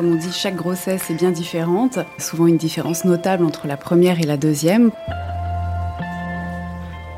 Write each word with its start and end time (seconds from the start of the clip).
Comme 0.00 0.12
on 0.12 0.14
dit, 0.14 0.32
chaque 0.32 0.56
grossesse 0.56 1.10
est 1.10 1.14
bien 1.14 1.30
différente. 1.30 1.98
Souvent 2.16 2.46
une 2.46 2.56
différence 2.56 3.04
notable 3.04 3.44
entre 3.44 3.66
la 3.66 3.76
première 3.76 4.18
et 4.18 4.22
la 4.22 4.38
deuxième. 4.38 4.92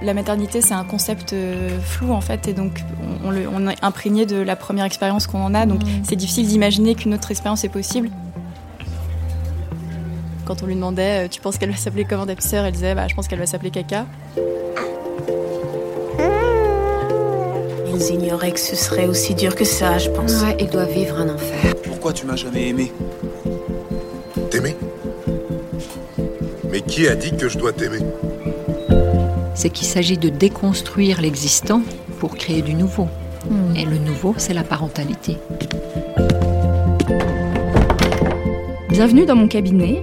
La 0.03 0.15
maternité, 0.15 0.61
c'est 0.61 0.75
un 0.75 0.83
concept 0.83 1.33
euh, 1.33 1.79
flou 1.81 2.11
en 2.11 2.21
fait, 2.21 2.49
et 2.49 2.53
donc 2.55 2.83
on, 3.23 3.29
on 3.29 3.31
le- 3.31 3.47
on 3.49 3.69
est 3.69 3.77
imprégné 3.85 4.27
de 4.27 4.35
la 4.35 4.57
première 4.57 4.85
expérience 4.85 5.29
qu'on 5.29 5.45
en 5.45 5.55
a, 5.55 5.65
donc 5.65 5.81
c'est 6.03 6.17
difficile 6.17 6.49
d'imaginer 6.49 6.97
qu'une 6.97 7.15
autre 7.15 7.31
expérience 7.31 7.63
est 7.63 7.69
possible. 7.69 8.11
Quand 10.45 10.65
on 10.65 10.67
lui 10.67 10.75
demandait, 10.75 11.27
euh, 11.27 11.29
tu 11.29 11.41
penses 11.41 11.59
qu'elle 11.59 11.71
va 11.71 11.77
s'appeler 11.77 12.05
comment 12.05 12.27
ta 12.27 12.35
petite 12.35 12.51
sœur 12.51 12.65
Elle 12.65 12.73
disait, 12.73 12.97
bah, 12.97 13.07
je 13.07 13.15
pense 13.15 13.29
qu'elle 13.29 13.39
va 13.39 13.47
s'appeler 13.47 13.71
Caca. 13.71 14.07
Ils 17.95 18.15
ignoraient 18.15 18.53
que 18.53 18.61
ce 18.61 18.77
serait 18.77 19.07
aussi 19.07 19.35
dur 19.35 19.55
que 19.55 19.65
ça, 19.65 19.99
je 19.99 20.09
pense. 20.09 20.43
Ouais, 20.43 20.57
il 20.59 20.69
doit 20.69 20.85
vivre 20.85 21.17
un 21.17 21.29
enfer. 21.29 21.75
Pourquoi 21.83 22.13
tu 22.13 22.27
m'as 22.27 22.37
jamais 22.37 22.69
aimé 22.69 22.93
T'aimer 24.51 24.77
Mais 26.71 26.81
qui 26.81 27.07
a 27.07 27.15
dit 27.15 27.37
que 27.37 27.49
je 27.49 27.59
dois 27.59 27.73
t'aimer 27.73 27.99
C'est 29.55 29.71
qu'il 29.71 29.87
s'agit 29.87 30.17
de 30.17 30.29
déconstruire 30.29 31.21
l'existant 31.21 31.83
pour 32.19 32.37
créer 32.37 32.63
du 32.63 32.75
nouveau. 32.75 33.09
Et 33.77 33.85
le 33.85 33.99
nouveau, 33.99 34.35
c'est 34.39 34.55
la 34.55 34.65
parentalité. 34.65 35.37
Bienvenue 38.89 39.27
dans 39.27 39.37
mon 39.37 39.49
cabinet. 39.49 40.03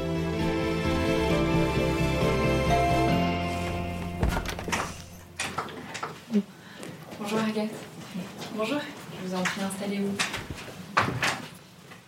Installez-vous. 9.81 10.13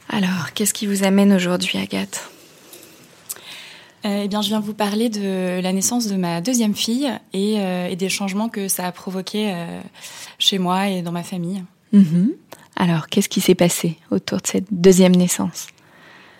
Alors, 0.09 0.53
qu'est-ce 0.53 0.73
qui 0.73 0.85
vous 0.87 1.03
amène 1.03 1.33
aujourd'hui, 1.33 1.77
Agathe? 1.77 2.29
Eh 4.05 4.27
bien, 4.27 4.41
je 4.41 4.49
viens 4.49 4.59
vous 4.59 4.73
parler 4.73 5.07
de 5.09 5.61
la 5.61 5.71
naissance 5.71 6.07
de 6.07 6.17
ma 6.17 6.41
deuxième 6.41 6.75
fille 6.75 7.09
et, 7.31 7.59
euh, 7.59 7.87
et 7.87 7.95
des 7.95 8.09
changements 8.09 8.49
que 8.49 8.67
ça 8.67 8.85
a 8.85 8.91
provoqué 8.91 9.53
euh, 9.53 9.79
chez 10.39 10.59
moi 10.59 10.89
et 10.89 11.01
dans 11.01 11.13
ma 11.13 11.23
famille. 11.23 11.63
Mhm. 11.93 12.33
Alors, 12.75 13.07
qu'est-ce 13.07 13.29
qui 13.29 13.39
s'est 13.39 13.55
passé 13.55 13.97
autour 14.11 14.39
de 14.39 14.47
cette 14.47 14.67
deuxième 14.71 15.15
naissance? 15.15 15.67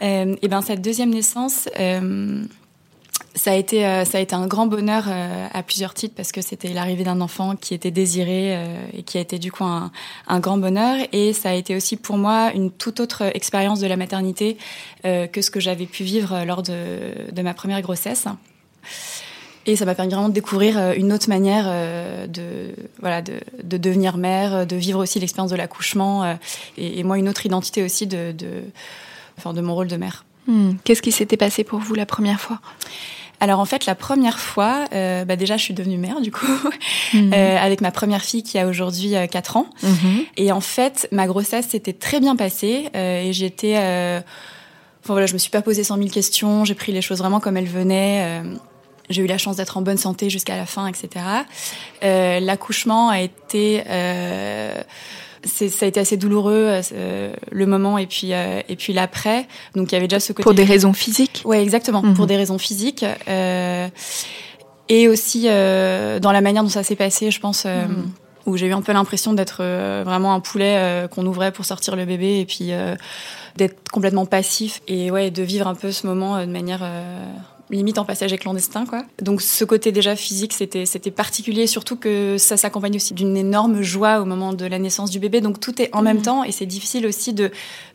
Euh, 0.02 0.36
et 0.42 0.50
ben 0.50 0.62
cette 0.62 0.82
deuxième 0.82 1.12
naissance, 1.12 1.70
ça 3.36 3.52
a 3.52 3.56
été 3.56 3.86
euh, 3.86 4.06
ça 4.06 4.20
a 4.20 4.22
été 4.22 4.36
un 4.36 4.48
grand 4.48 4.68
bonheur 4.68 5.06
euh, 5.08 5.48
à 5.52 5.64
plusieurs 5.64 5.94
titres 5.94 6.14
parce 6.16 6.32
que 6.32 6.42
c'était 6.42 6.70
l'arrivée 6.70 7.04
d'un 7.04 7.20
enfant 7.20 7.56
qui 7.56 7.74
était 7.74 7.92
désiré 7.92 8.56
euh, 8.56 8.86
et 8.94 9.04
qui 9.04 9.18
a 9.18 9.22
été 9.22 9.40
du 9.40 9.52
coup 9.52 9.64
un, 9.64 9.92
grand 10.40 10.58
bonheur 10.58 10.98
et 11.12 11.34
ça 11.34 11.50
a 11.50 11.54
été 11.54 11.76
aussi 11.76 11.98
pour 11.98 12.18
moi 12.18 12.52
une 12.54 12.72
toute 12.72 13.00
autre 13.00 13.24
expérience 13.36 13.80
de 13.80 13.88
la 13.88 13.98
maternité 13.98 14.58
que 15.04 15.42
ce 15.42 15.52
que 15.52 15.60
j'avais 15.60 15.86
pu 15.86 16.04
vivre 16.04 16.44
lors 16.46 16.64
de, 16.64 17.42
ma 17.42 17.54
première 17.54 17.82
grossesse. 17.82 18.26
Et 19.66 19.76
ça 19.76 19.86
m'a 19.86 19.96
permis 19.96 20.12
vraiment 20.12 20.30
de 20.30 20.34
découvrir 20.34 20.94
une 20.94 21.14
autre 21.14 21.30
manière 21.30 21.66
de 22.28 22.74
voilà 23.00 23.22
de, 23.22 23.40
de 23.64 23.78
devenir 23.78 24.18
mère, 24.18 24.66
de 24.66 24.76
vivre 24.76 25.00
aussi 25.00 25.20
l'expérience 25.20 25.52
de 25.52 25.56
l'accouchement 25.56 26.38
et, 26.78 27.04
moi 27.04 27.18
une 27.18 27.30
autre 27.30 27.46
identité 27.46 27.84
aussi 27.84 28.08
de 28.08 28.34
enfin 29.38 29.54
de 29.54 29.62
mon 29.62 29.76
rôle 29.76 29.88
de 29.88 29.98
mère. 29.98 30.26
Hmm, 30.48 30.74
Qu'est-ce 30.84 31.02
qui 31.02 31.12
s'était 31.12 31.38
passé 31.38 31.64
pour 31.64 31.80
vous 31.80 31.96
la 31.96 32.06
première 32.06 32.40
fois? 32.40 32.60
Alors 33.40 33.60
en 33.60 33.66
fait, 33.66 33.86
la 33.86 33.96
première 33.96 34.40
fois, 34.40 34.86
euh, 34.94 35.26
bah 35.26 35.36
déjà, 35.36 35.58
je 35.58 35.64
suis 35.64 35.74
devenue 35.74 35.98
mère 35.98 36.22
du 36.22 36.32
coup, 36.32 36.46
Mhm. 37.14 37.32
euh, 37.34 37.58
avec 37.58 37.82
ma 37.82 37.92
première 37.92 38.22
fille 38.24 38.44
qui 38.44 38.58
a 38.58 38.68
aujourd'hui 38.68 39.16
euh, 39.16 39.28
4 39.28 39.58
ans. 39.58 39.68
Mhm. 39.84 40.24
Et 40.38 40.52
en 40.52 40.62
fait, 40.62 41.08
ma 41.12 41.28
grossesse 41.28 41.68
s'était 41.70 41.94
très 41.94 42.20
bien 42.20 42.36
passée 42.36 42.90
euh, 42.96 43.22
et 43.24 43.34
j'étais... 43.34 43.76
euh, 43.78 44.22
Enfin 45.04 45.16
voilà, 45.16 45.26
je 45.26 45.34
me 45.34 45.38
suis 45.38 45.50
pas 45.52 45.62
posé 45.62 45.84
100 45.84 45.98
000 45.98 46.10
questions, 46.10 46.64
j'ai 46.64 46.76
pris 46.76 46.94
les 46.94 47.02
choses 47.02 47.18
vraiment 47.18 47.42
comme 47.42 47.58
elles 47.58 47.66
venaient. 47.68 48.42
euh, 48.42 48.56
j'ai 49.10 49.22
eu 49.22 49.28
la 49.28 49.38
chance 49.38 49.58
d'être 49.58 49.76
en 49.76 49.82
bonne 49.82 49.98
santé 49.98 50.30
jusqu'à 50.30 50.56
la 50.56 50.66
fin, 50.66 50.88
etc. 50.88 51.10
Euh, 52.06 52.40
L'accouchement 52.40 53.10
a 53.10 53.20
été... 53.20 53.84
C'est- 55.46 55.70
ça 55.70 55.86
a 55.86 55.90
été 55.90 56.00
assez 56.00 56.16
douloureux 56.18 56.82
euh, 56.94 57.34
le 57.52 57.66
moment 57.66 57.98
et 57.98 58.08
puis 58.08 58.34
euh, 58.34 58.62
et 58.70 58.76
puis 58.76 58.94
l'après 58.94 59.46
donc 59.76 59.92
il 59.92 59.96
y 59.96 59.98
avait 59.98 60.08
déjà 60.08 60.20
ce 60.22 60.32
côté 60.32 60.44
Pour 60.44 60.54
des 60.54 60.64
raisons 60.64 60.94
physiques? 60.94 61.42
Ouais, 61.46 61.62
exactement, 61.62 62.02
Mhm. 62.02 62.14
pour 62.14 62.28
des 62.28 62.38
raisons 62.38 62.58
physiques. 62.58 63.06
euh, 63.28 63.88
et 64.90 65.08
aussi 65.08 65.46
euh, 65.48 66.20
dans 66.20 66.32
la 66.32 66.42
manière 66.42 66.64
dont 66.64 66.70
ça 66.70 66.84
s'est 66.84 66.96
passé, 66.96 67.32
je 67.32 67.40
pense, 67.40 67.64
euh, 67.66 67.88
Mhm. 67.88 68.12
où 68.46 68.58
j'ai 68.58 68.68
eu 68.68 68.74
un 68.74 68.82
peu 68.82 68.92
l'impression 68.92 69.34
d'être 69.34 69.58
euh, 69.62 70.04
vraiment 70.06 70.34
un 70.34 70.40
poulet 70.42 71.08
qu'on 71.12 71.26
ouvrait 71.26 71.52
pour 71.54 71.64
sortir 71.66 71.96
le 71.96 72.06
bébé 72.06 72.40
et 72.42 72.46
puis 72.46 72.72
d'être 73.56 73.90
complètement 73.92 74.26
passif 74.26 74.82
et 74.88 75.12
ouais, 75.12 75.32
de 75.32 75.44
vivre 75.44 75.68
un 75.68 75.76
peu 75.76 75.92
ce 75.92 76.06
moment 76.08 76.40
de 76.40 76.52
manière 76.52 76.82
limite 77.74 77.98
en 77.98 78.06
passager 78.06 78.38
clandestin 78.38 78.86
quoi. 78.86 79.04
Donc 79.22 79.42
ce 79.42 79.66
côté 79.66 79.92
déjà 79.92 80.16
physique 80.16 80.54
c'était 80.54 80.86
c'était 80.86 81.12
particulier 81.12 81.68
surtout 81.68 81.96
que 81.96 82.38
ça 82.38 82.58
s'accompagne 82.58 82.96
aussi 82.96 83.14
d'une 83.14 83.36
énorme 83.38 83.82
joie 83.82 84.20
au 84.20 84.26
moment 84.26 84.54
de 84.54 84.66
la 84.66 84.80
naissance 84.80 85.10
du 85.10 85.20
bébé. 85.20 85.42
Donc 85.42 85.60
tout 85.60 85.82
est 85.82 85.90
en 85.94 86.02
même 86.02 86.22
temps 86.22 86.44
et 86.44 86.52
c'est 86.52 86.66
difficile 86.66 87.06
aussi 87.06 87.34
de 87.34 87.52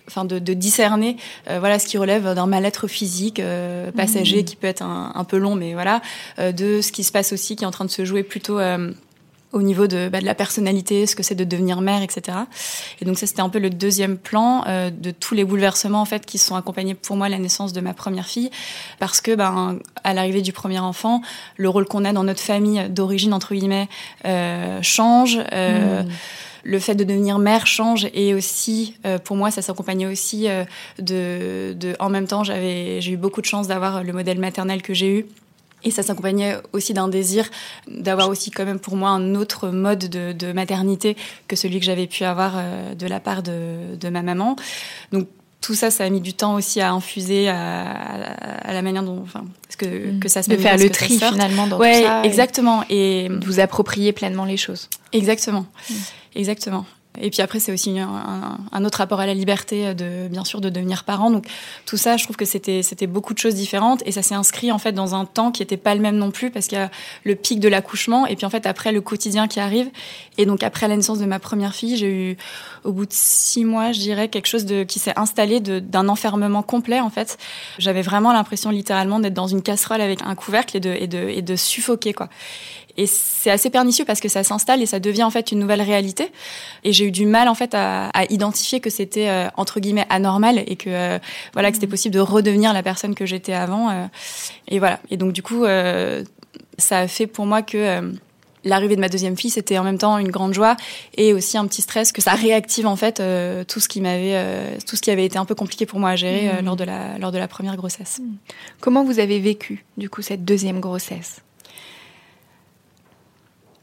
enfin 0.06 0.24
de, 0.24 0.38
de 0.38 0.54
discerner 0.54 1.16
euh, 1.48 1.58
voilà 1.60 1.78
ce 1.78 1.86
qui 1.86 1.98
relève 1.98 2.34
d'un 2.34 2.46
mal-être 2.46 2.88
physique 2.88 3.40
euh, 3.40 3.92
passager 3.92 4.42
qui 4.44 4.56
peut 4.56 4.66
être 4.66 4.82
un, 4.82 5.12
un 5.14 5.24
peu 5.24 5.36
long 5.36 5.54
mais 5.54 5.74
voilà 5.74 6.00
euh, 6.38 6.50
de 6.50 6.80
ce 6.80 6.92
qui 6.92 7.04
se 7.04 7.12
passe 7.12 7.32
aussi 7.32 7.56
qui 7.56 7.64
est 7.64 7.66
en 7.66 7.70
train 7.70 7.84
de 7.84 7.90
se 7.90 8.04
jouer 8.04 8.22
plutôt 8.22 8.58
au 9.52 9.62
niveau 9.62 9.86
de, 9.86 10.08
bah, 10.08 10.20
de 10.20 10.26
la 10.26 10.34
personnalité, 10.34 11.06
ce 11.06 11.16
que 11.16 11.22
c'est 11.22 11.34
de 11.34 11.44
devenir 11.44 11.80
mère, 11.80 12.02
etc. 12.02 12.38
Et 13.00 13.04
donc 13.04 13.18
ça, 13.18 13.26
c'était 13.26 13.40
un 13.40 13.48
peu 13.48 13.58
le 13.58 13.70
deuxième 13.70 14.18
plan 14.18 14.64
euh, 14.66 14.90
de 14.90 15.10
tous 15.10 15.34
les 15.34 15.44
bouleversements 15.44 16.00
en 16.00 16.04
fait 16.04 16.26
qui 16.26 16.38
sont 16.38 16.54
accompagnés 16.54 16.94
pour 16.94 17.16
moi 17.16 17.28
la 17.28 17.38
naissance 17.38 17.72
de 17.72 17.80
ma 17.80 17.94
première 17.94 18.26
fille, 18.26 18.50
parce 18.98 19.20
que 19.20 19.34
ben 19.34 19.78
à 20.04 20.14
l'arrivée 20.14 20.42
du 20.42 20.52
premier 20.52 20.78
enfant, 20.78 21.22
le 21.56 21.68
rôle 21.68 21.86
qu'on 21.86 22.04
a 22.04 22.12
dans 22.12 22.24
notre 22.24 22.42
famille 22.42 22.88
d'origine 22.90 23.32
entre 23.32 23.54
guillemets 23.54 23.88
euh, 24.24 24.80
change. 24.82 25.38
Euh, 25.52 26.02
Le 26.64 26.80
fait 26.80 26.94
de 26.94 27.04
devenir 27.04 27.38
mère 27.38 27.66
change 27.66 28.08
et 28.12 28.34
aussi 28.34 28.94
euh, 29.06 29.18
pour 29.18 29.36
moi 29.36 29.50
ça 29.50 29.62
s'accompagnait 29.62 30.06
aussi 30.06 30.48
euh, 30.48 30.64
de, 30.98 31.72
de 31.72 31.96
en 31.98 32.10
même 32.10 32.26
temps 32.26 32.44
j'avais 32.44 33.00
j'ai 33.00 33.12
eu 33.12 33.16
beaucoup 33.16 33.40
de 33.40 33.46
chance 33.46 33.68
d'avoir 33.68 34.02
le 34.02 34.12
modèle 34.12 34.38
maternel 34.38 34.82
que 34.82 34.92
j'ai 34.92 35.20
eu 35.20 35.26
et 35.84 35.90
ça 35.90 36.02
s'accompagnait 36.02 36.56
aussi 36.72 36.92
d'un 36.94 37.08
désir 37.08 37.48
d'avoir 37.88 38.28
aussi 38.28 38.50
quand 38.50 38.64
même 38.64 38.80
pour 38.80 38.96
moi 38.96 39.10
un 39.10 39.34
autre 39.34 39.68
mode 39.68 40.00
de, 40.08 40.32
de 40.32 40.52
maternité 40.52 41.16
que 41.46 41.56
celui 41.56 41.78
que 41.80 41.86
j'avais 41.86 42.06
pu 42.06 42.24
avoir 42.24 42.54
euh, 42.56 42.94
de 42.94 43.06
la 43.06 43.20
part 43.20 43.42
de, 43.42 43.94
de 43.98 44.08
ma 44.08 44.22
maman. 44.22 44.56
Donc 45.12 45.28
tout 45.60 45.74
ça, 45.74 45.90
ça 45.90 46.04
a 46.04 46.08
mis 46.08 46.20
du 46.20 46.34
temps 46.34 46.54
aussi 46.54 46.80
à 46.80 46.92
infuser 46.92 47.48
à, 47.48 47.56
à- 47.82 48.68
à 48.68 48.72
la 48.72 48.80
manière 48.82 49.02
dont, 49.02 49.20
enfin, 49.22 49.44
ce 49.68 49.76
que, 49.76 50.18
que 50.20 50.28
ça 50.28 50.42
se 50.42 50.50
De 50.50 50.56
faire 50.56 50.76
le 50.76 50.88
tri 50.88 51.18
finalement 51.18 51.66
dans 51.66 51.78
Ouais, 51.78 52.00
tout 52.02 52.06
ça. 52.06 52.22
exactement. 52.24 52.84
Et 52.90 53.28
de 53.28 53.44
vous 53.44 53.58
approprier 53.58 54.12
pleinement 54.12 54.44
les 54.44 54.56
choses. 54.56 54.88
Exactement. 55.12 55.66
Exactement. 56.36 56.86
Et 57.20 57.30
puis 57.30 57.42
après, 57.42 57.60
c'est 57.60 57.72
aussi 57.72 57.98
un, 57.98 58.84
autre 58.84 58.98
rapport 58.98 59.20
à 59.20 59.26
la 59.26 59.34
liberté 59.34 59.94
de, 59.94 60.28
bien 60.28 60.44
sûr, 60.44 60.60
de 60.60 60.68
devenir 60.68 61.04
parent. 61.04 61.30
Donc 61.30 61.46
tout 61.86 61.96
ça, 61.96 62.16
je 62.16 62.24
trouve 62.24 62.36
que 62.36 62.44
c'était 62.44 62.82
c'était 62.82 63.06
beaucoup 63.06 63.34
de 63.34 63.38
choses 63.38 63.54
différentes 63.54 64.02
et 64.06 64.12
ça 64.12 64.22
s'est 64.22 64.34
inscrit 64.34 64.72
en 64.72 64.78
fait 64.78 64.92
dans 64.92 65.14
un 65.14 65.24
temps 65.24 65.50
qui 65.50 65.62
était 65.62 65.76
pas 65.76 65.94
le 65.94 66.00
même 66.00 66.16
non 66.16 66.30
plus 66.30 66.50
parce 66.50 66.66
qu'il 66.66 66.78
y 66.78 66.80
a 66.80 66.90
le 67.24 67.34
pic 67.34 67.60
de 67.60 67.68
l'accouchement 67.68 68.26
et 68.26 68.36
puis 68.36 68.46
en 68.46 68.50
fait 68.50 68.66
après 68.66 68.92
le 68.92 69.00
quotidien 69.00 69.48
qui 69.48 69.60
arrive. 69.60 69.90
Et 70.36 70.46
donc 70.46 70.62
après 70.62 70.88
la 70.88 70.96
naissance 70.96 71.18
de 71.18 71.26
ma 71.26 71.38
première 71.38 71.74
fille, 71.74 71.96
j'ai 71.96 72.10
eu 72.10 72.36
au 72.84 72.92
bout 72.92 73.06
de 73.06 73.12
six 73.12 73.64
mois, 73.64 73.92
je 73.92 74.00
dirais, 74.00 74.28
quelque 74.28 74.46
chose 74.46 74.64
de 74.64 74.84
qui 74.84 74.98
s'est 74.98 75.18
installé 75.18 75.60
d'un 75.60 76.08
enfermement 76.08 76.62
complet 76.62 77.00
en 77.00 77.10
fait. 77.10 77.38
J'avais 77.78 78.02
vraiment 78.02 78.32
l'impression 78.32 78.70
littéralement 78.70 79.20
d'être 79.20 79.34
dans 79.34 79.46
une 79.46 79.62
casserole 79.62 80.00
avec 80.00 80.20
un 80.22 80.34
couvercle 80.34 80.76
et 80.76 80.80
de 80.80 80.90
et 80.90 81.06
de 81.06 81.28
et 81.28 81.42
de 81.42 81.56
suffoquer 81.56 82.12
quoi. 82.12 82.28
Et 82.98 83.06
c'est 83.06 83.50
assez 83.50 83.70
pernicieux 83.70 84.04
parce 84.04 84.20
que 84.20 84.28
ça 84.28 84.42
s'installe 84.42 84.82
et 84.82 84.86
ça 84.86 84.98
devient 84.98 85.22
en 85.22 85.30
fait 85.30 85.52
une 85.52 85.60
nouvelle 85.60 85.80
réalité. 85.80 86.32
Et 86.82 86.92
j'ai 86.92 87.06
eu 87.06 87.12
du 87.12 87.26
mal 87.26 87.46
en 87.48 87.54
fait 87.54 87.72
à, 87.74 88.08
à 88.08 88.24
identifier 88.24 88.80
que 88.80 88.90
c'était 88.90 89.28
euh, 89.28 89.46
entre 89.56 89.78
guillemets 89.78 90.06
anormal 90.10 90.64
et 90.66 90.74
que 90.74 90.90
euh, 90.90 91.18
voilà 91.52 91.70
que 91.70 91.76
c'était 91.76 91.86
mmh. 91.86 91.90
possible 91.90 92.14
de 92.16 92.20
redevenir 92.20 92.72
la 92.72 92.82
personne 92.82 93.14
que 93.14 93.24
j'étais 93.24 93.52
avant. 93.52 93.88
Euh. 93.88 94.06
et 94.66 94.80
voilà. 94.80 94.98
Et 95.12 95.16
donc 95.16 95.32
du 95.32 95.42
coup, 95.42 95.64
ça 95.64 96.98
a 96.98 97.06
fait 97.06 97.28
pour 97.28 97.46
moi 97.46 97.62
que 97.62 98.12
l'arrivée 98.64 98.96
de 98.96 99.00
ma 99.00 99.08
deuxième 99.08 99.36
fille, 99.36 99.50
c'était 99.50 99.78
en 99.78 99.84
même 99.84 99.98
temps 99.98 100.18
une 100.18 100.32
grande 100.32 100.52
joie 100.52 100.76
et 101.16 101.32
aussi 101.32 101.56
un 101.56 101.68
petit 101.68 101.82
stress 101.82 102.10
que 102.10 102.20
ça 102.20 102.32
réactive 102.32 102.88
en 102.88 102.96
fait 102.96 103.22
tout 103.68 103.78
ce 103.78 103.88
qui 103.88 104.00
m'avait, 104.00 104.76
tout 104.88 104.96
ce 104.96 105.02
qui 105.02 105.12
avait 105.12 105.24
été 105.24 105.38
un 105.38 105.44
peu 105.44 105.54
compliqué 105.54 105.86
pour 105.86 106.00
moi 106.00 106.10
à 106.10 106.16
gérer 106.16 106.50
mmh. 106.50 106.64
lors 106.64 106.74
de 106.74 106.82
la 106.82 107.16
lors 107.18 107.30
de 107.30 107.38
la 107.38 107.46
première 107.46 107.76
grossesse. 107.76 108.18
Mmh. 108.20 108.34
Comment 108.80 109.04
vous 109.04 109.20
avez 109.20 109.38
vécu 109.38 109.84
du 109.96 110.10
coup 110.10 110.22
cette 110.22 110.44
deuxième 110.44 110.80
grossesse? 110.80 111.42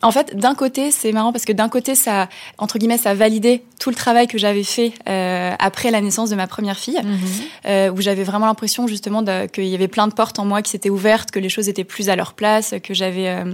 En 0.05 0.11
fait, 0.11 0.35
d'un 0.35 0.53
côté, 0.53 0.91
c'est 0.91 1.11
marrant 1.11 1.31
parce 1.31 1.45
que 1.45 1.51
d'un 1.51 1.67
côté, 1.67 1.95
ça, 1.95 2.29
entre 2.59 2.77
guillemets, 2.77 2.99
ça 2.99 3.15
validait 3.15 3.63
tout 3.79 3.89
le 3.89 3.95
travail 3.95 4.27
que 4.27 4.37
j'avais 4.37 4.63
fait 4.63 4.93
euh, 5.09 5.53
après 5.57 5.89
la 5.89 5.99
naissance 5.99 6.29
de 6.29 6.35
ma 6.35 6.45
première 6.45 6.77
fille, 6.77 7.01
mhm. 7.03 7.17
euh, 7.65 7.91
où 7.91 8.01
j'avais 8.01 8.23
vraiment 8.23 8.45
l'impression 8.45 8.87
justement 8.87 9.23
qu'il 9.47 9.65
y 9.65 9.73
avait 9.73 9.87
plein 9.87 10.07
de 10.07 10.13
portes 10.13 10.37
en 10.37 10.45
moi 10.45 10.61
qui 10.61 10.69
s'étaient 10.69 10.91
ouvertes, 10.91 11.31
que 11.31 11.39
les 11.39 11.49
choses 11.49 11.69
étaient 11.69 11.83
plus 11.83 12.09
à 12.09 12.15
leur 12.15 12.33
place, 12.33 12.75
que 12.83 12.93
j'avais 12.93 13.29
euh, 13.29 13.53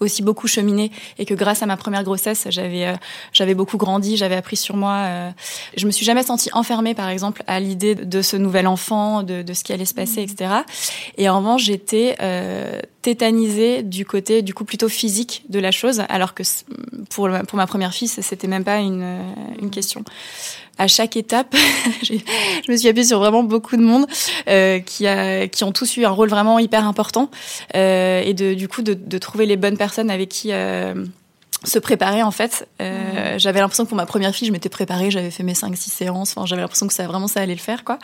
aussi 0.00 0.22
beaucoup 0.22 0.46
cheminé 0.46 0.90
et 1.18 1.24
que 1.24 1.34
grâce 1.34 1.62
à 1.62 1.66
ma 1.66 1.76
première 1.76 2.04
grossesse, 2.04 2.46
j'avais 2.50 2.86
euh, 2.86 2.94
j'avais 3.32 3.54
beaucoup 3.54 3.76
grandi, 3.76 4.16
j'avais 4.16 4.36
appris 4.36 4.56
sur 4.56 4.76
moi. 4.76 4.94
Euh, 4.94 5.30
je 5.76 5.86
me 5.86 5.90
suis 5.90 6.04
jamais 6.04 6.22
sentie 6.22 6.50
enfermée, 6.52 6.94
par 6.94 7.08
exemple, 7.08 7.42
à 7.46 7.60
l'idée 7.60 7.94
de 7.94 8.22
ce 8.22 8.36
nouvel 8.36 8.66
enfant, 8.66 9.22
de, 9.22 9.42
de, 9.42 9.54
ce 9.54 9.64
qui 9.64 9.72
allait 9.72 9.84
se 9.84 9.94
passer, 9.94 10.20
mmh. 10.20 10.30
etc. 10.30 10.54
Et 11.16 11.28
en 11.28 11.38
revanche, 11.38 11.64
j'étais 11.64 12.16
euh, 12.20 12.80
tétanisée 13.02 13.82
du 13.82 14.04
côté 14.04 14.42
du 14.42 14.54
coup 14.54 14.64
plutôt 14.64 14.88
physique 14.88 15.44
de 15.48 15.58
la 15.58 15.70
chose, 15.70 16.02
alors 16.08 16.34
que 16.34 16.42
pour 17.10 17.28
pour 17.46 17.56
ma 17.56 17.66
première 17.66 17.94
fille, 17.94 18.08
c'était 18.08 18.48
même 18.48 18.64
pas 18.64 18.78
une 18.78 19.20
une 19.60 19.70
question 19.70 20.04
à 20.78 20.88
chaque 20.88 21.16
étape, 21.16 21.54
je 22.02 22.12
me 22.70 22.76
suis 22.76 22.88
appuyée 22.88 23.06
sur 23.06 23.18
vraiment 23.18 23.42
beaucoup 23.42 23.76
de 23.76 23.82
monde 23.82 24.06
euh, 24.48 24.78
qui, 24.80 25.06
a, 25.06 25.48
qui 25.48 25.64
ont 25.64 25.72
tous 25.72 25.96
eu 25.96 26.04
un 26.04 26.10
rôle 26.10 26.28
vraiment 26.28 26.58
hyper 26.58 26.86
important 26.86 27.30
euh, 27.74 28.20
et 28.22 28.34
de, 28.34 28.54
du 28.54 28.68
coup 28.68 28.82
de, 28.82 28.94
de, 28.94 29.18
trouver 29.18 29.46
les 29.46 29.56
bonnes 29.56 29.78
personnes 29.78 30.10
avec 30.10 30.28
qui 30.28 30.52
euh, 30.52 30.94
se 31.66 31.78
préparer 31.78 32.22
en 32.22 32.30
fait. 32.30 32.68
Euh. 32.80 33.38
J'avais 33.38 33.60
l'impression 33.60 33.84
que 33.84 33.88
pour 33.88 33.96
ma 33.96 34.06
première 34.06 34.34
fille, 34.34 34.46
je 34.46 34.52
m'étais 34.52 34.68
préparée, 34.68 35.10
j'avais 35.10 35.30
fait 35.30 35.42
mes 35.42 35.54
5-6 35.54 35.90
séances, 35.90 36.34
enfin, 36.36 36.46
j'avais 36.46 36.62
l'impression 36.62 36.86
que 36.86 36.94
ça 36.94 37.06
vraiment 37.06 37.28
ça 37.28 37.40
allait 37.40 37.54
le 37.54 37.60
faire 37.60 37.84
quoi. 37.84 37.98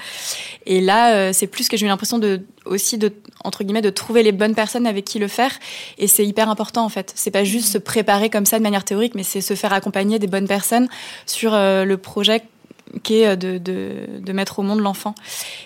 Et 0.66 0.80
là, 0.80 1.14
euh, 1.14 1.30
c'est 1.32 1.46
plus 1.46 1.68
que 1.68 1.76
j'ai 1.76 1.86
eu 1.86 1.88
l'impression 1.88 2.18
de 2.18 2.42
aussi 2.64 2.98
de 2.98 3.12
entre 3.44 3.64
guillemets 3.64 3.82
de 3.82 3.90
trouver 3.90 4.22
les 4.22 4.32
bonnes 4.32 4.54
personnes 4.54 4.86
avec 4.86 5.04
qui 5.04 5.18
le 5.18 5.28
faire 5.28 5.52
et 5.98 6.06
c'est 6.06 6.26
hyper 6.26 6.48
important 6.48 6.84
en 6.84 6.88
fait. 6.88 7.12
C'est 7.14 7.30
pas 7.30 7.44
juste 7.44 7.68
mmh. 7.68 7.72
se 7.72 7.78
préparer 7.78 8.30
comme 8.30 8.46
ça 8.46 8.58
de 8.58 8.62
manière 8.62 8.84
théorique, 8.84 9.14
mais 9.14 9.24
c'est 9.24 9.40
se 9.40 9.54
faire 9.54 9.72
accompagner 9.72 10.18
des 10.18 10.26
bonnes 10.26 10.48
personnes 10.48 10.88
sur 11.26 11.54
euh, 11.54 11.84
le 11.84 11.96
projet 11.96 12.42
est 13.08 13.36
de, 13.36 13.58
de, 13.58 14.20
de, 14.20 14.32
mettre 14.32 14.58
au 14.58 14.62
monde 14.62 14.80
l'enfant. 14.80 15.14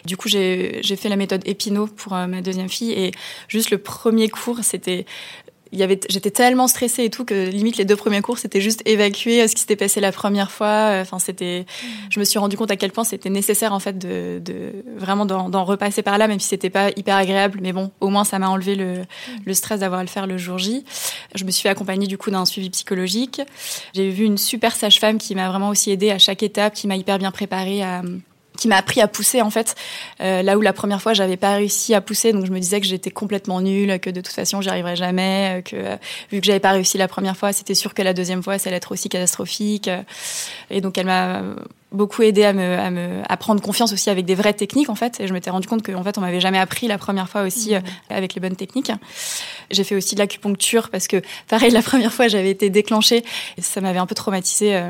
Du 0.04 0.16
coup, 0.16 0.28
j'ai 0.28 0.82
fait 0.82 1.08
la 1.08 1.16
méthode 1.16 1.42
Epino 1.46 1.86
pour 1.86 2.14
euh, 2.14 2.26
ma 2.26 2.40
deuxième 2.40 2.68
fille 2.68 2.92
et 2.92 3.12
juste 3.48 3.70
le 3.70 3.78
premier 3.78 4.28
cours, 4.28 4.58
c'était 4.62 5.06
il 5.72 5.78
y 5.78 5.82
avait 5.82 5.98
j'étais 6.08 6.30
tellement 6.30 6.68
stressée 6.68 7.04
et 7.04 7.10
tout 7.10 7.24
que 7.24 7.48
limite 7.48 7.76
les 7.76 7.84
deux 7.84 7.96
premiers 7.96 8.20
cours 8.20 8.38
c'était 8.38 8.60
juste 8.60 8.82
évacuer 8.84 9.42
euh, 9.42 9.48
ce 9.48 9.54
qui 9.54 9.60
s'était 9.60 9.76
passé 9.76 10.00
la 10.00 10.12
première 10.12 10.50
fois 10.50 10.66
euh, 10.66 11.02
enfin 11.02 11.18
c'était 11.18 11.66
mmh. 11.66 11.86
je 12.10 12.20
me 12.20 12.24
suis 12.24 12.38
rendu 12.38 12.56
compte 12.56 12.70
à 12.70 12.76
quel 12.76 12.92
point 12.92 13.04
c'était 13.04 13.30
nécessaire 13.30 13.72
en 13.72 13.80
fait 13.80 13.98
de, 13.98 14.40
de 14.44 14.72
vraiment 14.96 15.26
d'en 15.26 15.64
repasser 15.64 16.02
par 16.02 16.18
là 16.18 16.28
même 16.28 16.40
si 16.40 16.48
c'était 16.48 16.70
pas 16.70 16.90
hyper 16.96 17.16
agréable 17.16 17.58
mais 17.62 17.72
bon 17.72 17.90
au 18.00 18.08
moins 18.08 18.24
ça 18.24 18.38
m'a 18.38 18.48
enlevé 18.48 18.74
le, 18.74 19.00
mmh. 19.00 19.04
le 19.44 19.54
stress 19.54 19.80
d'avoir 19.80 20.00
à 20.00 20.04
le 20.04 20.08
faire 20.08 20.26
le 20.26 20.38
jour 20.38 20.58
J 20.58 20.84
je 21.34 21.44
me 21.44 21.50
suis 21.50 21.62
fait 21.62 21.68
accompagner 21.68 22.06
du 22.06 22.18
coup 22.18 22.30
d'un 22.30 22.44
suivi 22.44 22.70
psychologique 22.70 23.40
j'ai 23.94 24.10
vu 24.10 24.24
une 24.24 24.38
super 24.38 24.74
sage-femme 24.74 25.18
qui 25.18 25.34
m'a 25.34 25.48
vraiment 25.48 25.70
aussi 25.70 25.90
aidée 25.90 26.10
à 26.10 26.18
chaque 26.18 26.42
étape 26.42 26.74
qui 26.74 26.86
m'a 26.86 26.96
hyper 26.96 27.18
bien 27.18 27.30
préparée 27.30 27.82
à 27.82 28.02
qui 28.56 28.68
m'a 28.68 28.76
appris 28.76 29.00
à 29.00 29.08
pousser 29.08 29.42
en 29.42 29.50
fait. 29.50 29.74
Euh, 30.20 30.42
là 30.42 30.58
où 30.58 30.60
la 30.60 30.72
première 30.72 31.00
fois 31.00 31.14
j'avais 31.14 31.36
pas 31.36 31.54
réussi 31.54 31.94
à 31.94 32.00
pousser 32.00 32.32
donc 32.32 32.46
je 32.46 32.50
me 32.50 32.58
disais 32.58 32.80
que 32.80 32.86
j'étais 32.86 33.10
complètement 33.10 33.60
nulle 33.60 33.98
que 34.00 34.10
de 34.10 34.20
toute 34.20 34.34
façon 34.34 34.60
j'y 34.60 34.68
arriverais 34.68 34.96
jamais 34.96 35.58
euh, 35.58 35.62
que 35.62 35.76
euh, 35.76 35.96
vu 36.32 36.40
que 36.40 36.46
j'avais 36.46 36.60
pas 36.60 36.72
réussi 36.72 36.98
la 36.98 37.08
première 37.08 37.36
fois 37.36 37.52
c'était 37.52 37.74
sûr 37.74 37.94
que 37.94 38.02
la 38.02 38.14
deuxième 38.14 38.42
fois 38.42 38.58
ça 38.58 38.68
allait 38.68 38.78
être 38.78 38.92
aussi 38.92 39.08
catastrophique. 39.08 39.90
Et 40.70 40.80
donc 40.80 40.98
elle 40.98 41.06
m'a 41.06 41.42
beaucoup 41.92 42.22
aidé 42.22 42.44
à 42.44 42.52
me, 42.52 42.78
à 42.78 42.90
me 42.90 43.22
à 43.28 43.36
prendre 43.36 43.62
confiance 43.62 43.92
aussi 43.92 44.10
avec 44.10 44.24
des 44.26 44.34
vraies 44.34 44.54
techniques 44.54 44.90
en 44.90 44.94
fait. 44.94 45.20
Et 45.20 45.26
je 45.26 45.32
m'étais 45.32 45.50
rendu 45.50 45.66
compte 45.68 45.84
qu'en 45.84 46.02
fait 46.02 46.18
on 46.18 46.20
m'avait 46.20 46.40
jamais 46.40 46.58
appris 46.58 46.88
la 46.88 46.98
première 46.98 47.28
fois 47.28 47.42
aussi 47.42 47.74
mmh. 47.74 47.82
avec 48.10 48.34
les 48.34 48.40
bonnes 48.40 48.56
techniques. 48.56 48.90
J'ai 49.70 49.84
fait 49.84 49.94
aussi 49.94 50.14
de 50.14 50.20
l'acupuncture 50.20 50.90
parce 50.90 51.06
que 51.08 51.22
pareil 51.48 51.70
la 51.70 51.82
première 51.82 52.12
fois 52.12 52.28
j'avais 52.28 52.50
été 52.50 52.70
déclenchée 52.70 53.24
et 53.56 53.62
ça 53.62 53.80
m'avait 53.80 53.98
un 53.98 54.06
peu 54.06 54.14
traumatisée 54.14 54.82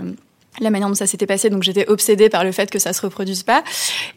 la 0.60 0.70
manière 0.70 0.88
dont 0.88 0.94
ça 0.94 1.06
s'était 1.06 1.26
passé, 1.26 1.50
donc 1.50 1.62
j'étais 1.62 1.88
obsédée 1.88 2.28
par 2.28 2.44
le 2.44 2.52
fait 2.52 2.70
que 2.70 2.78
ça 2.78 2.92
se 2.92 3.02
reproduise 3.02 3.42
pas. 3.42 3.62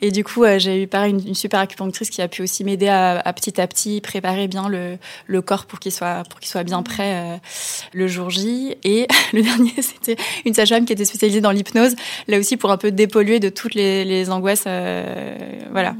Et 0.02 0.12
du 0.12 0.24
coup, 0.24 0.44
euh, 0.44 0.60
j'ai 0.60 0.84
eu 0.84 0.88
pareil 0.88 1.12
une, 1.12 1.36
super 1.36 1.60
acupunctrice 1.60 2.10
qui 2.10 2.22
a 2.22 2.28
pu 2.28 2.42
aussi 2.42 2.64
m'aider 2.64 2.88
à, 2.88 3.20
à, 3.20 3.34
petit 3.34 3.60
à 3.60 3.68
petit 3.68 4.02
préparer 4.02 4.48
bien 4.48 4.70
le, 4.70 4.98
le 5.28 5.42
corps 5.42 5.66
pour 5.66 5.80
qu'il 5.80 5.92
soit 5.92 6.24
pour 6.30 6.40
qu'il 6.40 6.50
soit 6.50 6.64
bien 6.64 6.84
prêt 6.84 7.14
euh, 7.16 7.38
le 7.94 8.08
jour 8.08 8.30
J. 8.30 8.76
Et 8.84 9.08
le 9.34 9.42
dernier, 9.42 9.74
c'était 9.82 10.16
une 10.46 10.54
sage-femme 10.54 10.86
qui 10.86 10.94
était 10.94 11.06
spécialisée 11.06 11.42
dans 11.42 11.52
l'hypnose, 11.52 11.96
là 12.28 12.40
aussi 12.40 12.58
pour 12.58 12.72
un 12.72 12.78
peu 12.78 12.92
dépolluer 12.92 13.40
de 13.40 13.50
toutes 13.50 13.76
les, 13.76 14.06
les 14.06 14.30
angoisses. 14.30 14.64
Euh, 14.68 15.36
voilà. 15.72 15.96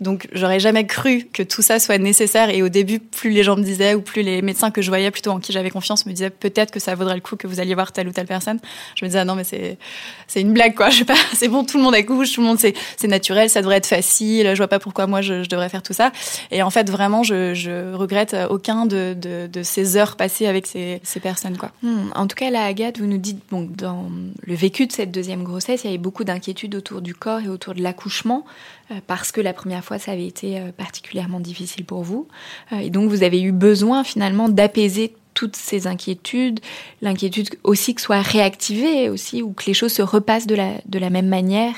Donc 0.00 0.28
j'aurais 0.32 0.60
jamais 0.60 0.86
cru 0.86 1.28
que 1.32 1.42
tout 1.42 1.62
ça 1.62 1.78
soit 1.78 1.98
nécessaire. 1.98 2.50
Et 2.50 2.62
au 2.62 2.68
début, 2.68 2.98
plus 2.98 3.30
les 3.30 3.42
gens 3.42 3.56
me 3.56 3.62
disaient 3.62 3.94
ou 3.94 4.00
plus 4.00 4.22
les 4.22 4.42
médecins 4.42 4.70
que 4.70 4.82
je 4.82 4.88
voyais, 4.88 5.10
plutôt 5.10 5.30
en 5.30 5.40
qui 5.40 5.52
j'avais 5.52 5.70
confiance, 5.70 6.06
me 6.06 6.12
disaient 6.12 6.30
peut-être 6.30 6.70
que 6.70 6.80
ça 6.80 6.94
vaudrait 6.94 7.14
le 7.14 7.20
coup 7.20 7.36
que 7.36 7.46
vous 7.46 7.60
alliez 7.60 7.74
voir 7.74 7.92
telle 7.92 8.08
ou 8.08 8.12
telle 8.12 8.26
personne. 8.26 8.58
Je 8.96 9.04
me 9.04 9.08
disais 9.08 9.20
ah 9.20 9.24
non 9.24 9.34
mais 9.34 9.44
c'est 9.44 9.78
c'est 10.26 10.40
une 10.40 10.52
blague 10.52 10.74
quoi. 10.74 10.90
Je 10.92 10.98
sais 10.98 11.04
pas, 11.04 11.14
c'est 11.34 11.48
bon, 11.48 11.64
tout 11.64 11.78
le 11.78 11.84
monde 11.84 11.94
accouche, 11.94 12.32
tout 12.32 12.40
le 12.40 12.46
monde 12.46 12.58
c'est 12.58 13.08
naturel, 13.08 13.50
ça 13.50 13.60
devrait 13.60 13.76
être 13.76 13.86
facile. 13.86 14.50
Je 14.52 14.56
vois 14.56 14.68
pas 14.68 14.78
pourquoi 14.78 15.06
moi 15.06 15.20
je, 15.20 15.46
devrais 15.48 15.68
faire 15.68 15.82
tout 15.82 15.92
ça. 15.92 16.12
Et 16.50 16.62
en 16.62 16.70
fait 16.70 16.90
vraiment 16.90 17.22
je, 17.22 17.94
regrette 17.94 18.36
aucun 18.50 18.86
de, 18.86 19.48
ces 19.62 19.96
heures 19.96 20.16
passées 20.16 20.46
avec 20.46 20.66
ces, 20.66 21.00
ces 21.02 21.20
personnes 21.20 21.56
quoi. 21.56 21.70
Hmm. 21.82 22.10
En 22.14 22.26
tout 22.26 22.36
cas 22.36 22.50
là 22.50 22.64
Agathe, 22.64 22.98
vous 22.98 23.06
nous 23.06 23.18
dites 23.18 23.40
bon 23.50 23.68
dans 23.70 24.10
le 24.42 24.54
vécu 24.54 24.86
de 24.86 24.92
cette 24.92 25.10
deuxième 25.10 25.42
grossesse, 25.42 25.82
il 25.84 25.86
y 25.86 25.90
avait 25.90 25.98
beaucoup 25.98 26.24
d'inquiétudes 26.24 26.74
autour 26.74 27.00
du 27.00 27.14
corps 27.14 27.40
et 27.40 27.48
autour 27.48 27.74
de 27.74 27.82
l'accouchement 27.82 28.44
euh, 28.90 28.96
parce 29.06 29.32
que 29.32 29.40
la 29.40 29.52
première 29.52 29.84
fois 29.84 29.98
ça 29.98 30.12
avait 30.12 30.26
été 30.26 30.58
euh, 30.58 30.72
particulièrement 30.76 31.40
difficile 31.40 31.84
pour 31.84 32.02
vous 32.02 32.26
euh, 32.72 32.78
et 32.78 32.90
donc 32.90 33.10
vous 33.10 33.22
avez 33.22 33.40
eu 33.40 33.52
besoin 33.52 34.04
finalement 34.04 34.48
d'apaiser 34.48 35.14
toutes 35.34 35.56
ces 35.56 35.86
inquiétudes, 35.86 36.60
l'inquiétude 37.00 37.50
aussi 37.64 37.94
que 37.94 38.00
soit 38.00 38.20
réactivée 38.20 39.08
aussi, 39.08 39.42
ou 39.42 39.52
que 39.52 39.64
les 39.66 39.74
choses 39.74 39.92
se 39.92 40.02
repassent 40.02 40.46
de 40.46 40.54
la, 40.54 40.72
de 40.86 40.98
la 40.98 41.10
même 41.10 41.28
manière 41.28 41.74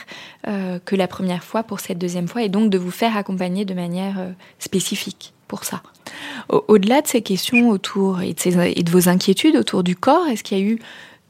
euh, 0.47 0.79
que 0.85 0.97
la 0.97 1.09
première 1.09 1.45
fois 1.45 1.63
pour 1.63 1.81
cette 1.81 1.99
deuxième 1.99 2.29
fois, 2.29 2.43
et 2.43 2.49
donc 2.49 2.71
de 2.71 2.79
vous 2.79 2.91
faire 2.91 3.17
accompagner 3.17 3.65
de 3.65 3.75
manière 3.75 4.19
euh, 4.19 4.31
spécifique 4.59 5.33
pour 5.49 5.65
ça. 5.65 5.83
Au-delà 6.49 7.01
de 7.03 7.07
ces 7.07 7.23
questions 7.23 7.71
autour 7.71 8.23
et 8.23 8.35
de, 8.35 8.91
vos 8.91 9.09
inquiétudes 9.09 9.57
autour 9.57 9.83
du 9.83 9.95
corps, 9.95 10.27
est-ce 10.27 10.43
qu'il 10.43 10.59
y 10.59 10.61
a 10.61 10.65
eu 10.65 10.79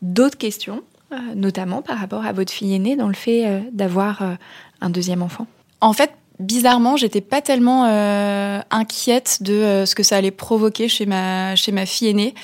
d'autres 0.02 0.38
questions, 0.38 0.82
euh, 1.12 1.16
notamment 1.34 1.82
par 1.82 1.98
rapport 1.98 2.24
à 2.24 2.32
votre 2.32 2.52
fille 2.52 2.74
aînée, 2.74 2.96
dans 2.96 3.08
le 3.08 3.14
fait 3.14 3.62
d'avoir 3.72 4.22
un 4.80 4.90
deuxième 4.90 5.22
enfant? 5.22 5.46
En 5.80 5.92
fait, 5.92 6.10
bizarrement, 6.38 6.96
j'étais 6.96 7.20
pas 7.20 7.40
tellement 7.40 7.86
euh, 7.86 8.60
inquiète 8.70 9.38
de 9.42 9.52
euh, 9.52 9.86
ce 9.86 9.94
que 9.94 10.02
ça 10.02 10.16
allait 10.16 10.30
provoquer 10.30 10.88
chez 10.88 11.06
ma 11.06 11.56
chez 11.56 11.72
ma 11.72 11.86
fille 11.86 12.08
aînée. 12.08 12.34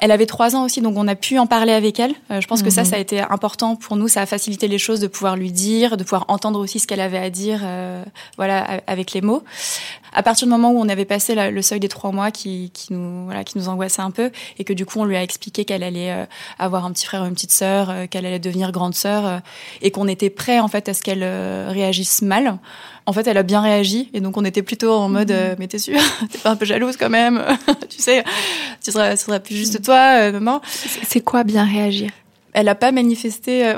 Elle 0.00 0.12
avait 0.12 0.24
trois 0.24 0.56
ans 0.56 0.64
aussi, 0.64 0.80
donc 0.80 0.96
on 0.96 1.06
a 1.08 1.14
pu 1.14 1.38
en 1.38 1.46
parler 1.46 1.72
avec 1.72 2.00
elle. 2.00 2.14
Euh, 2.30 2.40
je 2.40 2.46
pense 2.46 2.62
que 2.62 2.70
ça, 2.70 2.84
mhm. 2.84 2.86
ça 2.88 2.96
a 2.96 2.98
été 2.98 3.20
important 3.20 3.76
pour 3.76 3.96
nous. 3.96 4.08
Ça 4.08 4.22
a 4.22 4.26
facilité 4.26 4.66
les 4.66 4.78
choses 4.78 4.98
de 5.00 5.08
pouvoir 5.08 5.36
lui 5.36 5.52
dire, 5.52 5.98
de 5.98 6.04
pouvoir 6.04 6.24
entendre 6.28 6.58
aussi 6.58 6.78
ce 6.78 6.86
qu'elle 6.86 7.02
avait 7.02 7.18
à 7.18 7.28
dire, 7.28 7.60
voilà, 8.38 8.80
avec 8.86 9.12
les 9.12 9.20
mots. 9.20 9.42
À 10.14 10.22
partir 10.22 10.46
du 10.46 10.50
moment 10.50 10.70
où 10.70 10.78
on 10.78 10.88
avait 10.88 11.04
passé 11.04 11.34
le 11.34 11.62
seuil 11.62 11.80
des 11.80 11.88
trois 11.88 12.12
mois, 12.12 12.30
qui, 12.30 12.70
qui 12.72 12.92
nous, 12.92 13.24
voilà, 13.24 13.44
qui 13.44 13.58
nous 13.58 13.68
angoissait 13.68 14.02
un 14.02 14.10
peu, 14.10 14.30
et 14.58 14.64
que 14.64 14.72
du 14.72 14.86
coup 14.86 15.00
on 15.00 15.04
lui 15.04 15.16
a 15.16 15.22
expliqué 15.22 15.64
qu'elle 15.64 15.82
allait 15.82 16.26
avoir 16.58 16.84
un 16.84 16.92
petit 16.92 17.04
frère 17.06 17.22
ou 17.22 17.26
une 17.26 17.34
petite 17.34 17.52
sœur, 17.52 17.92
qu'elle 18.10 18.24
allait 18.24 18.38
devenir 18.38 18.72
grande 18.72 18.94
sœur, 18.94 19.40
et 19.82 19.90
qu'on 19.90 20.08
était 20.08 20.30
prêt 20.30 20.60
en 20.60 20.68
fait 20.68 20.88
à 20.88 20.94
ce 20.94 21.02
qu'elle 21.02 21.24
réagisse 21.24 22.22
mal. 22.22 22.58
En 23.06 23.12
fait, 23.12 23.26
elle 23.26 23.36
a 23.36 23.42
bien 23.42 23.60
réagi 23.60 24.08
et 24.14 24.20
donc 24.20 24.36
on 24.38 24.44
était 24.44 24.62
plutôt 24.62 24.92
en 24.92 25.08
mode 25.10 25.30
mhm. 25.30 25.36
euh, 25.38 25.54
mais 25.58 25.66
t'es 25.66 25.78
sûre, 25.78 26.00
t'es 26.30 26.38
pas 26.38 26.50
un 26.50 26.56
peu 26.56 26.64
jalouse 26.64 26.96
quand 26.96 27.10
même, 27.10 27.42
tu 27.90 28.00
sais, 28.00 28.24
tu 28.82 28.92
seras, 28.92 29.16
ce 29.16 29.26
sera 29.26 29.40
plus 29.40 29.56
juste 29.56 29.82
toi, 29.82 30.20
euh, 30.20 30.32
maman. 30.32 30.62
C'est 31.06 31.20
quoi 31.20 31.44
bien 31.44 31.64
réagir? 31.64 32.10
Elle 32.54 32.66
n'a 32.66 32.74
pas 32.74 32.92
manifesté 32.92 33.66
euh, 33.66 33.74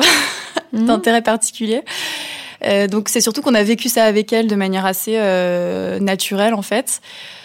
Mhm. 0.72 0.86
d'intérêt 0.86 1.22
particulier. 1.22 1.82
Euh, 2.66 2.86
donc 2.88 3.08
c'est 3.08 3.20
surtout 3.20 3.42
qu'on 3.42 3.54
a 3.54 3.62
vécu 3.62 3.88
ça 3.88 4.04
avec 4.04 4.32
elle 4.32 4.46
de 4.48 4.56
manière 4.56 4.84
assez 4.86 5.14
euh, 5.16 5.98
naturelle 6.00 6.54
en 6.54 6.62
fait, 6.62 7.00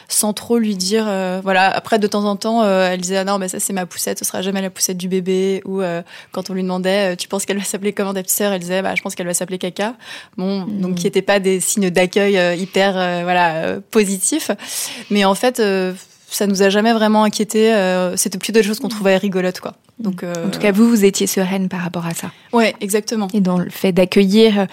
sans 0.07 0.33
trop 0.33 0.57
lui 0.57 0.75
dire. 0.75 1.05
euh, 1.07 1.39
voilà. 1.43 1.69
Après 1.69 1.99
de 1.99 2.07
temps 2.07 2.25
en 2.25 2.35
temps, 2.35 2.63
euh, 2.63 2.89
elle 2.91 3.01
disait 3.01 3.17
ah 3.17 3.23
non, 3.23 3.37
bah 3.39 3.47
ça 3.47 3.59
c'est 3.59 3.73
ma 3.73 3.85
poussette, 3.85 4.19
ce 4.19 4.25
sera 4.25 4.41
jamais 4.41 4.61
la 4.61 4.69
poussette 4.69 4.97
du 4.97 5.07
bébé. 5.07 5.61
Ou 5.65 5.81
euh, 5.81 6.01
quand 6.31 6.49
on 6.49 6.53
lui 6.53 6.63
demandait, 6.63 7.15
tu 7.15 7.27
penses 7.27 7.45
qu'elle 7.45 7.57
va 7.59 7.63
s'appeler 7.63 7.93
comment 7.93 8.13
ta 8.13 8.21
petite 8.23 8.35
sœur 8.37 8.51
Elle 8.51 8.59
disait 8.61 8.81
bah 8.81 8.95
je 8.95 9.01
pense 9.01 9.15
qu'elle 9.15 9.27
va 9.27 9.33
s'appeler 9.33 9.57
Caca. 9.57 9.93
Bon, 10.37 10.65
donc 10.65 10.95
qui 10.95 11.05
n'étaient 11.05 11.21
pas 11.21 11.39
des 11.39 11.59
signes 11.59 11.89
d'accueil 11.89 12.37
euh, 12.37 12.55
hyper 12.55 12.97
euh, 12.97 13.21
voilà 13.23 13.77
positifs, 13.91 14.51
mais 15.09 15.23
en 15.25 15.35
fait. 15.35 15.61
Euh, 16.31 16.35
ça 16.35 16.47
nous 16.47 16.63
a 16.63 16.69
jamais 16.69 16.93
vraiment 16.93 17.23
inquiété. 17.23 17.73
euh, 17.73 18.15
C'était 18.17 18.37
plutôt 18.37 18.53
des 18.53 18.63
choses 18.63 18.79
qu'on 18.79 18.87
trouvait 18.89 19.17
rigolotes, 19.17 19.59
quoi. 19.59 19.73
Donc, 19.99 20.23
euh, 20.23 20.33
En 20.47 20.49
tout 20.49 20.59
cas, 20.59 20.71
vous, 20.71 20.87
vous 20.89 21.05
étiez 21.05 21.27
sereine 21.27 21.69
par 21.69 21.81
rapport 21.81 22.05
à 22.07 22.13
ça. 22.13 22.31
ouais, 22.53 22.73
exactement. 22.81 23.27
Et 23.33 23.41
dans 23.41 23.57
le 23.59 23.69
fait 23.69 23.91
d'accueillir 23.91 24.65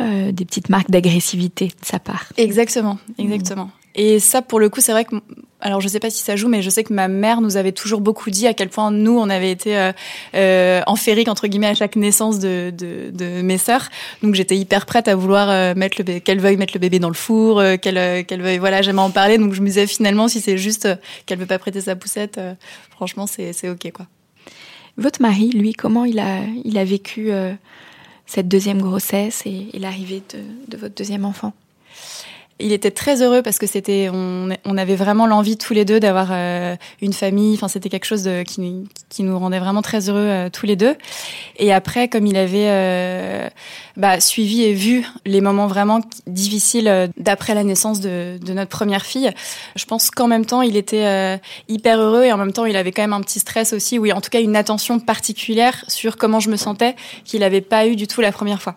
euh, 0.00 0.32
des 0.32 0.44
petites 0.44 0.68
marques 0.70 0.90
d'agressivité 0.90 1.66
de 1.68 1.86
sa 1.86 1.98
part. 1.98 2.26
Exactement, 2.36 2.98
exactement. 3.18 3.70
Et 3.94 4.20
ça, 4.20 4.40
pour 4.40 4.58
le 4.58 4.70
coup, 4.70 4.80
c'est 4.80 4.92
vrai 4.92 5.04
que, 5.04 5.16
alors 5.60 5.82
je 5.82 5.88
sais 5.88 6.00
pas 6.00 6.08
si 6.08 6.22
ça 6.22 6.34
joue, 6.34 6.48
mais 6.48 6.62
je 6.62 6.70
sais 6.70 6.82
que 6.82 6.94
ma 6.94 7.08
mère 7.08 7.42
nous 7.42 7.58
avait 7.58 7.72
toujours 7.72 8.00
beaucoup 8.00 8.30
dit 8.30 8.46
à 8.46 8.54
quel 8.54 8.70
point 8.70 8.90
nous, 8.90 9.18
on 9.18 9.28
avait 9.28 9.50
été 9.50 9.76
euh, 9.76 9.92
euh, 10.34 10.80
enfériques 10.86 11.28
entre 11.28 11.46
guillemets 11.46 11.68
à 11.68 11.74
chaque 11.74 11.96
naissance 11.96 12.38
de, 12.38 12.72
de, 12.76 13.10
de 13.12 13.42
mes 13.42 13.58
sœurs. 13.58 13.90
Donc 14.22 14.34
j'étais 14.34 14.56
hyper 14.56 14.86
prête 14.86 15.08
à 15.08 15.14
vouloir 15.14 15.50
euh, 15.50 15.74
mettre 15.74 16.02
le 16.02 16.20
qu'elle 16.20 16.40
veuille 16.40 16.56
mettre 16.56 16.72
le 16.74 16.80
bébé 16.80 16.98
dans 17.00 17.08
le 17.08 17.14
four, 17.14 17.60
euh, 17.60 17.76
qu'elle 17.76 17.98
euh, 17.98 18.22
qu'elle 18.22 18.40
veuille 18.40 18.58
voilà 18.58 18.80
jamais 18.80 19.02
en 19.02 19.10
parler. 19.10 19.36
Donc 19.36 19.52
je 19.52 19.60
me 19.60 19.66
disais 19.66 19.86
finalement 19.86 20.26
si 20.26 20.40
c'est 20.40 20.56
juste 20.56 20.88
qu'elle 21.26 21.38
veut 21.38 21.46
pas 21.46 21.58
prêter 21.58 21.82
sa 21.82 21.94
poussette, 21.94 22.40
franchement 22.90 23.26
c'est 23.26 23.52
c'est 23.52 23.68
ok 23.68 23.92
quoi. 23.92 24.06
Votre 24.96 25.22
mari, 25.22 25.50
lui, 25.50 25.74
comment 25.74 26.04
il 26.04 26.18
a, 26.18 26.40
il 26.64 26.76
a 26.76 26.84
vécu 26.84 27.30
cette 28.26 28.48
deuxième 28.48 28.82
grossesse 28.82 29.42
et, 29.46 29.68
et 29.72 29.78
l'arrivée 29.78 30.22
de, 30.32 30.40
de 30.68 30.76
votre 30.76 30.94
deuxième 30.94 31.24
enfant? 31.24 31.52
Il 32.58 32.72
était 32.72 32.90
très 32.90 33.22
heureux 33.22 33.42
parce 33.42 33.58
que 33.58 33.66
c'était 33.66 34.08
on, 34.12 34.48
on 34.64 34.78
avait 34.78 34.94
vraiment 34.94 35.26
l'envie 35.26 35.56
tous 35.56 35.74
les 35.74 35.84
deux 35.84 36.00
d'avoir 36.00 36.28
euh, 36.30 36.76
une 37.00 37.12
famille. 37.12 37.54
Enfin 37.54 37.68
c'était 37.68 37.88
quelque 37.88 38.04
chose 38.04 38.22
de, 38.22 38.42
qui, 38.42 38.84
qui 39.08 39.22
nous 39.22 39.38
rendait 39.38 39.58
vraiment 39.58 39.82
très 39.82 40.08
heureux 40.08 40.18
euh, 40.18 40.48
tous 40.50 40.66
les 40.66 40.76
deux. 40.76 40.94
Et 41.56 41.72
après 41.72 42.08
comme 42.08 42.26
il 42.26 42.36
avait 42.36 42.68
euh, 42.68 43.48
bah, 43.96 44.20
suivi 44.20 44.62
et 44.62 44.74
vu 44.74 45.06
les 45.24 45.40
moments 45.40 45.66
vraiment 45.66 46.00
difficiles 46.26 46.88
euh, 46.88 47.08
d'après 47.16 47.54
la 47.54 47.64
naissance 47.64 48.00
de, 48.00 48.38
de 48.38 48.52
notre 48.52 48.70
première 48.70 49.04
fille 49.04 49.30
je 49.76 49.84
pense 49.84 50.10
qu'en 50.10 50.28
même 50.28 50.46
temps 50.46 50.62
il 50.62 50.76
était 50.76 51.04
euh, 51.04 51.36
hyper 51.68 52.00
heureux 52.00 52.24
et 52.24 52.32
en 52.32 52.36
même 52.36 52.52
temps 52.52 52.64
il 52.64 52.76
avait 52.76 52.92
quand 52.92 53.02
même 53.02 53.12
un 53.12 53.20
petit 53.20 53.40
stress 53.40 53.72
aussi 53.72 53.98
oui 53.98 54.12
en 54.12 54.20
tout 54.20 54.30
cas 54.30 54.40
une 54.40 54.56
attention 54.56 54.98
particulière 55.00 55.84
sur 55.88 56.16
comment 56.16 56.40
je 56.40 56.48
me 56.48 56.56
sentais 56.56 56.94
qu'il 57.24 57.40
n'avait 57.40 57.60
pas 57.60 57.86
eu 57.86 57.96
du 57.96 58.06
tout 58.06 58.20
la 58.20 58.32
première 58.32 58.60
fois. 58.60 58.76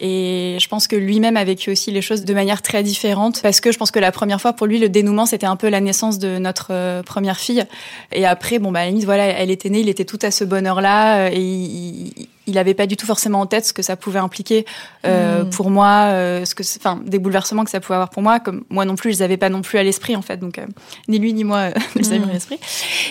Et 0.00 0.56
je 0.60 0.68
pense 0.68 0.86
que 0.86 0.96
lui-même 0.96 1.36
a 1.36 1.44
vécu 1.44 1.70
aussi 1.70 1.90
les 1.90 2.02
choses 2.02 2.24
de 2.24 2.34
manière 2.34 2.62
très 2.62 2.82
différente 2.82 2.99
parce 3.42 3.60
que 3.60 3.72
je 3.72 3.78
pense 3.78 3.90
que 3.90 3.98
la 3.98 4.12
première 4.12 4.40
fois 4.40 4.52
pour 4.52 4.66
lui 4.66 4.78
le 4.78 4.88
dénouement 4.88 5.26
c'était 5.26 5.46
un 5.46 5.56
peu 5.56 5.68
la 5.68 5.80
naissance 5.80 6.18
de 6.18 6.38
notre 6.38 6.68
euh, 6.70 7.02
première 7.02 7.38
fille. 7.38 7.64
Et 8.12 8.26
après 8.26 8.58
bon 8.58 8.72
bah 8.72 8.80
à 8.80 8.90
voilà 9.04 9.26
elle 9.26 9.50
était 9.50 9.70
née 9.70 9.80
il 9.80 9.88
était 9.88 10.04
tout 10.04 10.18
à 10.22 10.30
ce 10.30 10.44
bonheur 10.44 10.80
là 10.80 11.28
et 11.28 11.40
il, 11.40 12.12
il- 12.50 12.54
il 12.54 12.58
avait 12.58 12.74
pas 12.74 12.86
du 12.86 12.96
tout 12.96 13.06
forcément 13.06 13.40
en 13.40 13.46
tête 13.46 13.64
ce 13.64 13.72
que 13.72 13.82
ça 13.82 13.94
pouvait 13.96 14.18
impliquer 14.18 14.64
euh, 15.06 15.44
pour 15.44 15.70
moi, 15.70 16.08
euh, 16.10 16.44
ce 16.44 16.54
que, 16.54 16.62
enfin, 16.78 17.00
des 17.06 17.18
bouleversements 17.18 17.64
que 17.64 17.70
ça 17.70 17.80
pouvait 17.80 17.94
avoir 17.94 18.10
pour 18.10 18.22
moi, 18.22 18.40
comme 18.40 18.64
moi 18.70 18.84
non 18.84 18.96
plus, 18.96 19.10
je 19.12 19.16
les 19.18 19.22
avais 19.22 19.36
pas 19.36 19.48
non 19.48 19.62
plus 19.62 19.78
à 19.78 19.82
l'esprit 19.82 20.16
en 20.16 20.22
fait, 20.22 20.36
donc 20.38 20.58
euh, 20.58 20.66
ni 21.08 21.18
lui 21.18 21.32
ni 21.32 21.44
moi 21.44 21.68
ne 21.96 22.00
les 22.02 22.12
avions 22.12 22.28
à 22.28 22.32
l'esprit. 22.32 22.58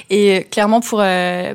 Et 0.09 0.45
clairement 0.51 0.81
pour 0.81 1.01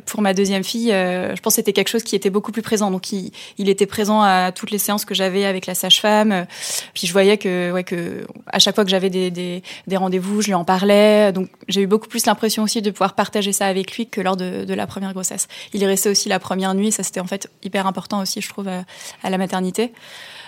pour 0.07 0.23
ma 0.23 0.35
deuxième 0.35 0.65
fille, 0.65 0.89
je 0.91 1.41
pense 1.41 1.53
que 1.53 1.57
c'était 1.57 1.73
quelque 1.73 1.89
chose 1.89 2.03
qui 2.03 2.17
était 2.17 2.31
beaucoup 2.31 2.53
plus 2.53 2.63
présent. 2.63 2.91
Donc 2.91 3.13
il, 3.13 3.33
il 3.59 3.69
était 3.69 3.87
présent 3.87 4.23
à 4.23 4.51
toutes 4.53 4.71
les 4.71 4.79
séances 4.79 5.05
que 5.05 5.15
j'avais 5.15 5.45
avec 5.45 5.67
la 5.67 5.75
sage-femme. 5.75 6.47
Puis 6.95 7.07
je 7.07 7.13
voyais 7.13 7.37
que 7.37 7.71
ouais 7.73 7.85
que 7.85 8.27
à 8.47 8.59
chaque 8.59 8.75
fois 8.75 8.85
que 8.85 8.91
j'avais 8.91 9.11
des 9.11 9.31
des, 9.31 9.63
des 9.87 9.97
rendez-vous, 9.97 10.41
je 10.41 10.49
lui 10.49 10.55
en 10.55 10.65
parlais. 10.65 11.33
Donc 11.33 11.49
j'ai 11.69 11.83
eu 11.83 11.87
beaucoup 11.87 12.09
plus 12.09 12.25
l'impression 12.27 12.63
aussi 12.63 12.81
de 12.83 12.91
pouvoir 12.91 13.15
partager 13.15 13.53
ça 13.53 13.67
avec 13.67 13.97
lui 13.97 14.07
que 14.09 14.21
lors 14.21 14.37
de, 14.37 14.65
de 14.65 14.75
la 14.75 14.87
première 14.87 15.13
grossesse. 15.13 15.49
Il 15.73 15.83
est 15.83 15.87
resté 15.87 16.09
aussi 16.09 16.29
la 16.29 16.39
première 16.39 16.75
nuit, 16.75 16.93
ça 16.93 17.03
c'était 17.03 17.21
en 17.21 17.27
fait 17.27 17.49
hyper 17.63 17.74
important 17.79 18.21
aussi, 18.21 18.41
je 18.41 18.49
trouve, 18.49 18.69
à, 18.69 18.85
à 19.23 19.31
la 19.31 19.39
maternité. 19.39 19.93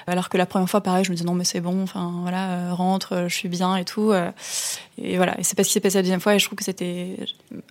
Alors 0.09 0.28
que 0.28 0.37
la 0.38 0.47
première 0.47 0.68
fois, 0.71 0.80
pareil, 0.80 1.04
je 1.04 1.11
me 1.11 1.16
disais 1.16 1.26
non 1.26 1.35
mais 1.35 1.45
c'est 1.45 1.61
bon, 1.61 1.83
enfin 1.83 2.12
voilà, 2.23 2.50
euh, 2.50 2.75
rentre, 2.75 3.12
euh, 3.14 3.28
je 3.28 3.35
suis 3.35 3.49
bien 3.49 3.75
et 3.76 3.85
tout. 3.85 4.12
euh, 4.12 4.30
et 4.99 5.16
voilà, 5.16 5.38
et 5.38 5.42
c'est 5.42 5.56
pas 5.56 5.64
ce 5.64 5.68
qui 5.68 5.73
s'est 5.75 5.80
passé 5.80 5.99
la 5.99 6.02
deuxième 6.02 6.21
fois. 6.21 6.37
Et 6.37 6.38
je 6.38 6.45
trouve 6.47 6.56
que 6.56 6.64
c'était 6.64 7.16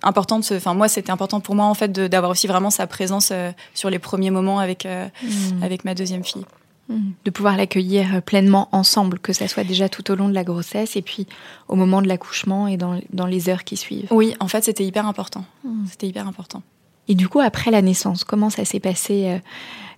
important 0.02 0.38
de 0.38 0.44
se, 0.44 0.52
enfin 0.54 0.74
moi 0.74 0.88
c'était 0.88 1.10
important 1.10 1.40
pour 1.40 1.54
moi 1.54 1.64
en 1.64 1.72
fait 1.74 1.90
d'avoir 1.90 2.30
aussi 2.30 2.46
vraiment 2.46 2.68
sa 2.68 2.86
présence 2.86 3.32
sur 3.72 3.88
les 3.88 3.98
premiers 3.98 4.30
moments 4.30 4.58
avec 4.58 4.84
euh, 4.84 5.08
avec 5.62 5.84
ma 5.86 5.94
deuxième 5.94 6.24
fille. 6.24 6.44
de 7.24 7.30
pouvoir 7.30 7.56
l'accueillir 7.56 8.22
pleinement 8.22 8.68
ensemble, 8.70 9.18
que 9.18 9.32
ça 9.32 9.48
soit 9.48 9.64
déjà 9.64 9.88
tout 9.88 10.08
au 10.10 10.14
long 10.14 10.28
de 10.28 10.34
la 10.34 10.44
grossesse 10.44 10.94
et 10.94 11.02
puis 11.02 11.26
au 11.68 11.74
moment 11.74 12.00
de 12.02 12.06
l'accouchement 12.06 12.68
et 12.68 12.76
dans, 12.76 13.00
dans 13.12 13.26
les 13.26 13.48
heures 13.48 13.64
qui 13.64 13.76
suivent. 13.76 14.08
Oui, 14.10 14.36
en 14.40 14.46
fait 14.48 14.62
c'était 14.62 14.84
hyper 14.84 15.06
important. 15.06 15.44
C'était 15.90 16.06
hyper 16.06 16.28
important. 16.28 16.62
Et 17.08 17.14
du 17.14 17.28
coup, 17.28 17.40
après 17.40 17.70
la 17.70 17.82
naissance, 17.82 18.24
comment 18.24 18.50
ça 18.50 18.64
s'est 18.64 18.80
passé 18.80 19.26
euh, 19.26 19.38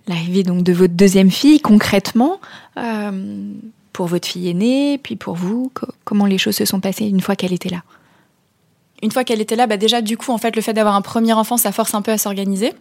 l'arrivée 0.07 0.43
donc 0.43 0.63
de 0.63 0.73
votre 0.73 0.93
deuxième 0.93 1.31
fille 1.31 1.59
concrètement 1.59 2.39
euh, 2.77 3.51
pour 3.93 4.07
votre 4.07 4.27
fille 4.27 4.49
aînée, 4.49 4.99
puis 5.01 5.15
pour 5.15 5.35
vous 5.35 5.71
co- 5.73 5.87
Comment 6.05 6.25
les 6.25 6.37
choses 6.37 6.55
se 6.55 6.65
sont 6.65 6.79
passées 6.79 7.05
une 7.07 7.21
fois 7.21 7.35
qu'elle 7.35 7.53
était 7.53 7.69
là? 7.69 7.81
Une 9.01 9.11
fois 9.11 9.23
qu'elle 9.23 9.41
était 9.41 9.55
là, 9.55 9.65
bah 9.65 9.77
déjà 9.77 10.01
du 10.01 10.17
coup 10.17 10.31
en 10.31 10.37
fait 10.37 10.55
le 10.55 10.61
fait 10.61 10.73
d'avoir 10.73 10.95
un 10.95 11.01
premier 11.01 11.33
enfant, 11.33 11.57
ça 11.57 11.71
force 11.71 11.93
un 11.95 12.01
peu 12.01 12.11
à 12.11 12.17
s'organiser. 12.17 12.73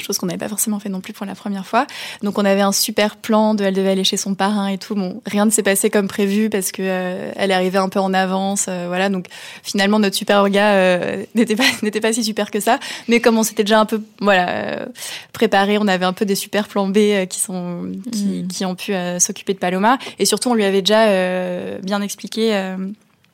Chose 0.00 0.18
qu'on 0.18 0.26
n'avait 0.26 0.38
pas 0.38 0.48
forcément 0.48 0.78
fait 0.78 0.88
non 0.88 1.00
plus 1.00 1.12
pour 1.12 1.26
la 1.26 1.34
première 1.34 1.66
fois. 1.66 1.86
Donc 2.22 2.38
on 2.38 2.44
avait 2.44 2.60
un 2.60 2.72
super 2.72 3.16
plan 3.16 3.54
de 3.54 3.64
elle 3.64 3.74
devait 3.74 3.90
aller 3.90 4.04
chez 4.04 4.16
son 4.16 4.34
parrain 4.34 4.68
et 4.68 4.78
tout. 4.78 4.94
Bon, 4.94 5.22
rien 5.26 5.46
ne 5.46 5.50
s'est 5.50 5.62
passé 5.62 5.90
comme 5.90 6.08
prévu 6.08 6.50
parce 6.50 6.72
que 6.72 6.82
euh, 6.82 7.32
elle 7.36 7.50
est 7.50 7.54
arrivée 7.54 7.78
un 7.78 7.88
peu 7.88 8.00
en 8.00 8.12
avance, 8.12 8.66
euh, 8.68 8.86
voilà. 8.88 9.08
Donc 9.08 9.26
finalement 9.62 9.98
notre 9.98 10.16
super 10.16 10.38
orga 10.38 10.74
euh, 10.74 11.24
n'était 11.34 11.56
pas 11.56 11.64
n'était 11.82 12.00
pas 12.00 12.12
si 12.12 12.24
super 12.24 12.50
que 12.50 12.60
ça. 12.60 12.78
Mais 13.08 13.20
comme 13.20 13.38
on 13.38 13.42
s'était 13.42 13.64
déjà 13.64 13.80
un 13.80 13.86
peu 13.86 14.02
voilà 14.20 14.48
euh, 14.48 14.86
préparé, 15.32 15.78
on 15.78 15.88
avait 15.88 16.04
un 16.04 16.12
peu 16.12 16.24
des 16.24 16.34
super 16.34 16.68
plans 16.68 16.88
B 16.88 16.96
euh, 16.98 17.26
qui 17.26 17.40
sont 17.40 17.92
qui, 18.12 18.46
qui 18.48 18.64
ont 18.64 18.74
pu 18.74 18.94
euh, 18.94 19.18
s'occuper 19.18 19.54
de 19.54 19.58
Paloma 19.58 19.98
et 20.18 20.24
surtout 20.24 20.50
on 20.50 20.54
lui 20.54 20.64
avait 20.64 20.82
déjà 20.82 21.06
euh, 21.08 21.78
bien 21.82 22.00
expliqué. 22.02 22.74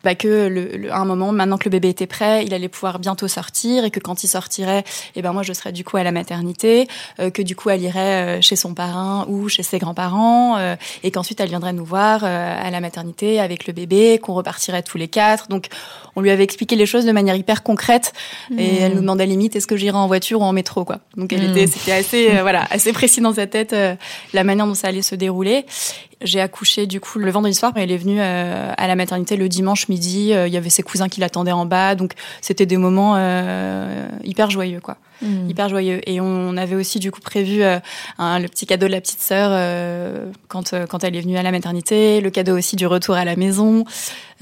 Bah, 0.04 0.14
que 0.14 0.48
le, 0.48 0.76
le- 0.76 0.92
à 0.92 0.98
un 0.98 1.04
moment, 1.04 1.32
maintenant 1.32 1.58
que 1.58 1.64
le 1.64 1.70
bébé 1.70 1.88
était 1.90 2.06
prêt, 2.06 2.44
il 2.44 2.54
allait 2.54 2.68
pouvoir 2.68 2.98
bientôt 2.98 3.28
sortir 3.28 3.84
et 3.84 3.90
que 3.90 4.00
quand 4.00 4.24
il 4.24 4.28
sortirait, 4.28 4.84
eh 5.16 5.22
ben 5.22 5.32
moi 5.32 5.42
je 5.42 5.52
serais 5.52 5.72
du 5.72 5.84
coup 5.84 5.96
à 5.96 6.02
la 6.02 6.12
maternité, 6.12 6.88
euh, 7.18 7.30
que 7.30 7.42
du 7.42 7.54
coup 7.56 7.70
elle 7.70 7.82
irait 7.82 8.38
euh, 8.38 8.40
chez 8.40 8.56
son 8.56 8.74
parrain 8.74 9.26
ou 9.28 9.48
chez 9.48 9.62
ses 9.62 9.78
grands-parents 9.78 10.56
euh, 10.58 10.76
et 11.02 11.10
qu'ensuite 11.10 11.40
elle 11.40 11.48
viendrait 11.48 11.72
nous 11.72 11.84
voir 11.84 12.22
euh, 12.24 12.26
à 12.66 12.70
la 12.70 12.80
maternité 12.80 13.40
avec 13.40 13.66
le 13.66 13.72
bébé, 13.72 14.18
qu'on 14.18 14.34
repartirait 14.34 14.82
tous 14.82 14.96
les 14.98 15.08
quatre. 15.08 15.48
Donc 15.48 15.66
on 16.16 16.20
lui 16.22 16.30
avait 16.30 16.44
expliqué 16.44 16.76
les 16.76 16.86
choses 16.86 17.04
de 17.04 17.12
manière 17.12 17.36
hyper 17.36 17.62
concrète 17.62 18.12
et 18.56 18.76
elle 18.78 18.94
nous 18.94 19.00
demandait 19.00 19.26
limite 19.26 19.54
est-ce 19.56 19.66
que 19.66 19.76
j'irai 19.76 19.96
en 19.96 20.06
voiture 20.06 20.40
ou 20.40 20.44
en 20.44 20.52
métro 20.52 20.84
quoi. 20.84 20.98
Donc 21.16 21.32
elle 21.32 21.44
était 21.50 21.66
c'était 21.66 21.92
assez 21.92 22.30
euh, 22.30 22.42
voilà 22.42 22.64
assez 22.70 22.92
précis 22.92 23.20
dans 23.20 23.34
sa 23.34 23.46
tête 23.46 23.72
euh, 23.72 23.94
la 24.32 24.44
manière 24.44 24.66
dont 24.66 24.74
ça 24.74 24.88
allait 24.88 25.02
se 25.02 25.14
dérouler. 25.14 25.66
J'ai 26.22 26.40
accouché 26.40 26.86
du 26.86 27.00
coup 27.00 27.18
le 27.18 27.30
vendredi 27.30 27.54
soir, 27.54 27.72
mais 27.74 27.82
elle 27.82 27.90
est 27.90 27.96
venue 27.96 28.20
euh, 28.20 28.72
à 28.76 28.86
la 28.86 28.94
maternité 28.94 29.36
le 29.36 29.48
dimanche 29.48 29.88
midi. 29.88 30.34
Euh, 30.34 30.46
Il 30.46 30.52
y 30.52 30.56
avait 30.58 30.68
ses 30.68 30.82
cousins 30.82 31.08
qui 31.08 31.20
l'attendaient 31.20 31.52
en 31.52 31.64
bas, 31.64 31.94
donc 31.94 32.12
c'était 32.42 32.66
des 32.66 32.76
moments 32.76 33.14
euh, 33.16 34.06
hyper 34.22 34.50
joyeux, 34.50 34.80
quoi, 34.80 34.98
hyper 35.22 35.68
joyeux. 35.68 36.00
Et 36.08 36.20
on 36.20 36.56
avait 36.56 36.76
aussi 36.76 36.98
du 36.98 37.10
coup 37.10 37.20
prévu 37.20 37.62
euh, 37.62 37.78
le 38.18 38.46
petit 38.46 38.66
cadeau 38.66 38.86
de 38.86 38.92
la 38.92 39.00
petite 39.00 39.20
sœur 39.20 39.50
euh, 39.52 40.26
quand 40.48 40.72
euh, 40.72 40.86
quand 40.86 41.04
elle 41.04 41.16
est 41.16 41.20
venue 41.20 41.36
à 41.36 41.42
la 41.42 41.50
maternité, 41.50 42.20
le 42.20 42.30
cadeau 42.30 42.56
aussi 42.56 42.76
du 42.76 42.86
retour 42.86 43.14
à 43.14 43.24
la 43.24 43.36
maison. 43.36 43.84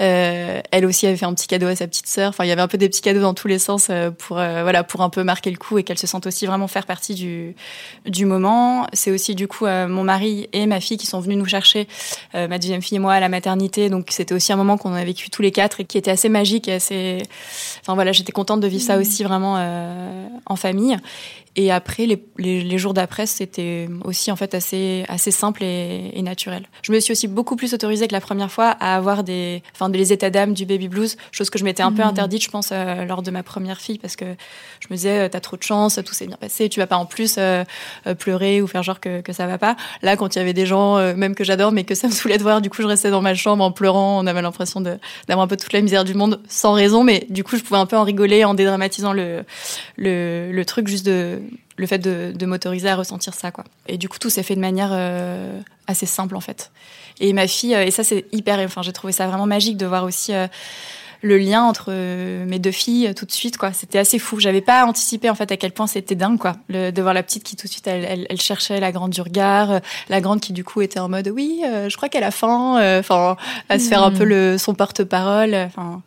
Elle 0.01 0.85
aussi 0.85 1.07
avait 1.07 1.17
fait 1.17 1.25
un 1.25 1.33
petit 1.33 1.47
cadeau 1.47 1.67
à 1.67 1.75
sa 1.75 1.85
petite 1.85 2.07
sœur. 2.07 2.29
Enfin, 2.29 2.45
il 2.45 2.47
y 2.47 2.53
avait 2.53 2.61
un 2.61 2.69
peu 2.69 2.77
des 2.77 2.87
petits 2.87 3.01
cadeaux 3.01 3.19
dans 3.19 3.33
tous 3.33 3.49
les 3.49 3.59
sens 3.59 3.91
pour 4.17 4.37
voilà 4.37 4.85
pour 4.85 5.01
un 5.01 5.09
peu 5.09 5.25
marquer 5.25 5.51
le 5.51 5.57
coup 5.57 5.77
et 5.77 5.83
qu'elle 5.83 5.97
se 5.97 6.07
sente 6.07 6.25
aussi 6.25 6.45
vraiment 6.45 6.69
faire 6.69 6.85
partie 6.85 7.15
du 7.15 7.53
du 8.05 8.25
moment. 8.25 8.87
C'est 8.93 9.11
aussi 9.11 9.35
du 9.35 9.49
coup 9.49 9.65
mon 9.65 10.05
mari 10.05 10.47
et 10.53 10.67
ma 10.67 10.79
fille 10.79 10.95
qui 10.95 11.05
sont 11.05 11.19
venus 11.19 11.37
nous 11.37 11.45
chercher, 11.45 11.89
ma 12.33 12.57
deuxième 12.57 12.81
fille 12.81 12.95
et 12.95 12.99
moi 12.99 13.11
à 13.11 13.19
la 13.19 13.27
maternité. 13.27 13.89
Donc 13.89 14.07
c'était 14.11 14.33
aussi 14.33 14.53
un 14.53 14.55
moment 14.55 14.77
qu'on 14.77 14.93
a 14.93 15.03
vécu 15.03 15.29
tous 15.29 15.41
les 15.41 15.51
quatre 15.51 15.81
et 15.81 15.83
qui 15.83 15.97
était 15.97 16.11
assez 16.11 16.29
magique 16.29 16.69
et 16.69 16.75
assez. 16.75 17.17
Enfin 17.81 17.95
voilà, 17.95 18.13
j'étais 18.13 18.31
contente 18.31 18.61
de 18.61 18.67
vivre 18.67 18.83
ça 18.83 18.97
aussi 18.97 19.25
vraiment 19.25 19.55
euh, 19.57 20.27
en 20.45 20.55
famille. 20.69 20.99
Et 21.55 21.71
après, 21.71 22.05
les, 22.05 22.23
les, 22.37 22.61
les 22.61 22.77
jours 22.77 22.93
d'après, 22.93 23.25
c'était 23.25 23.89
aussi 24.03 24.31
en 24.31 24.35
fait 24.35 24.53
assez 24.53 25.03
assez 25.07 25.31
simple 25.31 25.63
et, 25.63 26.11
et 26.13 26.21
naturel. 26.21 26.67
Je 26.83 26.91
me 26.91 26.99
suis 26.99 27.11
aussi 27.11 27.27
beaucoup 27.27 27.55
plus 27.55 27.73
autorisée 27.73 28.07
que 28.07 28.13
la 28.13 28.21
première 28.21 28.51
fois 28.51 28.67
à 28.79 28.95
avoir 28.95 29.23
des, 29.23 29.63
enfin 29.73 29.89
des 29.89 30.13
états 30.13 30.29
d'âme 30.29 30.53
du 30.53 30.65
baby 30.65 30.87
blues, 30.87 31.17
chose 31.31 31.49
que 31.49 31.59
je 31.59 31.63
m'étais 31.63 31.83
un 31.83 31.91
peu 31.91 32.03
interdite, 32.03 32.43
je 32.43 32.49
pense, 32.49 32.69
euh, 32.71 33.05
lors 33.05 33.21
de 33.21 33.31
ma 33.31 33.43
première 33.43 33.81
fille, 33.81 33.97
parce 33.97 34.15
que 34.15 34.25
je 34.79 34.87
me 34.89 34.95
disais, 34.95 35.25
euh, 35.25 35.29
t'as 35.29 35.39
trop 35.39 35.57
de 35.57 35.63
chance, 35.63 35.99
tout 36.05 36.13
s'est 36.13 36.27
bien 36.27 36.37
passé, 36.37 36.69
tu 36.69 36.79
vas 36.79 36.87
pas 36.87 36.97
en 36.97 37.05
plus 37.05 37.35
euh, 37.37 37.63
euh, 38.07 38.15
pleurer 38.15 38.61
ou 38.61 38.67
faire 38.67 38.83
genre 38.83 38.99
que, 38.99 39.21
que 39.21 39.33
ça 39.33 39.47
va 39.47 39.57
pas. 39.57 39.75
Là, 40.01 40.15
quand 40.15 40.35
il 40.35 40.39
y 40.39 40.41
avait 40.41 40.53
des 40.53 40.65
gens, 40.65 40.97
euh, 40.97 41.15
même 41.15 41.35
que 41.35 41.43
j'adore, 41.43 41.71
mais 41.71 41.83
que 41.83 41.95
ça 41.95 42.07
me 42.07 42.13
saoulait 42.13 42.37
de 42.37 42.43
voir, 42.43 42.61
du 42.61 42.69
coup, 42.69 42.81
je 42.81 42.87
restais 42.87 43.11
dans 43.11 43.21
ma 43.21 43.33
chambre 43.35 43.63
en 43.63 43.71
pleurant, 43.71 44.23
on 44.23 44.27
avait 44.27 44.41
l'impression 44.41 44.81
de 44.81 44.97
d'avoir 45.27 45.45
un 45.45 45.47
peu 45.47 45.57
toute 45.57 45.73
la 45.73 45.81
misère 45.81 46.03
du 46.05 46.13
monde 46.13 46.39
sans 46.47 46.73
raison, 46.73 47.03
mais 47.03 47.25
du 47.29 47.43
coup, 47.43 47.57
je 47.57 47.63
pouvais 47.63 47.79
un 47.79 47.85
peu 47.85 47.97
en 47.97 48.03
rigoler 48.03 48.45
en 48.45 48.53
dédramatisant 48.53 49.13
le 49.13 49.43
le, 49.97 50.51
le 50.51 50.65
truc 50.65 50.87
juste 50.87 51.05
de 51.05 51.39
le 51.79 51.87
fait 51.87 51.99
de, 51.99 52.31
de 52.35 52.45
m'autoriser 52.45 52.89
à 52.89 52.95
ressentir 52.95 53.33
ça, 53.33 53.51
quoi. 53.51 53.63
Et 53.87 53.97
du 53.97 54.09
coup, 54.09 54.19
tout 54.19 54.29
s'est 54.29 54.43
fait 54.43 54.55
de 54.55 54.61
manière 54.61 54.91
assez 55.87 56.05
simple, 56.05 56.35
en 56.35 56.41
fait. 56.41 56.71
Et 57.19 57.33
ma 57.33 57.47
fille, 57.47 57.73
et 57.73 57.91
ça, 57.91 58.03
c'est 58.03 58.25
hyper, 58.31 58.59
enfin, 58.59 58.81
j'ai 58.81 58.93
trouvé 58.93 59.13
ça 59.13 59.27
vraiment 59.27 59.45
magique 59.45 59.77
de 59.77 59.85
voir 59.85 60.03
aussi 60.03 60.33
le 61.21 61.37
lien 61.37 61.63
entre 61.63 61.87
euh, 61.89 62.45
mes 62.45 62.59
deux 62.59 62.71
filles 62.71 63.07
euh, 63.07 63.13
tout 63.13 63.25
de 63.25 63.31
suite 63.31 63.57
quoi 63.57 63.73
c'était 63.73 63.99
assez 63.99 64.19
fou 64.19 64.39
j'avais 64.39 64.61
pas 64.61 64.85
anticipé 64.85 65.29
en 65.29 65.35
fait 65.35 65.51
à 65.51 65.57
quel 65.57 65.71
point 65.71 65.87
c'était 65.87 66.15
dingue 66.15 66.39
quoi 66.39 66.55
le, 66.69 66.91
de 66.91 67.01
voir 67.01 67.13
la 67.13 67.23
petite 67.23 67.43
qui 67.43 67.55
tout 67.55 67.67
de 67.67 67.71
suite 67.71 67.87
elle, 67.87 68.25
elle, 68.29 68.41
cherchait 68.41 68.79
la 68.79 68.91
grande 68.91 69.11
du 69.11 69.21
regard 69.21 69.71
euh, 69.71 69.79
la 70.07 70.21
grande 70.21 70.39
qui 70.39 70.53
du 70.53 70.63
coup 70.63 70.81
était 70.81 70.99
en 70.99 71.09
mode 71.09 71.27
oui 71.27 71.61
je 71.63 71.95
crois 71.95 72.09
qu'elle 72.09 72.23
a 72.23 72.31
faim 72.31 72.99
enfin 72.99 73.35
à 73.67 73.79
se 73.79 73.87
faire 73.87 74.03
un 74.03 74.11
peu 74.11 74.23
hmm. 74.25 74.29
le 74.29 74.57
son 74.57 74.73
porte-parole 74.73 75.53
enfin 75.55 76.01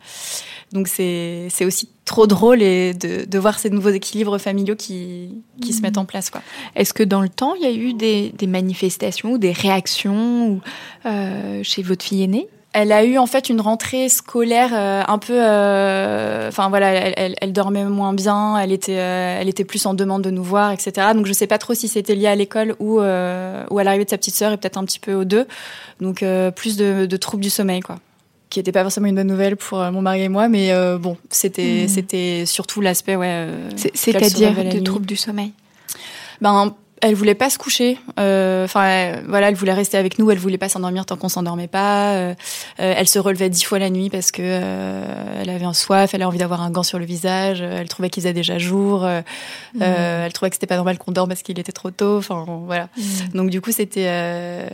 donc 0.73 0.87
c'est 0.87 1.65
aussi 1.65 1.87
trop 2.03 2.27
drôle 2.27 2.61
et 2.61 2.93
de, 2.93 3.25
de 3.25 3.39
voir 3.39 3.59
ces 3.59 3.69
nouveaux 3.69 3.91
équilibres 3.91 4.37
familiaux 4.39 4.75
qui, 4.75 5.29
qui 5.61 5.71
se 5.71 5.81
mettent 5.81 5.97
en 5.97 6.05
place. 6.05 6.29
quoi. 6.29 6.41
Est-ce 6.75 6.93
que 6.93 7.03
dans 7.03 7.21
le 7.21 7.29
temps, 7.29 7.53
il 7.55 7.61
y 7.61 7.65
a 7.65 7.71
eu 7.71 7.93
des, 7.93 8.33
des 8.37 8.47
manifestations 8.47 9.33
ou 9.33 9.37
des 9.37 9.51
réactions 9.51 10.49
ou, 10.49 10.61
euh, 11.05 11.61
chez 11.63 11.83
votre 11.83 12.03
fille 12.03 12.23
aînée? 12.23 12.49
Elle 12.73 12.91
a 12.91 13.05
eu 13.05 13.19
en 13.19 13.27
fait 13.27 13.49
une 13.49 13.61
rentrée 13.61 14.09
scolaire 14.09 14.71
euh, 14.73 15.03
un 15.07 15.19
peu, 15.19 15.35
euh, 15.37 16.47
enfin 16.47 16.69
voilà, 16.69 16.91
elle, 16.91 17.35
elle, 17.39 17.53
dormait 17.53 17.85
moins 17.85 18.13
bien, 18.13 18.57
elle 18.57 18.71
était, 18.71 18.97
euh, 18.97 19.37
elle 19.39 19.47
était 19.47 19.63
plus 19.63 19.85
en 19.85 19.93
demande 19.93 20.23
de 20.23 20.31
nous 20.31 20.43
voir, 20.43 20.71
etc. 20.71 21.09
Donc 21.13 21.27
je 21.27 21.33
sais 21.33 21.45
pas 21.45 21.59
trop 21.59 21.75
si 21.75 21.87
c'était 21.87 22.15
lié 22.15 22.25
à 22.25 22.35
l'école 22.35 22.75
ou, 22.79 22.95
ou 22.95 22.99
à 23.01 23.83
l'arrivée 23.83 24.05
de 24.05 24.09
sa 24.09 24.17
petite 24.17 24.33
sœur 24.33 24.51
et 24.51 24.57
peut-être 24.57 24.77
un 24.77 24.85
petit 24.85 24.99
peu 24.99 25.13
aux 25.13 25.23
deux. 25.23 25.45
Donc 26.01 26.25
plus 26.55 26.75
de, 26.75 27.05
de 27.05 27.17
troubles 27.17 27.43
du 27.43 27.51
sommeil, 27.51 27.81
quoi 27.81 27.99
qui 28.53 28.59
n'était 28.59 28.71
pas 28.71 28.83
forcément 28.83 29.07
une 29.07 29.15
bonne 29.15 29.27
nouvelle 29.27 29.57
pour 29.57 29.79
mon 29.79 30.01
mari 30.01 30.21
et 30.21 30.29
moi, 30.29 30.47
mais 30.47 30.71
bon, 30.99 31.17
c'était 31.29 31.85
mmh. 31.85 31.87
c'était 31.87 32.43
surtout 32.45 32.81
l'aspect 32.81 33.15
ouais. 33.15 33.47
C'est-à-dire 33.95 34.53
de 34.53 34.79
troubles 34.79 35.07
du 35.07 35.15
sommeil? 35.15 35.53
Ben 36.39 36.75
elle 37.03 37.15
voulait 37.15 37.35
pas 37.35 37.49
se 37.49 37.57
coucher. 37.57 37.99
Euh, 38.17 38.63
enfin, 38.63 39.21
voilà, 39.27 39.49
elle 39.49 39.55
voulait 39.55 39.73
rester 39.73 39.97
avec 39.97 40.19
nous. 40.19 40.31
Elle 40.31 40.37
voulait 40.37 40.57
pas 40.57 40.69
s'endormir 40.69 41.05
tant 41.05 41.17
qu'on 41.17 41.27
s'endormait 41.27 41.67
pas. 41.67 42.13
Euh, 42.13 42.33
euh, 42.79 42.93
elle 42.95 43.09
se 43.09 43.19
relevait 43.19 43.49
dix 43.49 43.63
fois 43.63 43.77
la 43.77 43.89
nuit 43.89 44.09
parce 44.09 44.31
que 44.31 44.41
elle 44.41 45.49
avait 45.49 45.65
un 45.65 45.73
soif. 45.73 46.13
Elle 46.13 46.21
avait 46.21 46.27
envie 46.27 46.37
d'avoir 46.37 46.61
un 46.61 46.71
gant 46.71 46.81
sur 46.81 46.99
le 46.99 47.05
visage. 47.05 47.59
Elle 47.59 47.89
trouvait 47.89 48.09
qu'il 48.09 48.23
faisait 48.23 48.33
déjà 48.33 48.57
jour. 48.57 49.01
Mmh. 49.01 49.81
elle 49.81 50.31
trouvait 50.31 50.49
que 50.49 50.55
c'était 50.55 50.67
pas 50.67 50.77
normal 50.77 50.97
qu'on 50.97 51.11
dorme 51.11 51.27
parce 51.27 51.41
qu'il 51.41 51.59
était 51.59 51.73
trop 51.73 51.91
tôt. 51.91 52.19
Enfin, 52.19 52.45
voilà. 52.65 52.87
Mmh. 52.95 53.37
Donc 53.37 53.49
du 53.49 53.59
coup, 53.59 53.73
c'était 53.73 54.69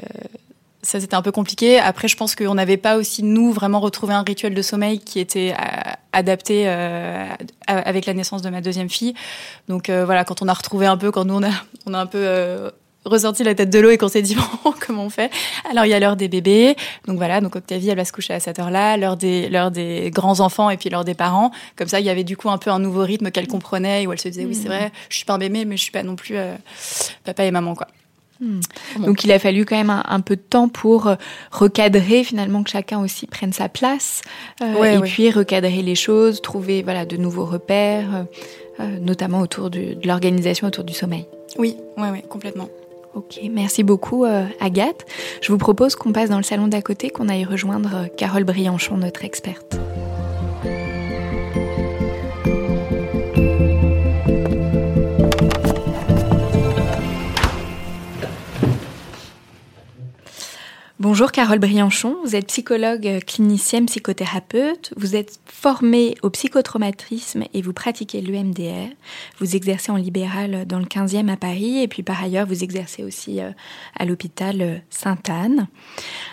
ça 0.81 0.99
c'était 0.99 1.15
un 1.15 1.21
peu 1.21 1.31
compliqué. 1.31 1.79
Après, 1.79 2.07
je 2.07 2.15
pense 2.15 2.35
qu'on 2.35 2.55
n'avait 2.55 2.77
pas 2.77 2.97
aussi 2.97 3.23
nous 3.23 3.51
vraiment 3.51 3.79
retrouvé 3.79 4.13
un 4.13 4.23
rituel 4.23 4.53
de 4.53 4.61
sommeil 4.61 4.99
qui 4.99 5.19
était 5.19 5.53
euh, 5.53 5.91
adapté 6.13 6.63
euh, 6.67 7.27
avec 7.67 8.05
la 8.05 8.13
naissance 8.13 8.41
de 8.41 8.49
ma 8.49 8.61
deuxième 8.61 8.89
fille. 8.89 9.13
Donc 9.67 9.89
euh, 9.89 10.05
voilà, 10.05 10.23
quand 10.23 10.41
on 10.41 10.47
a 10.47 10.53
retrouvé 10.53 10.85
un 10.85 10.97
peu, 10.97 11.11
quand 11.11 11.25
nous 11.25 11.35
on 11.35 11.43
a, 11.43 11.51
on 11.85 11.93
a 11.93 11.99
un 11.99 12.05
peu 12.05 12.71
ressorti 13.05 13.43
la 13.43 13.55
tête 13.55 13.69
de 13.69 13.79
l'eau 13.79 13.89
et 13.89 13.97
qu'on 13.97 14.07
s'est 14.07 14.21
dit 14.21 14.35
bon 14.63 14.73
comment 14.85 15.03
on 15.03 15.09
fait? 15.09 15.31
Alors 15.69 15.85
il 15.85 15.89
y 15.89 15.93
a 15.93 15.99
l'heure 15.99 16.15
des 16.15 16.29
bébés, 16.29 16.75
donc 17.07 17.17
voilà, 17.17 17.41
donc 17.41 17.55
Octavie 17.55 17.89
elle 17.89 17.97
va 17.97 18.05
se 18.05 18.13
coucher 18.13 18.33
à 18.33 18.39
cette 18.39 18.59
heure-là, 18.59 18.95
l'heure 18.95 19.17
des 19.17 19.49
l'heure 19.49 19.71
des 19.71 20.11
grands 20.11 20.39
enfants 20.39 20.69
et 20.69 20.77
puis 20.77 20.89
l'heure 20.89 21.05
des 21.05 21.13
parents. 21.13 21.51
Comme 21.75 21.87
ça, 21.87 21.99
il 21.99 22.05
y 22.05 22.09
avait 22.09 22.23
du 22.23 22.37
coup 22.37 22.49
un 22.49 22.57
peu 22.57 22.69
un 22.69 22.79
nouveau 22.79 23.01
rythme 23.01 23.31
qu'elle 23.31 23.47
comprenait 23.47 24.07
où 24.07 24.13
elle 24.13 24.19
se 24.19 24.29
disait 24.29 24.45
oui 24.45 24.55
c'est 24.55 24.69
mmh. 24.69 24.73
vrai, 24.73 24.91
je 25.09 25.17
suis 25.17 25.25
pas 25.25 25.33
un 25.33 25.39
bébé 25.39 25.65
mais 25.65 25.75
je 25.75 25.81
suis 25.81 25.91
pas 25.91 26.03
non 26.03 26.15
plus 26.15 26.35
papa 27.25 27.43
et 27.43 27.51
maman 27.51 27.75
quoi. 27.75 27.87
Hmm. 28.41 28.61
Donc 29.05 29.25
il 29.25 29.31
a 29.33 29.39
fallu 29.39 29.65
quand 29.65 29.75
même 29.75 29.89
un, 29.89 30.19
peu 30.21 30.37
de 30.37 30.41
temps 30.41 30.69
pour 30.69 31.07
euh, 31.07 31.15
recadrer 31.51 32.23
finalement 32.23 32.63
que 32.63 32.69
chacun 32.69 33.01
aussi 33.01 33.27
prenne 33.27 33.51
sa 33.51 33.67
place 33.67 34.21
euh, 34.61 34.83
et 34.83 34.99
puis 35.01 35.29
recadrer 35.29 35.81
les 35.81 35.95
choses, 35.95 36.41
trouver 36.41 36.81
voilà 36.81 37.05
de 37.05 37.17
nouveaux 37.17 37.43
repères, 37.43 38.25
euh, 38.79 38.99
notamment 39.01 39.41
autour 39.41 39.69
de, 39.69 39.97
l'organisation 40.05 40.67
autour 40.67 40.85
du 40.85 40.93
sommeil. 40.93 41.25
Oui, 41.57 41.75
oui, 41.97 42.07
oui, 42.13 42.21
complètement. 42.29 42.69
Ok, 43.13 43.39
merci 43.51 43.83
beaucoup 43.83 44.23
Agathe. 44.61 45.05
Je 45.41 45.51
vous 45.51 45.57
propose 45.57 45.95
qu'on 45.95 46.13
passe 46.13 46.29
dans 46.29 46.37
le 46.37 46.43
salon 46.43 46.67
d'à 46.67 46.81
côté, 46.81 47.09
qu'on 47.09 47.27
aille 47.27 47.43
rejoindre 47.43 48.07
Carole 48.15 48.43
Brianchon, 48.43 48.97
notre 48.97 49.25
experte. 49.25 49.77
Bonjour 61.01 61.31
Carole 61.31 61.59
Brianchon, 61.59 62.17
vous 62.25 62.35
êtes 62.35 62.47
psychologue 62.47 63.07
euh, 63.07 63.21
clinicienne, 63.21 63.85
psychothérapeute, 63.85 64.93
vous 64.97 65.15
êtes 65.15 65.39
formée 65.45 66.15
au 66.23 66.29
psychotraumatisme 66.29 67.45
et 67.53 67.61
vous 67.61 67.71
pratiquez 67.71 68.19
l'UMDR. 68.19 68.89
Vous 69.39 69.55
exercez 69.55 69.93
en 69.93 69.95
libéral 69.95 70.65
dans 70.67 70.77
le 70.77 70.83
15e 70.83 71.29
à 71.29 71.37
Paris 71.37 71.81
et 71.81 71.87
puis 71.87 72.03
par 72.03 72.21
ailleurs 72.21 72.45
vous 72.45 72.65
exercez 72.65 73.05
aussi 73.05 73.39
euh, 73.39 73.51
à 73.97 74.03
l'hôpital 74.03 74.57
euh, 74.59 74.75
Sainte-Anne. 74.89 75.67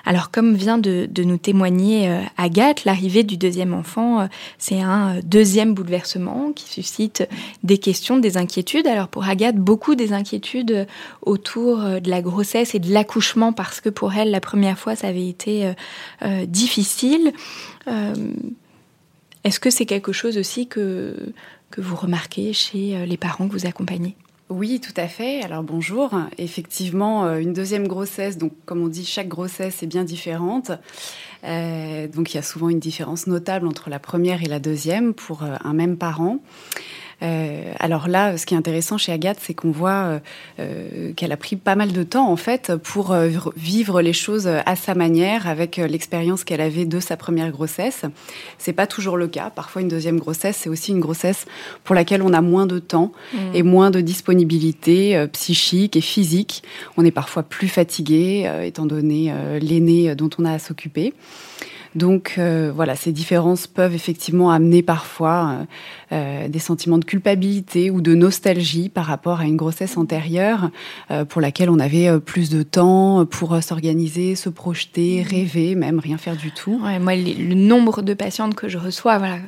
Alors 0.04 0.32
comme 0.32 0.56
vient 0.56 0.78
de, 0.78 1.08
nous 1.16 1.38
témoigner 1.38 2.22
Agathe, 2.36 2.84
l'arrivée 2.84 3.22
du 3.22 3.36
deuxième 3.36 3.72
enfant, 3.72 4.28
c'est 4.58 4.80
un 4.80 5.20
deuxième 5.20 5.74
bouleversement 5.74 6.52
qui 6.52 6.68
suscite 6.68 7.28
des 7.62 7.78
questions, 7.78 8.18
des 8.18 8.36
inquiétudes. 8.36 8.86
Alors 8.88 9.08
pour 9.08 9.28
Agathe, 9.28 9.56
beaucoup 9.56 9.94
des 9.94 10.12
inquiétudes 10.12 10.86
autour 11.22 11.78
de 11.78 12.10
la 12.10 12.20
grossesse 12.20 12.74
et 12.74 12.78
de 12.78 12.92
l'accouchement 12.92 13.52
parce 13.52 13.80
que 13.80 13.88
pour 13.88 14.14
elle, 14.14 14.30
la 14.30 14.40
première 14.40 14.55
première 14.56 14.78
fois, 14.78 14.96
ça 14.96 15.08
avait 15.08 15.28
été 15.28 15.66
euh, 15.66 15.72
euh, 16.22 16.46
difficile. 16.46 17.34
Euh, 17.88 18.14
est-ce 19.44 19.60
que 19.60 19.68
c'est 19.68 19.84
quelque 19.84 20.14
chose 20.14 20.38
aussi 20.38 20.66
que, 20.66 21.14
que 21.70 21.82
vous 21.82 21.94
remarquez 21.94 22.54
chez 22.54 23.04
les 23.04 23.18
parents 23.18 23.48
que 23.48 23.52
vous 23.52 23.66
accompagnez? 23.66 24.16
Oui, 24.48 24.80
tout 24.80 24.94
à 24.96 25.08
fait. 25.08 25.42
Alors 25.42 25.62
bonjour. 25.62 26.10
Effectivement, 26.38 27.30
une 27.36 27.52
deuxième 27.52 27.86
grossesse, 27.86 28.38
donc 28.38 28.52
comme 28.64 28.80
on 28.80 28.88
dit, 28.88 29.04
chaque 29.04 29.28
grossesse 29.28 29.82
est 29.82 29.86
bien 29.86 30.04
différente. 30.04 30.70
donc 31.42 32.32
il 32.32 32.34
y 32.34 32.38
a 32.38 32.42
souvent 32.42 32.70
une 32.70 32.80
différence 32.80 33.26
notable 33.26 33.66
entre 33.66 33.90
la 33.90 33.98
première 33.98 34.42
et 34.42 34.46
la 34.46 34.58
deuxième 34.58 35.12
pour 35.12 35.42
un 35.42 35.74
même 35.74 35.98
parent. 35.98 36.40
Euh, 37.22 37.72
alors 37.78 38.08
là, 38.08 38.36
ce 38.36 38.44
qui 38.44 38.54
est 38.54 38.56
intéressant 38.56 38.98
chez 38.98 39.12
Agathe, 39.12 39.38
c'est 39.40 39.54
qu'on 39.54 39.70
voit 39.70 39.90
euh, 39.90 40.18
euh, 40.60 41.12
qu'elle 41.14 41.32
a 41.32 41.36
pris 41.36 41.56
pas 41.56 41.74
mal 41.74 41.92
de 41.92 42.02
temps 42.02 42.30
en 42.30 42.36
fait 42.36 42.72
pour 42.76 43.16
vivre 43.56 44.02
les 44.02 44.12
choses 44.12 44.46
à 44.46 44.76
sa 44.76 44.94
manière, 44.94 45.46
avec 45.46 45.76
l'expérience 45.76 46.44
qu'elle 46.44 46.60
avait 46.60 46.84
de 46.84 47.00
sa 47.00 47.16
première 47.16 47.50
grossesse. 47.50 48.02
C'est 48.58 48.72
pas 48.72 48.86
toujours 48.86 49.16
le 49.16 49.28
cas. 49.28 49.50
Parfois, 49.50 49.82
une 49.82 49.88
deuxième 49.88 50.18
grossesse, 50.18 50.58
c'est 50.62 50.68
aussi 50.68 50.92
une 50.92 51.00
grossesse 51.00 51.46
pour 51.84 51.94
laquelle 51.94 52.22
on 52.22 52.32
a 52.32 52.40
moins 52.40 52.66
de 52.66 52.78
temps 52.78 53.12
mmh. 53.32 53.38
et 53.54 53.62
moins 53.62 53.90
de 53.90 54.00
disponibilité 54.00 55.26
psychique 55.32 55.96
et 55.96 56.00
physique. 56.00 56.62
On 56.96 57.04
est 57.04 57.10
parfois 57.10 57.42
plus 57.42 57.68
fatigué, 57.68 58.50
étant 58.64 58.86
donné 58.86 59.32
l'aîné 59.60 60.14
dont 60.14 60.30
on 60.38 60.44
a 60.44 60.52
à 60.52 60.58
s'occuper. 60.58 61.14
Donc 61.96 62.34
euh, 62.36 62.70
voilà, 62.74 62.94
ces 62.94 63.10
différences 63.10 63.66
peuvent 63.66 63.94
effectivement 63.94 64.50
amener 64.50 64.82
parfois 64.82 65.48
euh, 65.48 65.64
euh, 66.12 66.48
des 66.48 66.58
sentiments 66.58 66.98
de 66.98 67.06
culpabilité 67.06 67.90
ou 67.90 68.02
de 68.02 68.14
nostalgie 68.14 68.90
par 68.90 69.06
rapport 69.06 69.40
à 69.40 69.44
une 69.44 69.56
grossesse 69.56 69.96
antérieure 69.96 70.70
pour 71.28 71.40
laquelle 71.40 71.70
on 71.70 71.78
avait 71.78 72.20
plus 72.20 72.50
de 72.50 72.62
temps 72.62 73.24
pour 73.24 73.62
s'organiser, 73.62 74.34
se 74.34 74.48
projeter, 74.48 75.22
mmh. 75.22 75.28
rêver, 75.28 75.74
même 75.74 75.98
rien 75.98 76.18
faire 76.18 76.36
du 76.36 76.50
tout. 76.50 76.78
Ouais, 76.84 76.98
moi, 76.98 77.14
le 77.16 77.54
nombre 77.54 78.02
de 78.02 78.12
patientes 78.12 78.54
que 78.54 78.68
je 78.68 78.78
reçois, 78.78 79.18
voilà 79.18 79.38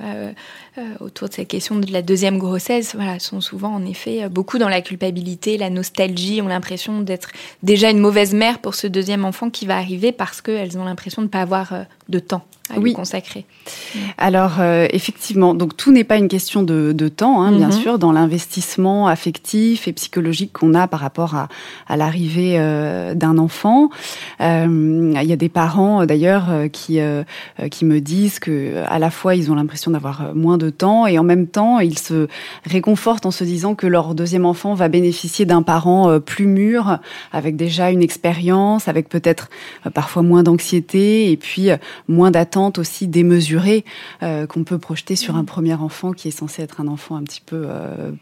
autour 1.00 1.28
de 1.28 1.34
cette 1.34 1.48
question 1.48 1.76
de 1.76 1.92
la 1.92 2.02
deuxième 2.02 2.38
grossesse, 2.38 2.94
voilà, 2.94 3.18
sont 3.18 3.40
souvent 3.40 3.74
en 3.74 3.84
effet 3.84 4.24
euh, 4.24 4.28
beaucoup 4.28 4.58
dans 4.58 4.68
la 4.68 4.80
culpabilité, 4.80 5.58
la 5.58 5.70
nostalgie, 5.70 6.42
ont 6.42 6.48
l'impression 6.48 7.00
d'être 7.00 7.30
déjà 7.62 7.90
une 7.90 7.98
mauvaise 7.98 8.34
mère 8.34 8.58
pour 8.58 8.74
ce 8.74 8.86
deuxième 8.86 9.24
enfant 9.24 9.50
qui 9.50 9.66
va 9.66 9.76
arriver 9.76 10.12
parce 10.12 10.40
qu'elles 10.40 10.78
ont 10.78 10.84
l'impression 10.84 11.22
de 11.22 11.26
ne 11.26 11.30
pas 11.30 11.42
avoir 11.42 11.72
euh, 11.72 11.82
de 12.08 12.18
temps 12.18 12.44
à 12.70 12.78
lui 12.78 12.92
consacrer. 12.92 13.44
Alors 14.16 14.60
effectivement, 14.90 15.54
donc 15.54 15.76
tout 15.76 15.92
n'est 15.92 16.04
pas 16.04 16.16
une 16.16 16.28
question 16.28 16.62
de, 16.62 17.08
temps, 17.08 17.42
hein, 17.42 17.52
bien 17.52 17.68
mhm. 17.68 17.72
sûr, 17.72 17.98
dans 17.98 18.12
l'investissement 18.12 19.08
affectif 19.08 19.88
et 19.88 19.92
psychologique 19.92 20.52
qu'on 20.52 20.74
a 20.74 20.86
par 20.86 21.00
rapport 21.00 21.34
à, 21.34 21.48
à 21.86 21.96
l'arrivée 21.96 22.58
d'un 23.14 23.38
enfant. 23.38 23.90
Il 24.40 25.22
y 25.22 25.32
a 25.32 25.36
des 25.36 25.48
parents 25.48 26.06
d'ailleurs 26.06 26.46
qui 26.72 26.98
qui 27.70 27.84
me 27.84 28.00
disent 28.00 28.38
que 28.38 28.84
à 28.86 28.98
la 28.98 29.10
fois 29.10 29.34
ils 29.34 29.50
ont 29.50 29.54
l'impression 29.54 29.90
d'avoir 29.90 30.34
moins 30.34 30.58
de 30.58 30.70
temps 30.70 31.06
et 31.06 31.18
en 31.18 31.24
même 31.24 31.46
temps 31.46 31.80
ils 31.80 31.98
se 31.98 32.28
réconfortent 32.64 33.26
en 33.26 33.30
se 33.30 33.44
disant 33.44 33.74
que 33.74 33.86
leur 33.86 34.14
deuxième 34.14 34.44
enfant 34.44 34.74
va 34.74 34.88
bénéficier 34.88 35.44
d'un 35.44 35.62
parent 35.62 36.10
euh, 36.10 36.18
plus 36.18 36.46
mûr, 36.46 36.98
avec 37.32 37.56
déjà 37.56 37.90
une 37.90 38.02
expérience, 38.02 38.88
avec 38.88 39.08
peut-être 39.08 39.48
euh, 39.86 39.90
parfois 39.90 40.22
moins 40.22 40.42
d'anxiété 40.42 41.30
et 41.30 41.36
puis 41.36 41.70
euh, 41.70 41.76
moins 42.08 42.30
d'attente 42.30 42.57
aussi 42.78 43.08
démesurée 43.08 43.84
qu'on 44.20 44.64
peut 44.64 44.78
projeter 44.78 45.16
sur 45.16 45.36
un 45.36 45.44
premier 45.44 45.74
enfant 45.74 46.12
qui 46.12 46.28
est 46.28 46.32
censé 46.32 46.62
être 46.62 46.80
un 46.80 46.88
enfant 46.88 47.16
un 47.16 47.22
petit 47.22 47.40
peu 47.44 47.68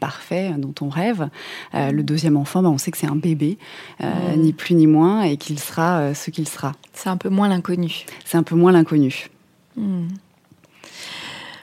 parfait 0.00 0.52
dont 0.58 0.74
on 0.80 0.88
rêve. 0.88 1.28
le 1.74 2.02
deuxième 2.02 2.36
enfant, 2.36 2.62
ben, 2.62 2.68
on 2.68 2.78
sait 2.78 2.90
que 2.90 2.98
c'est 2.98 3.06
un 3.06 3.16
bébé, 3.16 3.58
mmh. 4.00 4.06
ni 4.36 4.52
plus 4.52 4.74
ni 4.74 4.86
moins, 4.86 5.22
et 5.22 5.36
qu'il 5.36 5.58
sera 5.58 6.14
ce 6.14 6.30
qu'il 6.30 6.48
sera. 6.48 6.72
C'est 6.92 7.08
un 7.08 7.16
peu 7.16 7.28
moins 7.28 7.48
l'inconnu. 7.48 8.04
C'est 8.24 8.36
un 8.36 8.42
peu 8.42 8.54
moins 8.54 8.72
l'inconnu. 8.72 9.28
Mmh. 9.76 10.06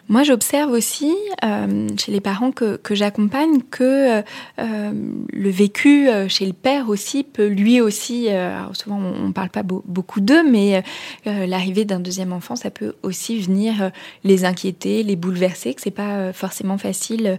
Moi, 0.09 0.23
j'observe 0.23 0.71
aussi 0.71 1.15
euh, 1.45 1.87
chez 1.97 2.11
les 2.11 2.19
parents 2.19 2.51
que, 2.51 2.75
que 2.75 2.93
j'accompagne 2.93 3.61
que 3.71 4.21
euh, 4.59 4.91
le 5.31 5.49
vécu 5.49 6.09
euh, 6.09 6.27
chez 6.27 6.45
le 6.45 6.53
père 6.53 6.89
aussi 6.89 7.23
peut 7.23 7.47
lui 7.47 7.79
aussi, 7.79 8.27
souvent 8.73 8.99
on 8.99 9.27
ne 9.27 9.31
parle 9.31 9.49
pas 9.49 9.63
beaucoup 9.63 10.19
d'eux, 10.19 10.43
mais 10.43 10.83
l'arrivée 11.25 11.85
d'un 11.85 11.99
deuxième 11.99 12.33
enfant, 12.33 12.55
ça 12.55 12.69
peut 12.69 12.95
aussi 13.03 13.39
venir 13.39 13.91
les 14.23 14.45
inquiéter, 14.45 15.03
les 15.03 15.15
bouleverser, 15.15 15.73
que 15.73 15.81
c'est 15.81 15.91
pas 15.91 16.33
forcément 16.33 16.77
facile 16.77 17.37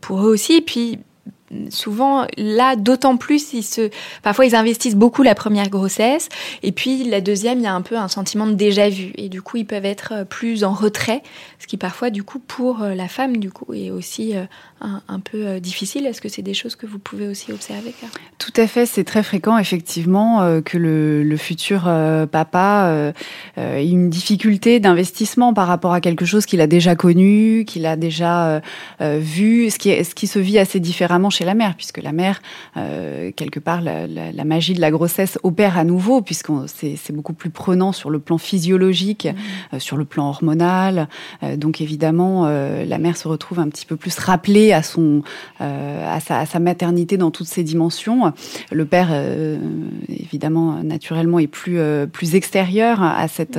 pour 0.00 0.20
eux 0.20 0.30
aussi. 0.30 0.54
Et 0.54 0.60
puis 0.60 0.98
souvent 1.70 2.26
là 2.36 2.76
d'autant 2.76 3.16
plus 3.16 3.54
parfois 4.22 4.46
ils 4.46 4.56
investissent 4.56 4.96
beaucoup 4.96 5.22
la 5.22 5.34
première 5.34 5.68
grossesse 5.68 6.28
et 6.62 6.72
puis 6.72 7.04
la 7.04 7.20
deuxième 7.20 7.58
il 7.58 7.64
y 7.64 7.68
a 7.68 7.74
un 7.74 7.82
peu 7.82 7.96
un 7.96 8.08
sentiment 8.08 8.46
de 8.46 8.54
déjà 8.54 8.88
vu 8.88 9.12
et 9.16 9.28
du 9.28 9.42
coup 9.42 9.56
ils 9.56 9.66
peuvent 9.66 9.84
être 9.84 10.24
plus 10.28 10.64
en 10.64 10.72
retrait 10.72 11.22
ce 11.58 11.66
qui 11.66 11.76
parfois 11.76 12.10
du 12.10 12.22
coup 12.22 12.38
pour 12.38 12.80
la 12.80 13.08
femme 13.08 13.36
du 13.36 13.50
coup 13.50 13.72
est 13.74 13.90
aussi 13.90 14.34
un, 14.80 15.20
peu 15.20 15.46
euh, 15.46 15.60
difficile. 15.60 16.06
Est-ce 16.06 16.20
que 16.20 16.28
c'est 16.28 16.42
des 16.42 16.54
choses 16.54 16.76
que 16.76 16.86
vous 16.86 16.98
pouvez 16.98 17.28
aussi 17.28 17.50
observer 17.52 17.94
Tout 18.38 18.52
à 18.56 18.66
fait, 18.66 18.84
c'est 18.84 19.04
très 19.04 19.22
fréquent 19.22 19.56
effectivement 19.56 20.42
euh, 20.42 20.60
que 20.60 20.76
le, 20.76 21.36
futur 21.36 21.84
euh, 21.86 22.26
papa 22.26 23.12
ait 23.56 23.88
une 23.88 24.08
difficulté 24.08 24.80
d'investissement 24.80 25.52
par 25.52 25.66
rapport 25.66 25.92
à 25.92 26.00
quelque 26.00 26.24
chose 26.24 26.46
qu'il 26.46 26.60
a 26.60 26.66
déjà 26.66 26.96
connu, 26.96 27.64
qu'il 27.66 27.84
a 27.84 27.96
déjà 27.96 28.62
vu, 29.00 29.70
ce 29.70 29.78
qui, 29.78 29.90
est, 29.90 30.02
ce 30.02 30.14
qui 30.14 30.26
se 30.26 30.38
vit 30.38 30.58
assez 30.58 30.80
différemment 30.80 31.28
chez 31.28 31.44
la 31.44 31.54
mère, 31.54 31.74
puisque 31.76 31.98
la 31.98 32.12
mère, 32.12 32.40
quelque 32.74 33.60
part, 33.60 33.82
la, 33.82 34.44
magie 34.44 34.72
de 34.72 34.80
la 34.80 34.90
grossesse 34.90 35.38
opère 35.42 35.76
à 35.76 35.84
nouveau, 35.84 36.22
puisque 36.22 36.48
c'est 36.66 37.12
beaucoup 37.12 37.34
plus 37.34 37.50
prenant 37.50 37.92
sur 37.92 38.08
le 38.08 38.18
plan 38.18 38.38
physiologique, 38.38 39.28
mmh. 39.72 39.78
sur 39.78 39.98
le 39.98 40.06
plan 40.06 40.28
hormonal. 40.28 41.08
donc 41.56 41.82
évidemment, 41.82 42.46
la 42.46 42.98
mère 42.98 43.16
se 43.16 43.28
retrouve 43.28 43.60
un 43.60 43.68
petit 43.68 43.84
peu 43.84 43.96
plus 43.96 44.18
rappelée 44.18 44.65
à 44.72 44.82
son 44.82 45.22
euh, 45.60 46.04
à, 46.06 46.20
sa, 46.20 46.58
maternité 46.58 47.16
dans 47.16 47.30
toutes 47.30 47.46
ses 47.46 47.62
dimensions. 47.62 48.32
Le 48.72 48.84
père, 48.84 49.08
euh, 49.10 49.58
évidemment, 50.08 50.82
naturellement, 50.82 51.38
est 51.38 51.46
plus 51.46 51.78
euh, 51.78 52.06
plus 52.06 52.34
extérieur 52.34 53.02
à 53.02 53.28
cette 53.28 53.58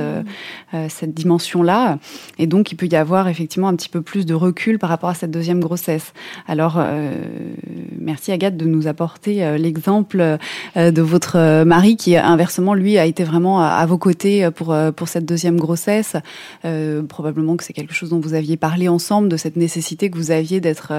cette 0.88 1.14
dimension-là, 1.14 1.98
et 2.38 2.46
donc 2.46 2.72
il 2.72 2.76
peut 2.76 2.86
y 2.86 2.96
avoir 2.96 3.28
effectivement 3.28 3.68
un 3.68 3.76
petit 3.76 3.88
peu 3.88 4.02
plus 4.02 4.26
de 4.26 4.34
recul 4.34 4.78
par 4.78 4.90
rapport 4.90 5.08
à 5.08 5.14
cette 5.14 5.30
deuxième 5.30 5.60
grossesse. 5.60 6.12
Alors, 6.46 6.80
merci 7.98 8.32
Agathe 8.32 8.56
de 8.56 8.66
nous 8.66 8.86
apporter 8.86 9.56
l'exemple 9.58 10.38
de 10.76 11.02
votre 11.02 11.64
mari 11.64 11.96
qui 11.96 12.16
inversement 12.16 12.74
lui 12.74 12.98
a 12.98 13.06
été 13.06 13.24
vraiment 13.24 13.62
à, 13.62 13.84
vos 13.86 13.98
côtés 13.98 14.50
pour 14.50 14.76
pour 14.94 15.08
cette 15.08 15.24
deuxième 15.24 15.58
grossesse. 15.58 16.16
probablement 17.08 17.56
que 17.56 17.64
c'est 17.64 17.72
quelque 17.72 17.94
chose 17.94 18.10
dont 18.10 18.20
vous 18.20 18.34
aviez 18.34 18.56
parlé 18.56 18.88
ensemble 18.88 19.28
de 19.28 19.36
cette 19.36 19.56
nécessité 19.56 20.10
que 20.10 20.18
vous 20.18 20.30
aviez 20.30 20.60
d'être 20.60 20.97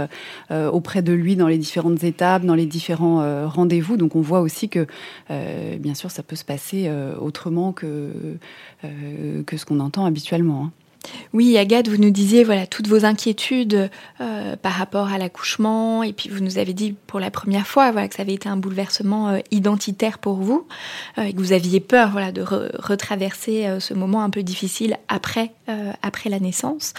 euh, 0.51 0.69
auprès 0.69 1.01
de 1.01 1.13
lui 1.13 1.35
dans 1.35 1.47
les 1.47 1.57
différentes 1.57 2.03
étapes, 2.03 2.43
dans 2.43 2.55
les 2.55 2.65
différents 2.65 3.21
euh, 3.21 3.47
rendez-vous. 3.47 3.97
Donc 3.97 4.15
on 4.15 4.21
voit 4.21 4.41
aussi 4.41 4.69
que, 4.69 4.87
euh, 5.31 5.77
bien 5.77 5.93
sûr, 5.93 6.11
ça 6.11 6.23
peut 6.23 6.35
se 6.35 6.45
passer 6.45 6.89
autrement 7.19 7.73
que, 7.73 8.11
que 9.45 9.57
ce 9.57 9.65
qu'on 9.65 9.79
entend 9.79 10.05
habituellement. 10.05 10.65
Hein. 10.65 10.71
Oui, 11.33 11.57
Agathe, 11.57 11.87
vous 11.87 11.97
nous 11.97 12.09
disiez 12.09 12.43
voilà 12.43 12.67
toutes 12.67 12.87
vos 12.87 13.05
inquiétudes 13.05 13.89
euh, 14.19 14.55
par 14.55 14.73
rapport 14.73 15.07
à 15.07 15.17
l'accouchement, 15.17 16.03
et 16.03 16.13
puis 16.13 16.29
vous 16.29 16.41
nous 16.41 16.57
avez 16.57 16.73
dit 16.73 16.95
pour 17.07 17.19
la 17.19 17.31
première 17.31 17.67
fois 17.67 17.91
voilà 17.91 18.07
que 18.07 18.15
ça 18.15 18.23
avait 18.23 18.33
été 18.33 18.49
un 18.49 18.57
bouleversement 18.57 19.29
euh, 19.29 19.39
identitaire 19.51 20.17
pour 20.19 20.35
vous, 20.35 20.67
euh, 21.17 21.23
et 21.23 21.33
que 21.33 21.39
vous 21.39 21.53
aviez 21.53 21.79
peur 21.79 22.09
voilà 22.11 22.31
de 22.31 22.41
retraverser 22.41 23.77
ce 23.79 23.93
moment 23.93 24.23
un 24.23 24.29
peu 24.29 24.43
difficile 24.43 24.97
après 25.07 25.51
après 26.01 26.29
la 26.29 26.39
naissance. 26.39 26.93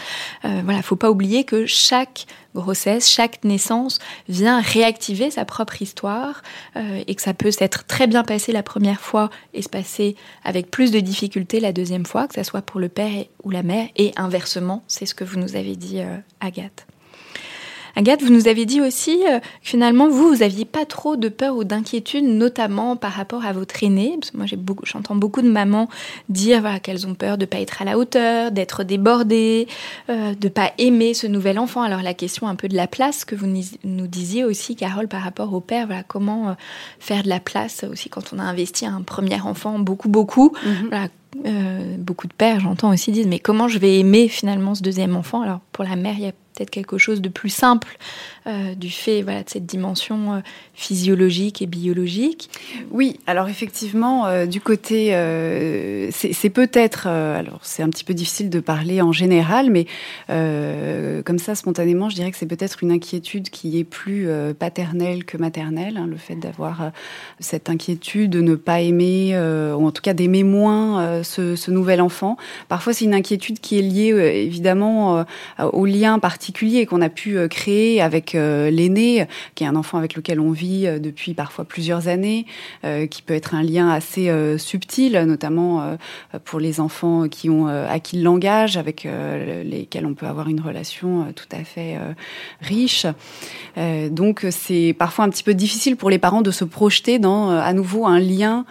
voilà, 0.44 0.82
faut 0.82 0.96
pas 0.96 1.10
oublier 1.10 1.44
que 1.44 1.66
chaque 1.66 2.26
grossesse, 2.54 3.08
chaque 3.08 3.44
naissance 3.44 3.98
vient 4.28 4.60
réactiver 4.60 5.30
sa 5.30 5.44
propre 5.44 5.82
histoire 5.82 6.42
et 6.76 7.14
que 7.14 7.22
ça 7.22 7.34
peut 7.34 7.50
s'être 7.50 7.86
très 7.86 8.06
bien 8.06 8.22
passé 8.22 8.52
la 8.52 8.62
première 8.62 9.00
fois 9.00 9.30
et 9.54 9.62
se 9.62 9.68
passer 9.68 10.16
avec 10.44 10.70
plus 10.70 10.90
de 10.90 11.00
difficultés 11.00 11.60
la 11.60 11.72
deuxième 11.72 12.06
fois, 12.06 12.28
que 12.28 12.34
ce 12.34 12.42
soit 12.42 12.62
pour 12.62 12.80
le 12.80 12.88
père 12.88 13.24
ou 13.42 13.50
la 13.50 13.62
mère 13.62 13.88
et 13.96 14.12
inversement, 14.16 14.82
c'est 14.86 15.06
ce 15.06 15.14
que 15.14 15.24
vous 15.24 15.38
nous 15.38 15.56
avez 15.56 15.76
dit, 15.76 16.00
euh, 16.00 16.16
Agathe. 16.40 16.86
Agathe, 17.96 18.22
vous 18.22 18.32
nous 18.32 18.48
avez 18.48 18.66
dit 18.66 18.80
aussi 18.80 19.22
euh, 19.28 19.38
que 19.38 19.44
finalement, 19.62 20.08
vous, 20.08 20.28
vous 20.28 20.36
n'aviez 20.38 20.64
pas 20.64 20.84
trop 20.84 21.16
de 21.16 21.28
peur 21.28 21.56
ou 21.56 21.64
d'inquiétude, 21.64 22.24
notamment 22.24 22.96
par 22.96 23.12
rapport 23.12 23.44
à 23.44 23.52
votre 23.52 23.82
aîné. 23.82 24.16
Parce 24.20 24.30
que 24.30 24.36
moi, 24.36 24.46
j'entends 24.84 25.16
beaucoup 25.16 25.42
de 25.42 25.50
mamans 25.50 25.88
dire 26.28 26.80
qu'elles 26.82 27.06
ont 27.06 27.14
peur 27.14 27.38
de 27.38 27.44
ne 27.44 27.46
pas 27.46 27.60
être 27.60 27.82
à 27.82 27.84
la 27.84 27.98
hauteur, 27.98 28.50
d'être 28.50 28.84
débordées, 28.84 29.66
euh, 30.08 30.34
de 30.34 30.46
ne 30.46 30.52
pas 30.52 30.72
aimer 30.78 31.14
ce 31.14 31.26
nouvel 31.26 31.58
enfant. 31.58 31.82
Alors, 31.82 32.02
la 32.02 32.14
question 32.14 32.48
un 32.48 32.54
peu 32.54 32.68
de 32.68 32.76
la 32.76 32.86
place 32.86 33.24
que 33.24 33.34
vous 33.34 33.46
nous 33.84 34.06
disiez 34.06 34.44
aussi, 34.44 34.76
Carole, 34.76 35.08
par 35.08 35.22
rapport 35.22 35.52
au 35.52 35.60
père, 35.60 35.86
voilà, 35.86 36.02
comment 36.02 36.56
faire 36.98 37.22
de 37.22 37.28
la 37.28 37.40
place 37.40 37.84
aussi 37.90 38.08
quand 38.08 38.32
on 38.32 38.38
a 38.38 38.42
investi 38.42 38.86
un 38.86 39.02
premier 39.02 39.40
enfant 39.40 39.78
beaucoup, 39.78 40.08
beaucoup. 40.08 40.52
Euh, 41.46 41.96
beaucoup 41.96 42.26
de 42.26 42.32
pères, 42.32 42.60
j'entends 42.60 42.92
aussi, 42.92 43.12
disent 43.12 43.28
mais 43.28 43.38
comment 43.38 43.68
je 43.68 43.78
vais 43.78 43.98
aimer 43.98 44.28
finalement 44.28 44.74
ce 44.74 44.82
deuxième 44.82 45.16
enfant? 45.16 45.42
Alors 45.42 45.60
pour 45.72 45.84
la 45.84 45.96
mère, 45.96 46.14
il 46.18 46.24
y 46.24 46.26
a 46.26 46.32
peut-être 46.54 46.70
quelque 46.70 46.98
chose 46.98 47.20
de 47.20 47.28
plus 47.28 47.50
simple 47.50 47.96
euh, 48.46 48.74
du 48.74 48.90
fait 48.90 49.22
voilà, 49.22 49.42
de 49.42 49.48
cette 49.50 49.66
dimension 49.66 50.34
euh, 50.34 50.38
physiologique 50.74 51.62
et 51.62 51.66
biologique. 51.66 52.50
Oui, 52.90 53.20
alors 53.26 53.48
effectivement, 53.48 54.26
euh, 54.26 54.46
du 54.46 54.60
côté, 54.60 55.10
c'est 56.10 56.50
peut-être, 56.50 57.06
alors 57.06 57.60
c'est 57.62 57.82
un 57.82 57.88
petit 57.88 58.04
peu 58.04 58.14
difficile 58.14 58.50
de 58.50 58.60
parler 58.60 59.00
en 59.00 59.12
général, 59.12 59.70
mais 59.70 59.86
comme 61.24 61.38
ça, 61.38 61.54
spontanément, 61.54 62.08
je 62.08 62.16
dirais 62.16 62.30
que 62.30 62.36
c'est 62.36 62.46
peut-être 62.46 62.82
une 62.82 62.92
inquiétude 62.92 63.50
qui 63.50 63.78
est 63.78 63.84
plus 63.84 64.28
paternelle 64.58 65.24
que 65.24 65.36
maternelle, 65.36 65.96
hein, 65.96 66.06
le 66.06 66.16
fait 66.16 66.36
d'avoir 66.36 66.92
cette 67.38 67.68
inquiétude 67.68 68.30
de 68.30 68.40
ne 68.40 68.54
pas 68.54 68.80
aimer, 68.80 69.36
ou 69.36 69.86
en 69.86 69.90
tout 69.90 70.02
cas 70.02 70.14
d'aimer 70.14 70.44
moins 70.44 71.22
ce, 71.22 71.70
nouvel 71.70 72.00
enfant. 72.00 72.36
Parfois, 72.68 72.92
c'est 72.92 73.04
une 73.04 73.14
inquiétude 73.14 73.60
qui 73.60 73.78
est 73.78 73.82
liée 73.82 74.14
évidemment 74.46 75.24
au 75.58 75.86
lien 75.86 76.18
particulier 76.18 76.39
qu'on 76.88 77.00
a 77.00 77.08
pu 77.08 77.48
créer 77.48 78.00
avec 78.00 78.34
euh, 78.34 78.70
l'aîné, 78.70 79.26
qui 79.54 79.64
est 79.64 79.66
un 79.66 79.76
enfant 79.76 79.98
avec 79.98 80.14
lequel 80.14 80.40
on 80.40 80.50
vit 80.50 80.86
euh, 80.86 80.98
depuis 80.98 81.34
parfois 81.34 81.64
plusieurs 81.64 82.08
années, 82.08 82.46
euh, 82.84 83.06
qui 83.06 83.22
peut 83.22 83.34
être 83.34 83.54
un 83.54 83.62
lien 83.62 83.88
assez 83.88 84.30
subtil, 84.58 85.18
notamment 85.26 85.96
pour 86.44 86.60
les 86.60 86.80
enfants 86.80 87.28
qui 87.28 87.50
ont 87.50 87.66
acquis 87.66 88.16
le 88.16 88.22
langage, 88.22 88.76
avec 88.76 89.06
lesquels 89.64 90.06
on 90.06 90.14
peut 90.14 90.26
avoir 90.26 90.48
une 90.48 90.60
relation 90.60 91.32
tout 91.34 91.48
à 91.52 91.64
fait 91.64 91.98
riche. 92.60 93.06
donc 94.10 94.46
c'est 94.50 94.94
parfois 94.98 95.24
un 95.24 95.28
petit 95.28 95.42
peu 95.42 95.54
difficile 95.54 95.96
pour 95.96 96.10
les 96.10 96.18
parents 96.18 96.42
de 96.42 96.50
se 96.50 96.64
projeter 96.64 97.18
dans 97.18 97.50
à 97.50 97.72
nouveau 97.72 98.06
un 98.06 98.18
lien 98.18 98.64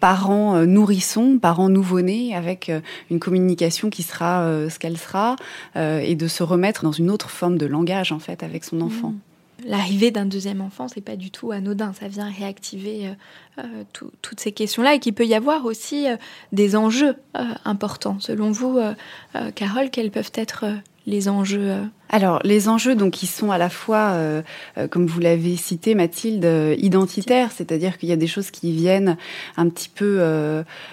parent-nourrisson, 0.00 1.38
parent-nouveau-né, 1.38 2.34
avec 2.34 2.70
une 3.10 3.18
communication 3.18 3.90
qui 3.90 4.02
sera 4.02 4.68
ce 4.68 4.78
qu'elle 4.78 4.98
sera, 4.98 5.36
et 5.76 6.14
de 6.14 6.28
se 6.28 6.42
remettre 6.42 6.84
dans 6.84 6.92
une 6.98 7.10
autre 7.10 7.30
forme 7.30 7.58
de 7.58 7.66
langage 7.66 8.12
en 8.12 8.18
fait 8.18 8.42
avec 8.42 8.64
son 8.64 8.80
enfant. 8.80 9.10
Mm. 9.10 9.18
L'arrivée 9.64 10.10
d'un 10.12 10.24
deuxième 10.24 10.60
enfant, 10.60 10.86
c'est 10.86 11.00
pas 11.00 11.16
du 11.16 11.30
tout 11.32 11.50
anodin. 11.50 11.92
Ça 11.92 12.06
vient 12.06 12.30
réactiver 12.30 13.08
euh, 13.08 13.64
euh, 13.64 13.84
toutes 14.22 14.38
ces 14.38 14.52
questions-là 14.52 14.94
et 14.94 14.98
qu'il 15.00 15.14
peut 15.14 15.26
y 15.26 15.34
avoir 15.34 15.64
aussi 15.64 16.08
euh, 16.08 16.16
des 16.52 16.76
enjeux 16.76 17.16
importants. 17.64 18.18
Selon 18.20 18.50
vous, 18.50 18.78
Carole, 19.54 19.90
quels 19.90 20.10
peuvent 20.10 20.32
être 20.34 20.64
les 21.06 21.28
enjeux 21.28 21.80
alors, 22.10 22.40
les 22.42 22.68
enjeux, 22.68 22.94
donc, 22.94 23.12
qui 23.12 23.26
sont 23.26 23.50
à 23.50 23.58
la 23.58 23.68
fois, 23.68 24.12
euh, 24.12 24.42
euh, 24.78 24.88
comme 24.88 25.06
vous 25.06 25.20
l'avez 25.20 25.56
cité, 25.56 25.94
Mathilde, 25.94 26.44
euh, 26.44 26.74
identitaires, 26.78 27.50
c'est-à-dire 27.52 27.98
qu'il 27.98 28.08
y 28.08 28.12
a 28.12 28.16
des 28.16 28.26
choses 28.26 28.50
qui 28.50 28.72
viennent 28.72 29.16
un 29.56 29.68
petit 29.68 29.88
peu 29.88 30.22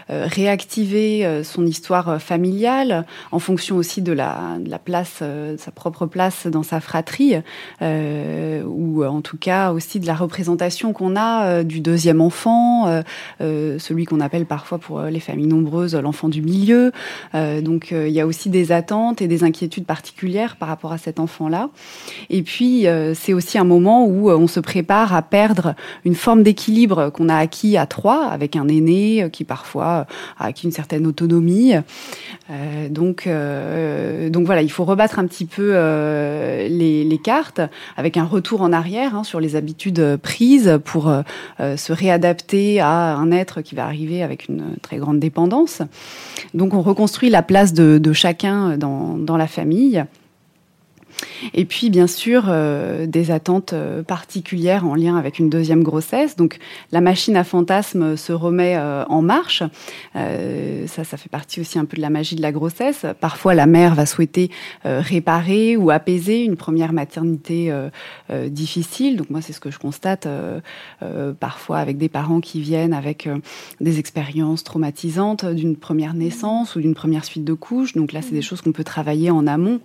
réactiver 0.09 1.43
son 1.43 1.65
histoire 1.65 2.21
familiale, 2.21 3.05
en 3.31 3.39
fonction 3.39 3.77
aussi 3.77 4.01
de 4.01 4.11
la, 4.11 4.57
de 4.59 4.69
la 4.69 4.79
place, 4.79 5.21
de 5.21 5.55
sa 5.57 5.71
propre 5.71 6.05
place 6.05 6.47
dans 6.47 6.63
sa 6.63 6.79
fratrie, 6.79 7.35
ou 7.81 9.03
en 9.03 9.21
tout 9.21 9.37
cas 9.37 9.71
aussi 9.71 9.99
de 9.99 10.07
la 10.07 10.15
représentation 10.15 10.93
qu'on 10.93 11.15
a 11.15 11.63
du 11.63 11.79
deuxième 11.79 12.21
enfant, 12.21 13.03
celui 13.39 14.05
qu'on 14.05 14.19
appelle 14.19 14.45
parfois 14.45 14.77
pour 14.77 15.01
les 15.01 15.19
familles 15.19 15.47
nombreuses 15.47 15.95
l'enfant 15.95 16.29
du 16.29 16.41
milieu. 16.41 16.91
donc, 17.33 17.91
il 17.91 18.11
y 18.11 18.19
a 18.19 18.27
aussi 18.27 18.49
des 18.49 18.71
attentes 18.71 19.21
et 19.21 19.27
des 19.27 19.43
inquiétudes 19.43 19.85
particulières 19.85 20.55
par 20.55 20.69
rapport 20.69 20.91
à 20.91 20.97
cet 21.05 21.19
enfant-là. 21.19 21.69
Et 22.29 22.41
puis, 22.41 22.85
c'est 23.13 23.33
aussi 23.33 23.57
un 23.57 23.63
moment 23.63 24.05
où 24.05 24.29
on 24.31 24.47
se 24.47 24.59
prépare 24.59 25.13
à 25.13 25.21
perdre 25.21 25.75
une 26.03 26.15
forme 26.15 26.41
d'équilibre 26.43 27.11
qu'on 27.11 27.29
a 27.29 27.37
acquis 27.37 27.77
à 27.77 27.85
trois, 27.85 28.25
avec 28.25 28.55
un 28.55 28.67
aîné 28.67 29.29
qui 29.31 29.43
parfois 29.43 30.07
a 30.37 30.45
acquis 30.47 30.65
une 30.65 30.71
certaine 30.71 31.05
autonomie. 31.05 31.73
donc, 32.89 33.29
donc 34.29 34.45
voilà, 34.45 34.61
il 34.61 34.71
faut 34.71 34.83
rebattre 34.83 35.19
un 35.19 35.27
petit 35.27 35.45
peu 35.45 35.73
les, 36.67 37.19
cartes 37.23 37.61
avec 37.97 38.17
un 38.17 38.25
retour 38.25 38.61
en 38.61 38.73
arrière 38.73 39.15
hein, 39.15 39.23
sur 39.23 39.39
les 39.39 39.55
habitudes 39.55 40.17
prises 40.21 40.79
pour 40.83 41.11
se 41.59 41.93
réadapter 41.93 42.79
à 42.81 43.15
un 43.15 43.31
être 43.31 43.61
qui 43.61 43.75
va 43.75 43.85
arriver 43.85 44.23
avec 44.23 44.47
une 44.47 44.75
très 44.81 44.97
grande 44.97 45.19
dépendance. 45.19 45.81
Donc 46.53 46.73
on 46.73 46.81
reconstruit 46.81 47.29
la 47.29 47.41
place 47.41 47.73
de, 47.73 48.13
chacun 48.13 48.77
dans 48.77 49.37
la 49.37 49.47
famille. 49.47 50.03
Et 51.53 51.65
puis, 51.65 51.89
bien 51.89 52.07
sûr, 52.07 52.45
euh, 52.47 53.05
des 53.05 53.31
attentes 53.31 53.73
euh, 53.73 54.03
particulières 54.03 54.85
en 54.85 54.95
lien 54.95 55.17
avec 55.17 55.39
une 55.39 55.49
deuxième 55.49 55.83
grossesse. 55.83 56.35
Donc, 56.35 56.57
la 56.91 57.01
machine 57.01 57.35
à 57.35 57.43
fantasmes 57.43 58.17
se 58.17 58.33
remet 58.33 58.75
euh, 58.75 59.03
en 59.05 59.21
marche. 59.21 59.63
ça, 60.13 61.03
ça 61.03 61.17
fait 61.17 61.29
partie 61.29 61.61
aussi 61.61 61.79
un 61.79 61.85
peu 61.85 61.97
de 61.97 62.01
la 62.01 62.09
magie 62.09 62.35
de 62.35 62.41
la 62.41 62.51
grossesse. 62.51 63.05
Parfois, 63.19 63.53
la 63.53 63.65
mère 63.65 63.95
va 63.95 64.05
souhaiter 64.05 64.49
réparer 64.83 65.77
ou 65.77 65.89
apaiser 65.89 66.43
une 66.43 66.55
première 66.55 66.93
maternité 66.93 67.73
difficile. 68.47 69.17
Donc, 69.17 69.29
moi, 69.29 69.41
c'est 69.41 69.53
ce 69.53 69.59
que 69.59 69.71
je 69.71 69.79
constate 69.79 70.27
parfois 71.39 71.77
avec 71.79 71.97
des 71.97 72.09
parents 72.09 72.39
qui 72.39 72.61
viennent 72.61 72.93
avec 72.93 73.29
des 73.81 73.99
expériences 73.99 74.63
traumatisantes 74.63 75.45
d'une 75.45 75.75
première 75.75 76.13
naissance 76.13 76.75
ou 76.75 76.81
d'une 76.81 76.95
première 76.95 77.25
suite 77.25 77.43
de 77.43 77.53
couches. 77.53 77.93
Donc 77.93 78.13
là, 78.13 78.21
c'est 78.21 78.33
des 78.33 78.41
choses 78.41 78.61
qu'on 78.61 78.71
peut 78.71 78.83
travailler 78.83 79.31
en 79.31 79.47
amont. 79.47 79.79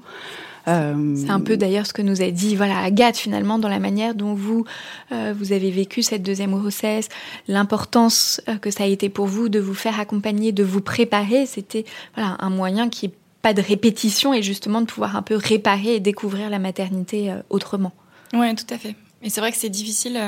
Euh, 0.68 1.14
c'est 1.16 1.30
un 1.30 1.40
peu 1.40 1.56
d'ailleurs 1.56 1.86
ce 1.86 1.92
que 1.92 2.02
nous 2.02 2.22
a 2.22 2.30
dit 2.30 2.54
voilà 2.54 2.78
Agathe 2.78 3.16
finalement 3.16 3.58
dans 3.58 3.68
la 3.68 3.78
manière 3.78 4.14
dont 4.14 4.34
vous 4.34 4.64
euh, 5.12 5.34
vous 5.36 5.52
avez 5.52 5.70
vécu 5.70 6.02
cette 6.02 6.22
deuxième 6.22 6.52
grossesse, 6.52 7.08
l'importance 7.48 8.40
euh, 8.48 8.56
que 8.56 8.70
ça 8.70 8.84
a 8.84 8.86
été 8.86 9.08
pour 9.08 9.26
vous 9.26 9.48
de 9.48 9.58
vous 9.58 9.74
faire 9.74 9.98
accompagner, 9.98 10.52
de 10.52 10.62
vous 10.62 10.80
préparer, 10.80 11.46
c'était 11.46 11.84
voilà 12.14 12.36
un 12.40 12.50
moyen 12.50 12.88
qui 12.88 13.06
est 13.06 13.12
pas 13.42 13.54
de 13.54 13.62
répétition 13.62 14.34
et 14.34 14.42
justement 14.42 14.82
de 14.82 14.86
pouvoir 14.86 15.16
un 15.16 15.22
peu 15.22 15.36
réparer 15.36 15.94
et 15.94 16.00
découvrir 16.00 16.50
la 16.50 16.58
maternité 16.58 17.34
autrement. 17.48 17.92
Oui, 18.34 18.54
tout 18.54 18.66
à 18.74 18.76
fait. 18.76 18.94
Et 19.22 19.30
c'est 19.30 19.40
vrai 19.40 19.50
que 19.50 19.56
c'est 19.56 19.70
difficile 19.70 20.20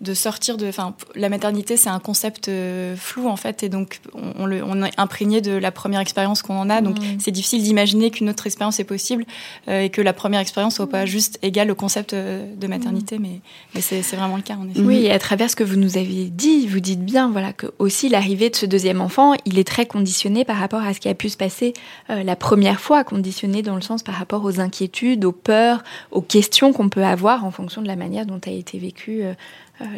de 0.00 0.14
sortir 0.14 0.56
de. 0.56 0.66
Enfin, 0.66 0.94
la 1.14 1.28
maternité, 1.28 1.76
c'est 1.76 1.90
un 1.90 1.98
concept 1.98 2.48
euh, 2.48 2.96
flou 2.96 3.28
en 3.28 3.36
fait, 3.36 3.62
et 3.62 3.68
donc 3.68 4.00
on, 4.14 4.46
le, 4.46 4.64
on 4.64 4.82
est 4.82 4.98
imprégné 4.98 5.40
de 5.40 5.52
la 5.52 5.70
première 5.70 6.00
expérience 6.00 6.42
qu'on 6.42 6.56
en 6.56 6.70
a. 6.70 6.80
Donc 6.80 6.98
mm. 6.98 7.18
c'est 7.18 7.30
difficile 7.30 7.62
d'imaginer 7.62 8.10
qu'une 8.10 8.30
autre 8.30 8.46
expérience 8.46 8.80
est 8.80 8.84
possible 8.84 9.26
euh, 9.68 9.82
et 9.82 9.90
que 9.90 10.00
la 10.00 10.14
première 10.14 10.40
expérience 10.40 10.76
soit 10.76 10.88
pas 10.88 11.04
juste 11.04 11.38
égale 11.42 11.70
au 11.70 11.74
concept 11.74 12.14
euh, 12.14 12.54
de 12.56 12.66
maternité, 12.66 13.18
mm. 13.18 13.22
mais, 13.22 13.40
mais 13.74 13.80
c'est 13.82 14.00
vraiment 14.16 14.36
le 14.36 14.42
cas 14.42 14.56
en 14.56 14.68
effet. 14.68 14.80
Oui, 14.80 15.04
et 15.04 15.12
à 15.12 15.18
travers 15.18 15.50
ce 15.50 15.56
que 15.56 15.64
vous 15.64 15.76
nous 15.76 15.98
avez 15.98 16.30
dit, 16.30 16.66
vous 16.66 16.80
dites 16.80 17.04
bien, 17.04 17.28
voilà, 17.30 17.52
que 17.52 17.66
aussi 17.78 18.08
l'arrivée 18.08 18.48
de 18.48 18.56
ce 18.56 18.64
deuxième 18.64 19.02
enfant, 19.02 19.34
il 19.44 19.58
est 19.58 19.68
très 19.68 19.84
conditionné 19.84 20.44
par 20.46 20.56
rapport 20.56 20.82
à 20.82 20.94
ce 20.94 21.00
qui 21.00 21.08
a 21.08 21.14
pu 21.14 21.28
se 21.28 21.36
passer 21.36 21.74
la 22.08 22.36
première 22.36 22.80
fois, 22.80 23.04
conditionné 23.04 23.62
dans 23.62 23.74
le 23.74 23.80
sens 23.82 24.02
par 24.02 24.14
rapport 24.14 24.44
aux 24.44 24.60
inquiétudes, 24.60 25.24
aux 25.24 25.32
peurs, 25.32 25.82
aux 26.10 26.22
questions 26.22 26.72
qu'on 26.72 26.88
peut 26.88 27.04
avoir 27.04 27.44
en 27.44 27.50
fonction 27.50 27.82
de 27.82 27.86
la 27.86 27.96
manière 27.96 28.26
dont 28.26 28.40
a 28.46 28.50
été 28.50 28.78
vécu 28.78 29.24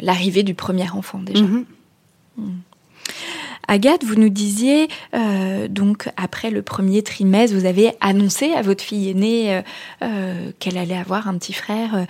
l'arrivée 0.01 0.43
du 0.43 0.53
premier 0.53 0.89
enfant 0.91 1.19
déjà. 1.19 1.43
Mhm. 1.43 1.65
Hmm. 2.37 2.49
Agathe, 3.67 4.03
vous 4.03 4.15
nous 4.15 4.29
disiez, 4.29 4.89
euh, 5.15 5.69
donc 5.69 6.09
après 6.17 6.51
le 6.51 6.61
premier 6.61 7.01
trimestre, 7.01 7.55
vous 7.55 7.65
avez 7.65 7.93
annoncé 8.01 8.51
à 8.51 8.61
votre 8.61 8.83
fille 8.83 9.09
aînée 9.09 9.61
euh, 10.01 10.51
qu'elle 10.59 10.77
allait 10.77 10.97
avoir 10.97 11.29
un 11.29 11.37
petit 11.37 11.53
frère 11.53 12.05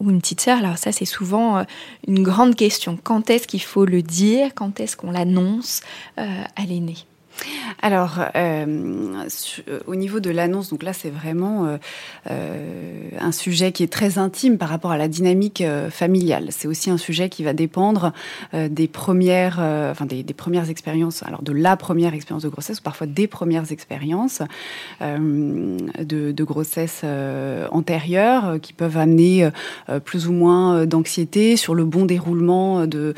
ou 0.00 0.10
une 0.10 0.20
petite 0.20 0.40
sœur. 0.40 0.58
Alors 0.58 0.78
ça, 0.78 0.90
c'est 0.90 1.04
souvent 1.04 1.64
une 2.08 2.22
grande 2.22 2.56
question. 2.56 2.98
Quand 3.02 3.28
est-ce 3.28 3.46
qu'il 3.46 3.62
faut 3.62 3.84
le 3.84 4.00
dire? 4.00 4.54
Quand 4.54 4.80
est-ce 4.80 4.96
qu'on 4.96 5.10
l'annonce 5.10 5.82
à 6.16 6.64
l'aînée? 6.66 7.04
Alors, 7.80 8.20
euh, 8.36 9.24
au 9.86 9.94
niveau 9.94 10.20
de 10.20 10.30
l'annonce, 10.30 10.68
donc 10.70 10.82
là, 10.82 10.92
c'est 10.92 11.10
vraiment 11.10 11.66
euh, 11.66 11.76
euh, 12.30 13.08
un 13.18 13.32
sujet 13.32 13.72
qui 13.72 13.82
est 13.82 13.92
très 13.92 14.18
intime 14.18 14.58
par 14.58 14.68
rapport 14.68 14.90
à 14.90 14.96
la 14.96 15.08
dynamique 15.08 15.64
familiale. 15.90 16.48
C'est 16.50 16.68
aussi 16.68 16.90
un 16.90 16.98
sujet 16.98 17.28
qui 17.28 17.42
va 17.42 17.52
dépendre 17.52 18.12
des 18.52 18.88
premières, 18.88 19.58
enfin 19.90 20.06
des, 20.06 20.24
premières 20.24 20.70
expériences, 20.70 21.22
alors 21.22 21.42
de 21.42 21.52
la 21.52 21.76
première 21.76 22.14
expérience 22.14 22.42
de 22.42 22.48
grossesse, 22.48 22.78
ou 22.78 22.82
parfois 22.82 23.06
des 23.06 23.26
premières 23.26 23.72
expériences 23.72 24.42
de, 25.00 26.44
grossesse 26.44 27.04
antérieure, 27.70 28.58
qui 28.60 28.72
peuvent 28.72 28.96
amener 28.96 29.50
plus 30.04 30.28
ou 30.28 30.32
moins 30.32 30.86
d'anxiété 30.86 31.56
sur 31.56 31.74
le 31.74 31.84
bon 31.84 32.04
déroulement 32.04 32.86
de 32.86 33.14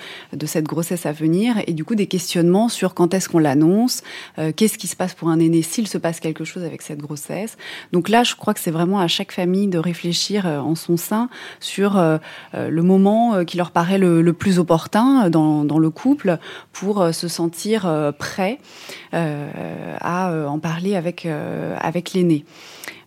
cette 0.47 0.67
grossesse 0.67 1.07
à 1.07 1.13
venir, 1.13 1.57
et 1.67 1.73
du 1.73 1.85
coup 1.85 1.95
des 1.95 2.07
questionnements 2.07 2.69
sur 2.69 2.95
quand 2.95 3.15
est-ce 3.15 3.29
qu'on 3.29 3.39
l'annonce, 3.39 4.03
euh, 4.39 4.53
qu'est-ce 4.55 4.79
qui 4.79 4.87
se 4.87 4.97
passe 4.97 5.15
pour 5.15 5.29
un 5.29 5.39
aîné 5.39 5.63
s'il 5.63 5.89
se 5.89 5.99
passe 5.99 6.21
quelque 6.21 6.45
chose 6.45 6.65
avec 6.65 6.83
cette 6.83 6.99
grossesse? 6.99 7.57
Donc 7.93 8.09
là, 8.09 8.23
je 8.23 8.35
crois 8.35 8.55
que 8.55 8.61
c'est 8.61 8.71
vraiment 8.71 9.01
à 9.01 9.09
chaque 9.09 9.33
famille 9.33 9.69
de 9.69 9.79
réfléchir 9.79 10.47
euh, 10.47 10.59
en 10.59 10.75
son 10.75 10.97
sein 10.97 11.29
sur 11.61 11.99
euh, 11.99 12.19
le 12.53 12.83
moment 12.83 13.45
qui 13.45 13.57
leur 13.57 13.71
paraît 13.71 13.99
le, 13.99 14.33
plus 14.33 14.59
opportun 14.59 15.31
dans, 15.31 15.65
dans, 15.65 15.79
le 15.79 15.91
couple 15.91 16.39
pour 16.73 17.15
se 17.15 17.29
sentir 17.29 18.13
prêt 18.19 18.59
à 19.13 20.49
en 20.49 20.59
parler 20.59 20.97
avec, 20.97 21.27
avec 21.81 22.13
l'aîné. 22.13 22.45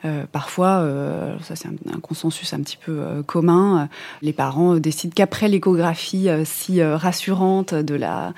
Euh, 0.08 0.24
parfois, 0.32 0.78
euh, 0.78 1.36
ça 1.42 1.56
c'est 1.56 1.68
un, 1.68 2.00
consensus 2.00 2.54
un 2.54 2.60
petit 2.60 2.78
peu 2.78 3.00
euh, 3.00 3.24
commun, 3.24 3.90
les 4.22 4.32
parents 4.32 4.76
décident 4.76 5.14
qu'après 5.14 5.50
l'échographie 5.50 6.30
si 6.46 6.82
rassurante 6.82 7.74
de 7.74 7.96
la, 7.96 8.34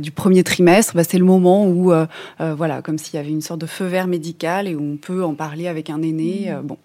du 0.00 0.10
premier 0.10 0.44
trimestre, 0.44 0.94
bah, 0.94 1.04
c'est 1.04 1.18
le 1.18 1.24
moment 1.24 1.66
où, 1.66 1.92
voilà, 2.38 2.82
comme 2.82 2.98
s'il 2.98 3.14
y 3.14 3.18
avait 3.18 3.30
une 3.30 3.40
sorte 3.40 3.60
de 3.60 3.66
feu 3.66 3.86
vert 3.86 4.06
médical 4.06 4.68
et 4.68 4.74
où 4.74 4.82
on 4.82 4.96
peut 4.96 5.24
en 5.24 5.34
parler 5.34 5.68
avec 5.68 5.90
un 5.90 6.02
aîné. 6.02 6.52
Mmh. 6.52 6.66
bon, 6.66 6.76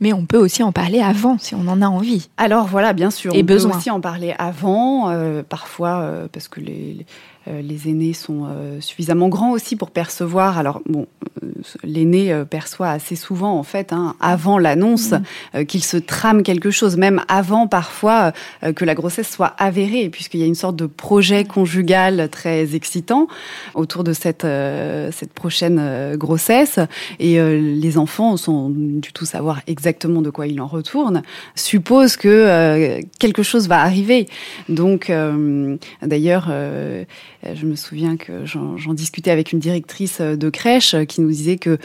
mais 0.00 0.12
on 0.12 0.24
peut 0.24 0.38
aussi 0.38 0.62
en 0.62 0.72
parler 0.72 1.00
avant 1.00 1.38
si 1.38 1.54
on 1.54 1.66
en 1.68 1.82
a 1.82 1.86
envie. 1.86 2.28
Alors 2.36 2.66
voilà, 2.66 2.92
bien 2.92 3.10
sûr, 3.10 3.34
et 3.34 3.42
on 3.42 3.44
besoin. 3.44 3.72
peut 3.72 3.76
aussi 3.78 3.90
en 3.90 4.00
parler 4.00 4.34
avant, 4.38 5.12
parfois 5.48 6.28
parce 6.32 6.48
que 6.48 6.60
les, 6.60 7.06
les 7.46 7.88
aînés 7.88 8.12
sont 8.12 8.46
euh, 8.46 8.80
suffisamment 8.80 9.28
grands 9.28 9.52
aussi 9.52 9.74
pour 9.74 9.90
percevoir. 9.90 10.58
Alors 10.58 10.82
bon, 10.86 11.06
euh, 11.42 11.48
l'aîné 11.82 12.34
perçoit 12.48 12.90
assez 12.90 13.16
souvent 13.16 13.58
en 13.58 13.62
fait, 13.62 13.92
hein, 13.92 14.14
avant 14.20 14.58
l'annonce, 14.58 15.12
mm. 15.54 15.64
qu'il 15.64 15.82
se 15.82 15.96
trame 15.96 16.42
quelque 16.42 16.70
chose, 16.70 16.96
même 16.96 17.22
avant 17.28 17.66
parfois 17.66 18.32
que 18.76 18.84
la 18.84 18.94
grossesse 18.94 19.28
soit 19.28 19.54
avérée, 19.58 20.10
puisqu'il 20.10 20.40
y 20.40 20.42
a 20.42 20.46
une 20.46 20.54
sorte 20.54 20.76
de 20.76 20.86
projet 20.86 21.44
conjugal 21.44 22.28
très 22.30 22.74
excitant 22.74 23.26
autour 23.74 24.04
de 24.04 24.12
cette 24.12 24.46
cette 25.10 25.32
prochaine 25.32 26.16
grossesse. 26.16 26.78
Et 27.18 27.40
les 27.40 27.98
enfants, 27.98 28.36
sans 28.36 28.70
du 28.70 29.12
tout 29.12 29.24
savoir 29.24 29.60
exactement 29.66 30.22
de 30.22 30.30
quoi 30.30 30.46
il 30.46 30.60
en 30.60 30.66
retourne, 30.66 31.22
supposent 31.54 32.16
que 32.16 33.00
quelque 33.18 33.42
chose 33.42 33.68
va 33.68 33.80
arriver. 33.80 34.28
Donc, 34.68 35.10
d'ailleurs 36.02 36.50
euh, 36.50 37.04
je 37.42 37.66
me 37.66 37.74
souviens 37.74 38.16
que 38.16 38.44
j'en 38.44 38.92
discutais 38.92 39.30
avec 39.30 39.52
une 39.52 39.60
directrice 39.60 40.20
euh, 40.20 40.36
de 40.36 40.50
crèche 40.50 40.94
euh, 40.94 41.04
qui 41.04 41.22
nous 41.22 41.30
disait 41.30 41.56
que 41.56 41.78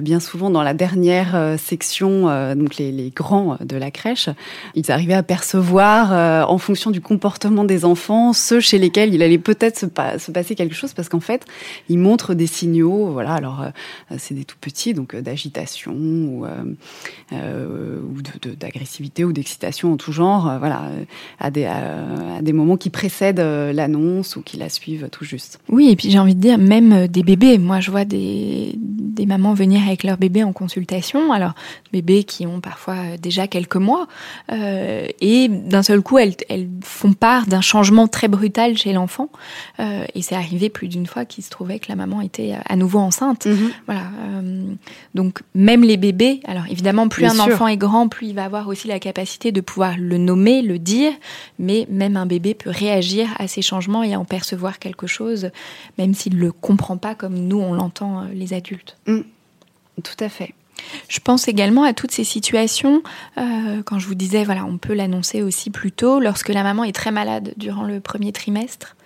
bien 0.00 0.20
souvent 0.20 0.48
dans 0.48 0.62
la 0.62 0.74
dernière 0.74 1.56
section, 1.58 2.24
donc 2.54 2.76
les, 2.76 3.12
grands 3.14 3.58
de 3.60 3.76
la 3.76 3.90
crèche, 3.90 4.28
ils 4.74 4.90
arrivaient 4.90 5.14
à 5.14 5.22
percevoir 5.22 6.48
en 6.48 6.58
fonction 6.58 6.90
du 6.90 7.00
comportement 7.00 7.64
des 7.64 7.84
enfants 7.84 8.32
ceux 8.32 8.60
chez 8.60 8.78
lesquels 8.78 9.14
il 9.14 9.22
allait 9.22 9.38
peut-être 9.38 9.78
se, 9.78 9.86
passer 10.30 10.54
quelque 10.54 10.74
chose 10.74 10.92
parce 10.94 11.08
qu'en 11.08 11.20
fait, 11.20 11.44
ils 11.88 11.98
montrent 11.98 12.34
des 12.34 12.46
signaux. 12.46 13.10
Voilà, 13.12 13.34
alors 13.34 13.64
c'est 14.18 14.34
des 14.34 14.44
tout 14.44 14.56
petits, 14.60 14.94
donc 14.94 15.16
d'agitation 15.16 15.92
ou, 15.92 16.46
d'agressivité 18.58 19.24
ou 19.24 19.32
d'excitation 19.32 19.92
en 19.92 19.96
tout 19.96 20.12
genre. 20.12 20.58
voilà, 20.58 20.90
à 21.40 21.50
des 21.50 22.52
moments 22.52 22.76
qui 22.76 22.90
précèdent 22.90 23.40
l'annonce 23.40 24.36
ou 24.36 24.42
qui 24.42 24.56
la 24.56 24.68
suivent 24.68 25.01
tout 25.08 25.24
juste. 25.24 25.60
Oui, 25.68 25.90
et 25.90 25.96
puis 25.96 26.10
j'ai 26.10 26.18
envie 26.18 26.34
de 26.34 26.40
dire, 26.40 26.58
même 26.58 26.92
euh, 26.92 27.06
des 27.06 27.22
bébés. 27.22 27.58
Moi, 27.58 27.80
je 27.80 27.90
vois 27.90 28.04
des, 28.04 28.74
des 28.76 29.26
mamans 29.26 29.54
venir 29.54 29.82
avec 29.86 30.04
leur 30.04 30.16
bébé 30.16 30.42
en 30.42 30.52
consultation. 30.52 31.32
Alors, 31.32 31.54
bébés 31.92 32.24
qui 32.24 32.46
ont 32.46 32.60
parfois 32.60 32.94
euh, 32.94 33.16
déjà 33.16 33.46
quelques 33.46 33.76
mois. 33.76 34.06
Euh, 34.50 35.06
et 35.20 35.48
d'un 35.48 35.82
seul 35.82 36.02
coup, 36.02 36.18
elles, 36.18 36.34
elles 36.48 36.68
font 36.82 37.12
part 37.12 37.46
d'un 37.46 37.60
changement 37.60 38.08
très 38.08 38.28
brutal 38.28 38.76
chez 38.76 38.92
l'enfant. 38.92 39.28
Euh, 39.80 40.04
et 40.14 40.22
c'est 40.22 40.34
arrivé 40.34 40.68
plus 40.68 40.88
d'une 40.88 41.06
fois 41.06 41.24
qu'il 41.24 41.44
se 41.44 41.50
trouvait 41.50 41.78
que 41.78 41.86
la 41.88 41.96
maman 41.96 42.20
était 42.20 42.54
à 42.68 42.76
nouveau 42.76 42.98
enceinte. 42.98 43.46
Mhm. 43.46 43.70
Voilà. 43.86 44.02
Euh, 44.02 44.64
donc, 45.14 45.40
même 45.54 45.82
les 45.82 45.96
bébés, 45.96 46.40
alors 46.46 46.64
évidemment, 46.70 47.08
plus 47.08 47.26
un 47.26 47.38
enfant 47.38 47.66
est 47.66 47.76
grand, 47.76 48.08
plus 48.08 48.28
il 48.28 48.34
va 48.34 48.44
avoir 48.44 48.68
aussi 48.68 48.88
la 48.88 48.98
capacité 48.98 49.52
de 49.52 49.60
pouvoir 49.60 49.94
le 49.98 50.18
nommer, 50.18 50.62
le 50.62 50.78
dire. 50.78 51.12
Mais 51.58 51.86
même 51.90 52.16
un 52.16 52.26
bébé 52.26 52.54
peut 52.54 52.70
réagir 52.70 53.28
à 53.38 53.48
ces 53.48 53.62
changements 53.62 54.02
et 54.02 54.16
en 54.16 54.24
percevoir 54.24 54.78
quelque 54.78 54.91
quelque 54.92 55.06
chose, 55.06 55.50
même 55.98 56.14
s'il 56.14 56.36
ne 56.36 56.40
le 56.40 56.52
comprend 56.52 56.96
pas 56.96 57.14
comme 57.14 57.34
nous, 57.34 57.58
on 57.58 57.72
l'entend, 57.72 58.20
euh, 58.20 58.24
les 58.32 58.52
adultes. 58.52 58.96
Mm. 59.06 59.20
tout 60.02 60.24
à 60.24 60.28
fait. 60.28 60.54
Je 61.08 61.20
pense 61.20 61.48
également 61.48 61.84
à 61.84 61.92
toutes 61.92 62.10
ces 62.10 62.24
situations, 62.24 63.02
euh, 63.38 63.82
quand 63.84 63.98
je 63.98 64.06
vous 64.06 64.14
disais, 64.14 64.44
voilà, 64.44 64.64
on 64.64 64.78
peut 64.78 64.94
l'annoncer 64.94 65.42
aussi 65.42 65.70
plus 65.70 65.92
tôt, 65.92 66.20
lorsque 66.20 66.48
la 66.48 66.62
maman 66.62 66.84
est 66.84 66.94
très 66.94 67.12
malade 67.12 67.54
durant 67.56 67.84
le 67.84 68.00
premier 68.00 68.32
trimestre. 68.32 68.96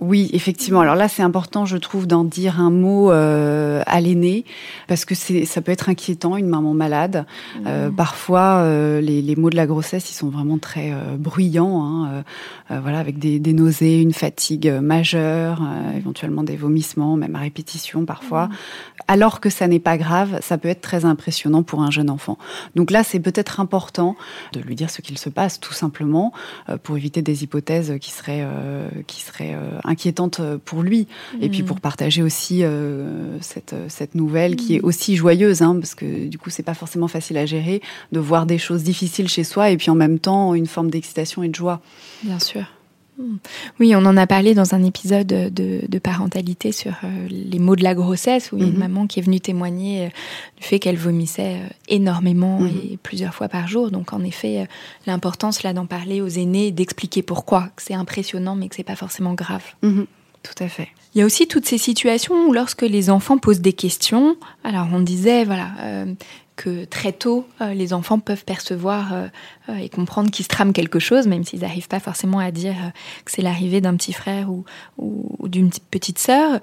Oui, 0.00 0.28
effectivement. 0.32 0.80
Alors 0.80 0.96
là, 0.96 1.08
c'est 1.08 1.22
important, 1.22 1.66
je 1.66 1.76
trouve, 1.76 2.08
d'en 2.08 2.24
dire 2.24 2.60
un 2.60 2.70
mot 2.70 3.12
euh, 3.12 3.82
à 3.86 4.00
l'aîné, 4.00 4.44
parce 4.88 5.04
que 5.04 5.14
c'est, 5.14 5.44
ça 5.44 5.62
peut 5.62 5.70
être 5.70 5.88
inquiétant, 5.88 6.36
une 6.36 6.48
maman 6.48 6.74
malade. 6.74 7.26
Euh, 7.64 7.88
mmh. 7.88 7.94
parfois, 7.94 8.56
euh, 8.56 9.00
les, 9.00 9.22
les, 9.22 9.36
mots 9.36 9.50
de 9.50 9.56
la 9.56 9.66
grossesse, 9.66 10.10
ils 10.10 10.14
sont 10.14 10.30
vraiment 10.30 10.58
très 10.58 10.92
euh, 10.92 11.16
bruyants, 11.16 11.84
hein, 11.84 12.24
euh, 12.72 12.80
voilà, 12.80 12.98
avec 12.98 13.20
des, 13.20 13.38
des, 13.38 13.52
nausées, 13.52 14.02
une 14.02 14.12
fatigue 14.12 14.68
majeure, 14.82 15.62
éventuellement 15.96 16.42
des 16.42 16.56
vomissements, 16.56 17.16
même 17.16 17.36
à 17.36 17.40
répétition 17.40 18.04
parfois. 18.04 18.46
Mmh. 18.46 18.52
Alors 19.06 19.40
que 19.40 19.48
ça 19.48 19.68
n'est 19.68 19.78
pas 19.78 19.96
grave, 19.96 20.40
ça 20.42 20.58
peut 20.58 20.68
être 20.68 20.80
très 20.80 21.04
impressionnant 21.04 21.62
pour 21.62 21.82
un 21.82 21.90
jeune 21.90 22.10
enfant. 22.10 22.36
Donc 22.74 22.90
là, 22.90 23.04
c'est 23.04 23.20
peut-être 23.20 23.60
important 23.60 24.16
de 24.52 24.60
lui 24.60 24.74
dire 24.74 24.90
ce 24.90 25.02
qu'il 25.02 25.18
se 25.18 25.28
passe, 25.28 25.60
tout 25.60 25.72
simplement, 25.72 26.32
pour 26.82 26.96
éviter 26.96 27.22
des 27.22 27.44
hypothèses 27.44 27.94
qui 28.00 28.10
seraient, 28.10 28.46
qui 29.06 29.22
seraient 29.22 29.54
inquiétante 29.84 30.40
euh, 30.40 30.58
pour 30.62 30.82
lui 30.82 31.06
et 31.40 31.48
puis 31.48 31.62
mm. 31.62 31.66
pour 31.66 31.80
partager 31.80 32.22
aussi 32.22 32.62
euh, 32.62 33.38
cette, 33.40 33.72
euh, 33.72 33.86
cette 33.88 34.14
nouvelle 34.14 34.56
qui 34.56 34.76
est 34.76 34.82
mm. 34.82 34.84
aussi 34.84 35.16
joyeuse 35.16 35.62
hein, 35.62 35.76
parce 35.80 35.94
que 35.94 36.26
du 36.26 36.38
coup 36.38 36.50
c'est 36.50 36.62
pas 36.62 36.74
forcément 36.74 37.08
facile 37.08 37.36
à 37.36 37.46
gérer 37.46 37.82
de 38.12 38.20
voir 38.20 38.46
des 38.46 38.58
choses 38.58 38.82
difficiles 38.82 39.28
chez 39.28 39.44
soi 39.44 39.70
et 39.70 39.76
puis 39.76 39.90
en 39.90 39.94
même 39.94 40.18
temps 40.18 40.54
une 40.54 40.66
forme 40.66 40.90
d'excitation 40.90 41.42
et 41.42 41.48
de 41.48 41.54
joie. 41.54 41.80
Bien 42.22 42.38
sûr. 42.38 42.64
Hmm. 43.16 43.36
Oui, 43.78 43.94
on 43.94 44.04
en 44.06 44.16
a 44.16 44.26
parlé 44.26 44.54
dans 44.54 44.74
un 44.74 44.82
épisode 44.82 45.26
de, 45.26 45.98
parentalité 45.98 46.72
sur 46.72 46.92
euh, 47.04 47.28
les 47.30 47.58
mots 47.58 47.76
de 47.76 47.84
la 47.84 47.94
grossesse, 47.94 48.52
où 48.52 48.56
il 48.56 48.62
y 48.62 48.64
a 48.64 48.68
une 48.68 48.74
mhm. 48.74 48.80
maman 48.80 49.06
qui 49.06 49.20
est 49.20 49.22
venue 49.22 49.40
témoigner 49.40 50.06
euh, 50.06 50.08
du 50.58 50.64
fait 50.64 50.78
qu'elle 50.78 50.96
vomissait 50.96 51.54
euh, 51.54 51.68
énormément 51.88 52.60
mhm. 52.60 52.68
et 52.68 52.96
plusieurs 53.02 53.34
fois 53.34 53.48
par 53.48 53.68
jour. 53.68 53.90
Donc, 53.90 54.12
en 54.12 54.22
effet, 54.22 54.66
l'importance 55.06 55.62
là 55.62 55.72
d'en 55.72 55.86
parler 55.86 56.20
aux 56.20 56.28
aînés, 56.28 56.72
d'expliquer 56.72 57.22
pourquoi, 57.22 57.70
que 57.76 57.82
c'est 57.82 57.94
impressionnant, 57.94 58.56
mais 58.56 58.68
que 58.68 58.74
c'est 58.74 58.82
pas 58.82 58.96
forcément 58.96 59.34
grave. 59.34 59.64
Mhm. 59.82 60.06
Tout 60.42 60.62
à 60.62 60.68
fait. 60.68 60.88
Il 61.14 61.20
y 61.20 61.22
a 61.22 61.24
aussi 61.24 61.46
toutes 61.46 61.64
ces 61.64 61.78
situations 61.78 62.48
où 62.48 62.52
lorsque 62.52 62.82
les 62.82 63.08
enfants 63.08 63.38
posent 63.38 63.62
des 63.62 63.72
questions, 63.72 64.36
alors 64.62 64.88
on 64.92 65.00
disait, 65.00 65.44
voilà, 65.44 65.70
que 66.56 66.84
très 66.84 67.12
tôt, 67.12 67.46
euh, 67.60 67.74
les 67.74 67.92
enfants 67.92 68.18
peuvent 68.18 68.44
percevoir 68.44 69.12
euh, 69.12 69.26
euh, 69.68 69.76
et 69.76 69.88
comprendre 69.88 70.30
qu'il 70.30 70.44
se 70.44 70.48
trame 70.48 70.72
quelque 70.72 70.98
chose, 70.98 71.26
même 71.26 71.44
s'ils 71.44 71.60
n'arrivent 71.60 71.88
pas 71.88 72.00
forcément 72.00 72.38
à 72.38 72.50
dire 72.50 72.74
que 73.24 73.30
c'est 73.30 73.42
l'arrivée 73.42 73.80
d'un 73.80 73.96
petit 73.96 74.12
frère 74.12 74.48
ou, 74.50 74.64
d'une 75.48 75.70
petite 75.90 76.18
sœur. 76.18 76.60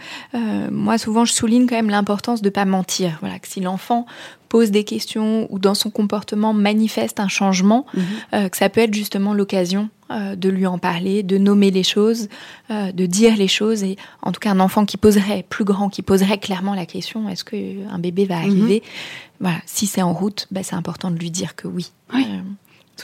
moi, 0.72 0.98
souvent, 0.98 1.26
je 1.26 1.34
souligne 1.34 1.68
quand 1.68 1.76
même 1.76 1.90
l'importance 1.90 2.42
de 2.42 2.48
ne 2.48 2.54
pas 2.54 2.66
mentir. 2.66 3.18
Voilà, 3.22 3.40
que 3.40 3.48
si 3.48 3.60
l'enfant 3.60 4.06
pose 4.52 4.70
des 4.70 4.84
questions 4.84 5.48
ou 5.50 5.60
dans 5.60 5.74
son 5.74 5.90
comportement 5.90 6.52
manifeste 6.54 7.22
un 7.22 7.30
changement, 7.30 7.86
mhm. 7.94 8.50
que 8.50 8.58
ça 8.58 8.68
peut 8.68 8.82
être 8.82 8.94
justement 8.94 9.34
l'occasion 9.34 9.90
de 10.10 10.50
lui 10.50 10.68
en 10.68 10.78
parler, 10.78 11.24
de 11.24 11.38
nommer 11.38 11.72
les 11.72 11.84
choses, 11.84 12.28
de 12.70 13.06
dire 13.06 13.38
les 13.38 13.48
choses. 13.48 13.82
Et 13.84 13.96
en 14.22 14.34
tout 14.34 14.42
cas, 14.42 14.52
un 14.52 14.60
enfant 14.60 14.86
qui 14.86 14.98
poserait, 14.98 15.46
plus 15.48 15.64
grand, 15.64 15.88
qui 15.88 16.02
poserait 16.02 16.38
clairement 16.38 16.76
la 16.76 16.86
question 16.86 17.30
est-ce 17.30 17.46
qu'un 17.46 17.98
bébé 17.98 18.26
va 18.26 18.40
mhm. 18.40 18.42
arriver? 18.42 18.84
Voilà, 19.40 19.60
si 19.66 19.88
c'est 19.88 20.02
en 20.02 20.12
route, 20.12 20.48
bah, 20.52 20.64
c'est 20.64 20.76
important 20.76 21.12
de 21.12 21.18
lui 21.18 21.32
dire 21.32 21.56
que 21.56 21.70
oui. 21.70 21.94
oui. 22.14 22.28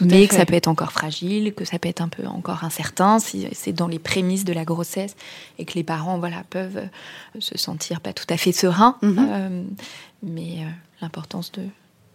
Euh, 0.01 0.05
mais 0.09 0.27
que 0.27 0.35
ça 0.35 0.45
peut 0.45 0.53
être 0.53 0.67
encore 0.67 0.91
fragile, 0.91 1.53
que 1.53 1.65
ça 1.65 1.79
peut 1.79 1.89
être 1.89 2.01
un 2.01 2.07
peu 2.07 2.25
encore 2.25 2.63
incertain, 2.63 3.19
si 3.19 3.47
c'est 3.53 3.73
dans 3.73 3.87
les 3.87 3.99
prémices 3.99 4.45
de 4.45 4.53
la 4.53 4.65
grossesse 4.65 5.15
et 5.57 5.65
que 5.65 5.73
les 5.73 5.83
parents 5.83 6.19
voilà, 6.19 6.43
peuvent 6.49 6.77
euh, 6.77 7.39
se 7.39 7.57
sentir 7.57 8.01
pas 8.01 8.13
tout 8.13 8.25
à 8.29 8.37
fait 8.37 8.51
sereins, 8.51 8.97
mhm. 9.01 9.17
euh, 9.19 9.63
mais 10.23 10.59
l'importance 11.01 11.51
de, 11.51 11.63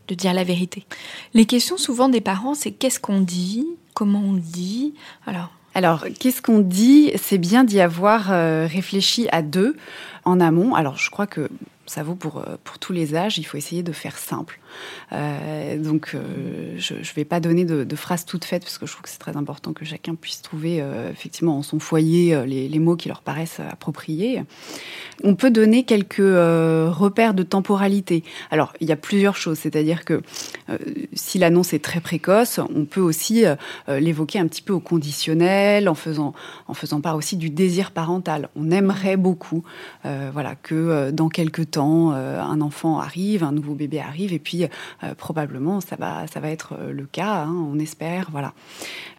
de 0.09 0.15
dire 0.15 0.33
la 0.35 0.45
vérité. 0.45 0.85
Les 1.35 1.47
questions 1.47 1.77
souvent 1.77 2.09
des 2.09 2.21
parents, 2.21 2.55
c'est 2.55 2.73
qu'est-ce 2.73 3.01
qu'on 3.01 3.21
dit, 3.21 3.67
comment 3.95 4.23
on 4.25 4.35
dit? 4.35 4.95
Alors, 5.27 5.51
alors, 5.75 6.05
qu'est-ce 6.21 6.43
qu'on 6.43 6.59
dit? 6.59 7.13
C'est 7.17 7.39
bien 7.39 7.65
d'y 7.65 7.81
avoir 7.81 8.27
réfléchi 8.69 9.27
à 9.33 9.41
deux 9.41 9.75
en 10.27 10.39
amont. 10.39 10.75
Alors, 10.75 10.99
je 10.99 11.09
crois 11.09 11.27
que 11.27 11.49
ça 11.93 12.03
vaut 12.03 12.15
pour, 12.15 12.39
euh, 12.39 12.57
pour 12.65 12.79
tous 12.79 12.95
les 12.95 13.15
âges, 13.15 13.37
il 13.37 13.43
faut 13.43 13.59
essayer 13.59 13.83
de 13.83 13.93
faire 13.93 14.17
simple. 14.17 14.59
Euh, 15.13 15.77
donc, 15.77 16.13
euh, 16.15 16.75
je 16.79 16.95
ne 16.95 17.15
vais 17.15 17.27
pas 17.27 17.39
donner 17.39 17.67
de, 17.67 17.85
de, 17.85 17.97
phrases 17.97 18.25
toutes 18.25 18.47
faites 18.47 18.63
parce 18.63 18.79
que 18.79 18.87
je 18.87 18.93
trouve 18.93 19.03
que 19.03 19.11
c'est 19.11 19.19
très 19.19 19.37
important 19.37 19.75
que 19.75 19.85
chacun 19.85 20.15
puisse 20.15 20.41
trouver 20.41 20.83
effectivement 21.11 21.59
en 21.59 21.63
son 21.63 21.79
foyer 21.79 22.47
les, 22.47 22.67
les, 22.69 22.79
mots 22.79 22.97
qui 22.97 23.09
leur 23.09 23.21
paraissent 23.21 23.61
appropriés. 23.61 24.43
On 25.23 25.35
peut 25.35 25.51
donner 25.51 25.85
quelques 25.85 26.17
repères 26.17 27.35
de 27.35 27.43
temporalité. 27.43 28.25
Alors, 28.51 28.73
il 28.81 28.89
y 28.89 28.93
a 28.93 28.97
plusieurs 28.97 29.37
choses, 29.37 29.59
c'est-à-dire 29.59 30.07
que 30.07 30.23
si 31.13 31.39
l'annonce 31.39 31.75
est 31.75 31.85
très 31.85 32.01
précoce, 32.01 32.59
on 32.75 32.87
peut 32.87 33.01
aussi 33.01 33.45
l'évoquer 33.89 34.39
un 34.39 34.49
petit 34.49 34.63
peu 34.63 34.73
au 34.73 34.81
conditionnel, 34.81 35.89
en 35.89 35.95
faisant, 35.95 36.33
en 36.67 36.75
faisant 36.75 37.01
part 37.01 37.17
aussi 37.17 37.37
du 37.37 37.51
désir 37.51 37.91
parental. 37.91 38.49
On 38.57 38.71
aimerait 38.71 39.19
beaucoup, 39.19 39.63
voilà, 40.05 40.55
que 40.55 41.11
dans 41.11 41.29
quelques 41.29 41.73
temps, 41.73 41.82
un 41.83 42.61
enfant 42.61 42.99
arrive, 42.99 43.45
un 43.45 43.53
nouveau 43.53 43.75
bébé 43.75 44.01
arrive, 44.01 44.33
et 44.33 44.39
puis 44.39 44.65
euh, 44.65 45.15
probablement 45.17 45.81
ça 45.81 45.97
va, 45.97 46.27
ça 46.33 46.41
va 46.41 46.49
être 46.49 46.75
euh, 46.79 46.93
le 46.93 47.05
cas, 47.05 47.45
hein, 47.45 47.55
on 47.73 47.79
espère, 47.79 48.29
voilà. 48.31 48.53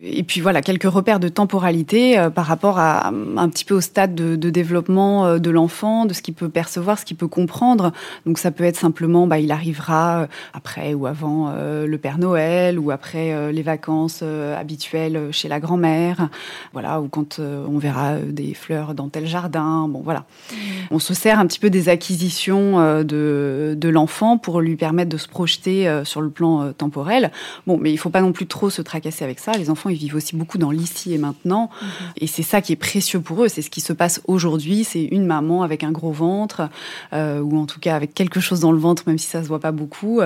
Et 0.02 0.24
puis 0.24 0.42
voilà, 0.42 0.62
quelques 0.62 0.84
repères 0.84 1.20
de 1.20 1.30
temporalité 1.30 2.18
euh, 2.18 2.30
par 2.30 2.46
rapport 2.46 2.80
à 2.80 3.08
un 3.08 3.50
petit 3.50 3.66
peu 3.66 3.76
au 3.76 3.82
stade 3.82 4.16
de, 4.16 4.36
de 4.36 4.50
développement 4.50 5.38
de 5.38 5.50
l'enfant, 5.50 6.06
de 6.06 6.14
ce 6.14 6.22
qu'il 6.22 6.34
peut 6.34 6.50
percevoir, 6.50 7.00
ce 7.00 7.06
qu'il 7.06 7.18
peut 7.18 7.28
comprendre. 7.28 7.92
Donc 8.26 8.38
ça 8.38 8.52
peut 8.52 8.64
être 8.64 8.78
simplement, 8.78 9.28
bah, 9.28 9.40
il 9.40 9.52
arrivera 9.52 10.28
après 10.54 10.94
ou 10.94 11.06
avant 11.06 11.54
le 11.54 11.98
Père 11.98 12.18
Noël 12.18 12.80
ou 12.80 12.92
après 12.92 13.52
les 13.52 13.62
vacances 13.62 14.24
habituelles 14.24 15.30
chez 15.32 15.48
la 15.48 15.60
grand-mère, 15.60 16.30
voilà, 16.74 17.02
ou 17.02 17.08
quand 17.08 17.40
on 17.40 17.78
verra 17.78 18.18
des 18.18 18.54
fleurs 18.54 18.94
dans 18.94 19.10
tel 19.10 19.26
jardin. 19.28 19.88
Bon, 19.88 20.02
voilà. 20.04 20.26
Mmh. 20.52 20.56
On 20.92 21.00
se 21.00 21.14
sert 21.14 21.40
un 21.40 21.48
petit 21.48 21.60
peu 21.60 21.70
des 21.70 21.90
acquisitions 21.90 22.43
de, 22.50 23.76
de 23.78 23.90
l'enfant 23.90 24.38
pour 24.38 24.62
lui 24.62 24.76
permettre 24.76 25.10
de 25.10 25.18
se 25.18 25.28
projeter 25.28 25.88
euh, 25.88 26.06
sur 26.06 26.22
le 26.22 26.30
plan 26.30 26.62
euh, 26.62 26.72
temporel. 26.72 27.32
Bon, 27.68 27.78
mais 27.78 27.92
il 27.92 27.98
faut 27.98 28.10
pas 28.10 28.22
non 28.22 28.32
plus 28.32 28.48
trop 28.48 28.70
se 28.70 28.82
tracasser 28.82 29.24
avec 29.24 29.40
ça. 29.40 29.54
Les 29.54 29.70
enfants, 29.70 29.90
ils 29.90 29.98
vivent 29.98 30.16
aussi 30.16 30.36
beaucoup 30.36 30.58
dans 30.58 30.72
l'ici 30.72 31.14
et 31.14 31.18
maintenant. 31.18 31.70
Mhm. 31.82 31.88
Et 32.18 32.28
c'est 32.28 32.44
ça 32.44 32.62
qui 32.62 32.74
est 32.74 32.78
précieux 32.78 33.20
pour 33.20 33.44
eux. 33.44 33.48
C'est 33.48 33.62
ce 33.62 33.70
qui 33.70 33.82
se 33.82 33.94
passe 33.94 34.22
aujourd'hui. 34.28 34.84
C'est 34.84 35.04
une 35.04 35.26
maman 35.26 35.64
avec 35.64 35.84
un 35.84 35.92
gros 35.92 36.12
ventre, 36.12 36.70
euh, 37.14 37.40
ou 37.40 37.58
en 37.58 37.66
tout 37.66 37.80
cas 37.80 37.96
avec 37.96 38.14
quelque 38.14 38.40
chose 38.40 38.60
dans 38.60 38.72
le 38.72 38.78
ventre, 38.78 39.04
même 39.08 39.18
si 39.18 39.28
ça 39.28 39.44
se 39.44 39.48
voit 39.48 39.60
pas 39.60 39.72
beaucoup. 39.72 40.22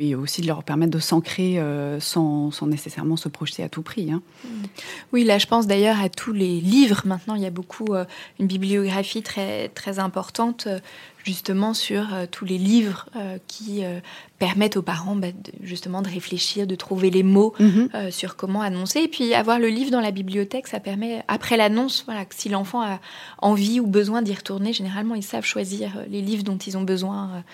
Et 0.00 0.14
aussi 0.14 0.42
de 0.42 0.46
leur 0.46 0.64
permettre 0.64 0.92
de 0.92 0.98
s'ancrer 0.98 1.60
sans, 2.00 2.50
sans, 2.50 2.66
nécessairement 2.66 3.16
se 3.16 3.28
projeter 3.28 3.62
à 3.62 3.68
tout 3.68 3.82
prix. 3.82 4.12
Hein. 4.12 4.22
Oui, 5.12 5.24
là, 5.24 5.38
je 5.38 5.46
pense 5.46 5.66
d'ailleurs 5.66 6.00
à 6.00 6.08
tous 6.08 6.32
les 6.32 6.60
livres. 6.60 7.02
Maintenant, 7.04 7.34
il 7.34 7.42
y 7.42 7.46
a 7.46 7.50
beaucoup, 7.50 7.94
une 8.38 8.46
bibliographie 8.46 9.22
très, 9.22 9.68
très 9.68 9.98
importante 9.98 10.68
justement 11.24 11.72
sur 11.74 12.12
euh, 12.12 12.26
tous 12.30 12.44
les 12.44 12.58
livres 12.58 13.06
euh, 13.16 13.38
qui 13.46 13.84
euh, 13.84 14.00
permettent 14.38 14.76
aux 14.76 14.82
parents 14.82 15.14
bah, 15.14 15.28
justement 15.62 16.02
de 16.02 16.08
réfléchir, 16.08 16.66
de 16.66 16.74
trouver 16.74 17.10
les 17.10 17.22
mots 17.22 17.54
mhm. 17.60 18.10
sur 18.10 18.36
comment 18.36 18.60
annoncer. 18.60 19.00
Et 19.00 19.08
puis 19.08 19.34
avoir 19.34 19.58
le 19.58 19.68
livre 19.68 19.90
dans 19.90 20.00
la 20.00 20.10
bibliothèque, 20.10 20.66
ça 20.66 20.80
permet, 20.80 21.22
après 21.28 21.56
l'annonce, 21.56 22.02
voilà, 22.06 22.24
que 22.24 22.34
si 22.34 22.48
l'enfant 22.48 22.82
a 22.82 22.98
envie 23.38 23.78
ou 23.78 23.86
besoin 23.86 24.22
d'y 24.22 24.34
retourner, 24.34 24.72
généralement 24.72 25.14
ils 25.14 25.22
savent 25.22 25.44
choisir 25.44 25.92
les 26.08 26.22
livres 26.22 26.42
dont 26.42 26.56
ils 26.58 26.76
ont 26.76 26.82
besoin 26.82 27.44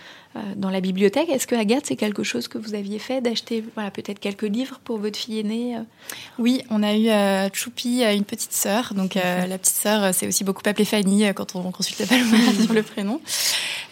dans 0.56 0.70
la 0.70 0.80
bibliothèque. 0.80 1.28
Est-ce 1.28 1.46
que 1.46 1.54
Agathe, 1.54 1.86
c'est 1.86 1.96
quelque 1.96 2.22
chose 2.22 2.48
que 2.48 2.58
vous 2.58 2.74
aviez 2.74 2.98
fait, 2.98 3.20
d'acheter 3.20 3.64
voilà, 3.74 3.90
peut-être 3.90 4.18
quelques 4.18 4.42
livres 4.42 4.80
pour 4.84 4.98
votre 4.98 5.18
fille 5.18 5.40
aînée 5.40 5.76
euh? 5.76 5.80
Oui, 6.38 6.62
on 6.70 6.82
a 6.82 6.94
eu 6.94 7.08
euh, 7.08 7.48
Choupi, 7.52 8.04
une 8.04 8.24
petite 8.24 8.52
sœur. 8.52 8.94
Donc 8.94 9.14
la 9.14 9.58
petite 9.58 9.76
sœur, 9.76 10.14
c'est 10.14 10.26
aussi 10.26 10.44
beaucoup 10.44 10.62
appelée 10.66 10.84
Fanny 10.84 11.24
quand 11.34 11.56
on 11.56 11.70
consulte 11.70 12.06
Paloma 12.08 12.36
sur 12.62 12.72
le 12.72 12.82
prénom. 12.82 13.20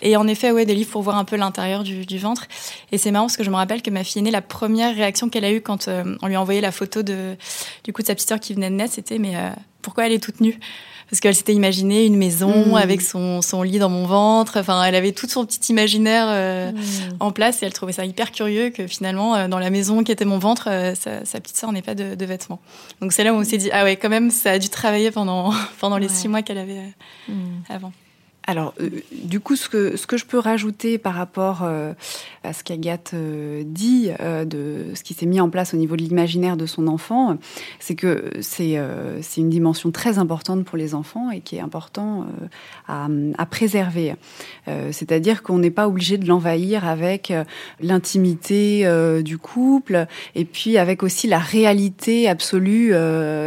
Et 0.03 0.17
en 0.17 0.29
effet, 0.29 0.51
ouais, 0.51 0.67
des 0.67 0.75
livres 0.75 0.91
pour 0.91 1.03
voir 1.03 1.17
un 1.17 1.25
peu 1.25 1.37
l'intérieur 1.37 1.83
du, 1.83 2.05
du, 2.05 2.19
ventre. 2.19 2.47
Et 2.93 2.99
c'est 2.99 3.11
marrant 3.11 3.27
parce 3.27 3.37
que 3.37 3.45
je 3.45 3.51
me 3.51 3.57
rappelle 3.57 3.83
que 3.83 3.91
ma 3.91 4.05
fille 4.05 4.21
aînée, 4.21 4.31
la 4.31 4.43
première 4.43 4.95
réaction 4.95 5.29
qu'elle 5.29 5.45
a 5.45 5.53
eue 5.53 5.63
quand 5.63 5.89
on 5.89 6.27
lui 6.27 6.37
a 6.37 6.41
envoyé 6.41 6.61
la 6.61 6.73
photo 6.73 7.03
de, 7.03 7.37
du 7.85 7.93
coup 7.93 8.03
de 8.03 8.07
sa 8.07 8.15
petite 8.15 8.29
sœur 8.29 8.41
qui 8.41 8.55
venait 8.55 8.71
de 8.71 8.77
naître, 8.77 8.95
c'était 8.95 9.19
mais 9.19 9.35
pourquoi 9.83 10.07
elle 10.07 10.13
est 10.13 10.23
toute 10.23 10.41
nue? 10.41 10.59
Parce 11.09 11.21
qu'elle 11.21 11.35
s'était 11.35 11.55
imaginé 11.55 12.05
une 12.05 12.17
maison 12.17 12.73
mmh. 12.73 12.77
avec 12.77 13.01
son, 13.01 13.41
son, 13.43 13.63
lit 13.63 13.79
dans 13.79 13.89
mon 13.89 14.07
ventre. 14.07 14.59
Enfin, 14.59 14.83
elle 14.85 14.95
avait 14.95 15.13
tout 15.13 15.29
son 15.29 15.47
petit 15.47 15.73
imaginaire 15.73 16.27
euh, 16.29 16.73
mmh. 16.73 17.17
en 17.21 17.31
place 17.31 17.63
et 17.63 17.67
elle 17.67 17.73
trouvait 17.73 17.93
ça 17.93 18.05
hyper 18.05 18.33
curieux 18.33 18.71
que 18.71 18.87
finalement, 18.87 19.37
euh, 19.37 19.49
dans 19.49 19.59
la 19.59 19.71
maison 19.71 20.03
qui 20.03 20.11
était 20.11 20.25
mon 20.25 20.39
ventre, 20.39 20.69
euh, 20.69 20.95
sa, 20.95 21.25
sa, 21.25 21.41
petite 21.41 21.57
sœur 21.57 21.71
n'ait 21.71 21.83
pas 21.83 21.95
de, 21.95 22.15
de, 22.17 22.25
vêtements. 22.25 22.61
Donc 23.01 23.13
c'est 23.13 23.23
là 23.23 23.33
où 23.33 23.37
on 23.37 23.45
s'est 23.45 23.59
dit 23.59 23.71
ah 23.73 23.85
ouais, 23.85 23.97
quand 23.97 24.09
même, 24.09 24.31
ça 24.31 24.53
a 24.53 24.59
dû 24.59 24.69
travailler 24.69 25.11
pendant 25.13 25.53
pendant 25.81 25.99
les 25.99 26.09
six 26.09 26.29
mois 26.29 26.43
qu'elle 26.43 26.59
avait 26.59 26.93
mmh. 27.29 27.35
avant. 27.69 27.93
Alors, 28.49 28.75
euh, 28.81 28.91
du 29.13 29.41
coup, 29.41 29.57
ce 29.57 29.69
que, 29.69 29.97
ce 29.97 30.07
que 30.07 30.17
je 30.17 30.25
peux 30.25 30.39
rajouter 30.39 30.99
par 30.99 31.15
rapport 31.15 31.63
euh, 31.65 31.93
à 32.45 32.53
ce 32.53 32.63
qu'Agathe 32.63 33.11
euh, 33.15 33.65
dit, 33.67 34.11
de 34.21 34.87
ce 34.95 35.03
qui 35.03 35.15
s'est 35.15 35.27
mis 35.27 35.41
en 35.41 35.51
place 35.51 35.75
au 35.75 35.77
niveau 35.77 35.97
de 35.97 36.03
l'imaginaire 36.03 36.57
de 36.57 36.67
son 36.67 36.87
enfant, 36.87 37.37
c'est 37.81 37.97
que 37.97 38.31
c'est 38.41 38.79
une 39.37 39.51
dimension 39.51 39.91
très 39.91 40.19
importante 40.19 40.65
pour 40.65 40.79
les 40.79 40.95
enfants 40.95 41.31
et 41.31 41.41
qui 41.41 41.57
est 41.57 41.61
important 41.61 42.27
à, 42.87 43.09
à, 43.37 43.47
préserver. 43.47 44.15
C'est-à-dire 44.67 45.43
qu'on 45.43 45.59
n'est 45.59 45.71
pas 45.71 45.89
obligé 45.89 46.19
de 46.19 46.27
l'envahir 46.27 46.87
avec 46.87 47.33
l'intimité 47.81 48.87
du 49.23 49.39
couple 49.39 50.07
et 50.35 50.45
puis 50.45 50.79
avec 50.79 51.03
aussi 51.03 51.27
la 51.27 51.39
réalité 51.39 52.29
absolue, 52.29 52.93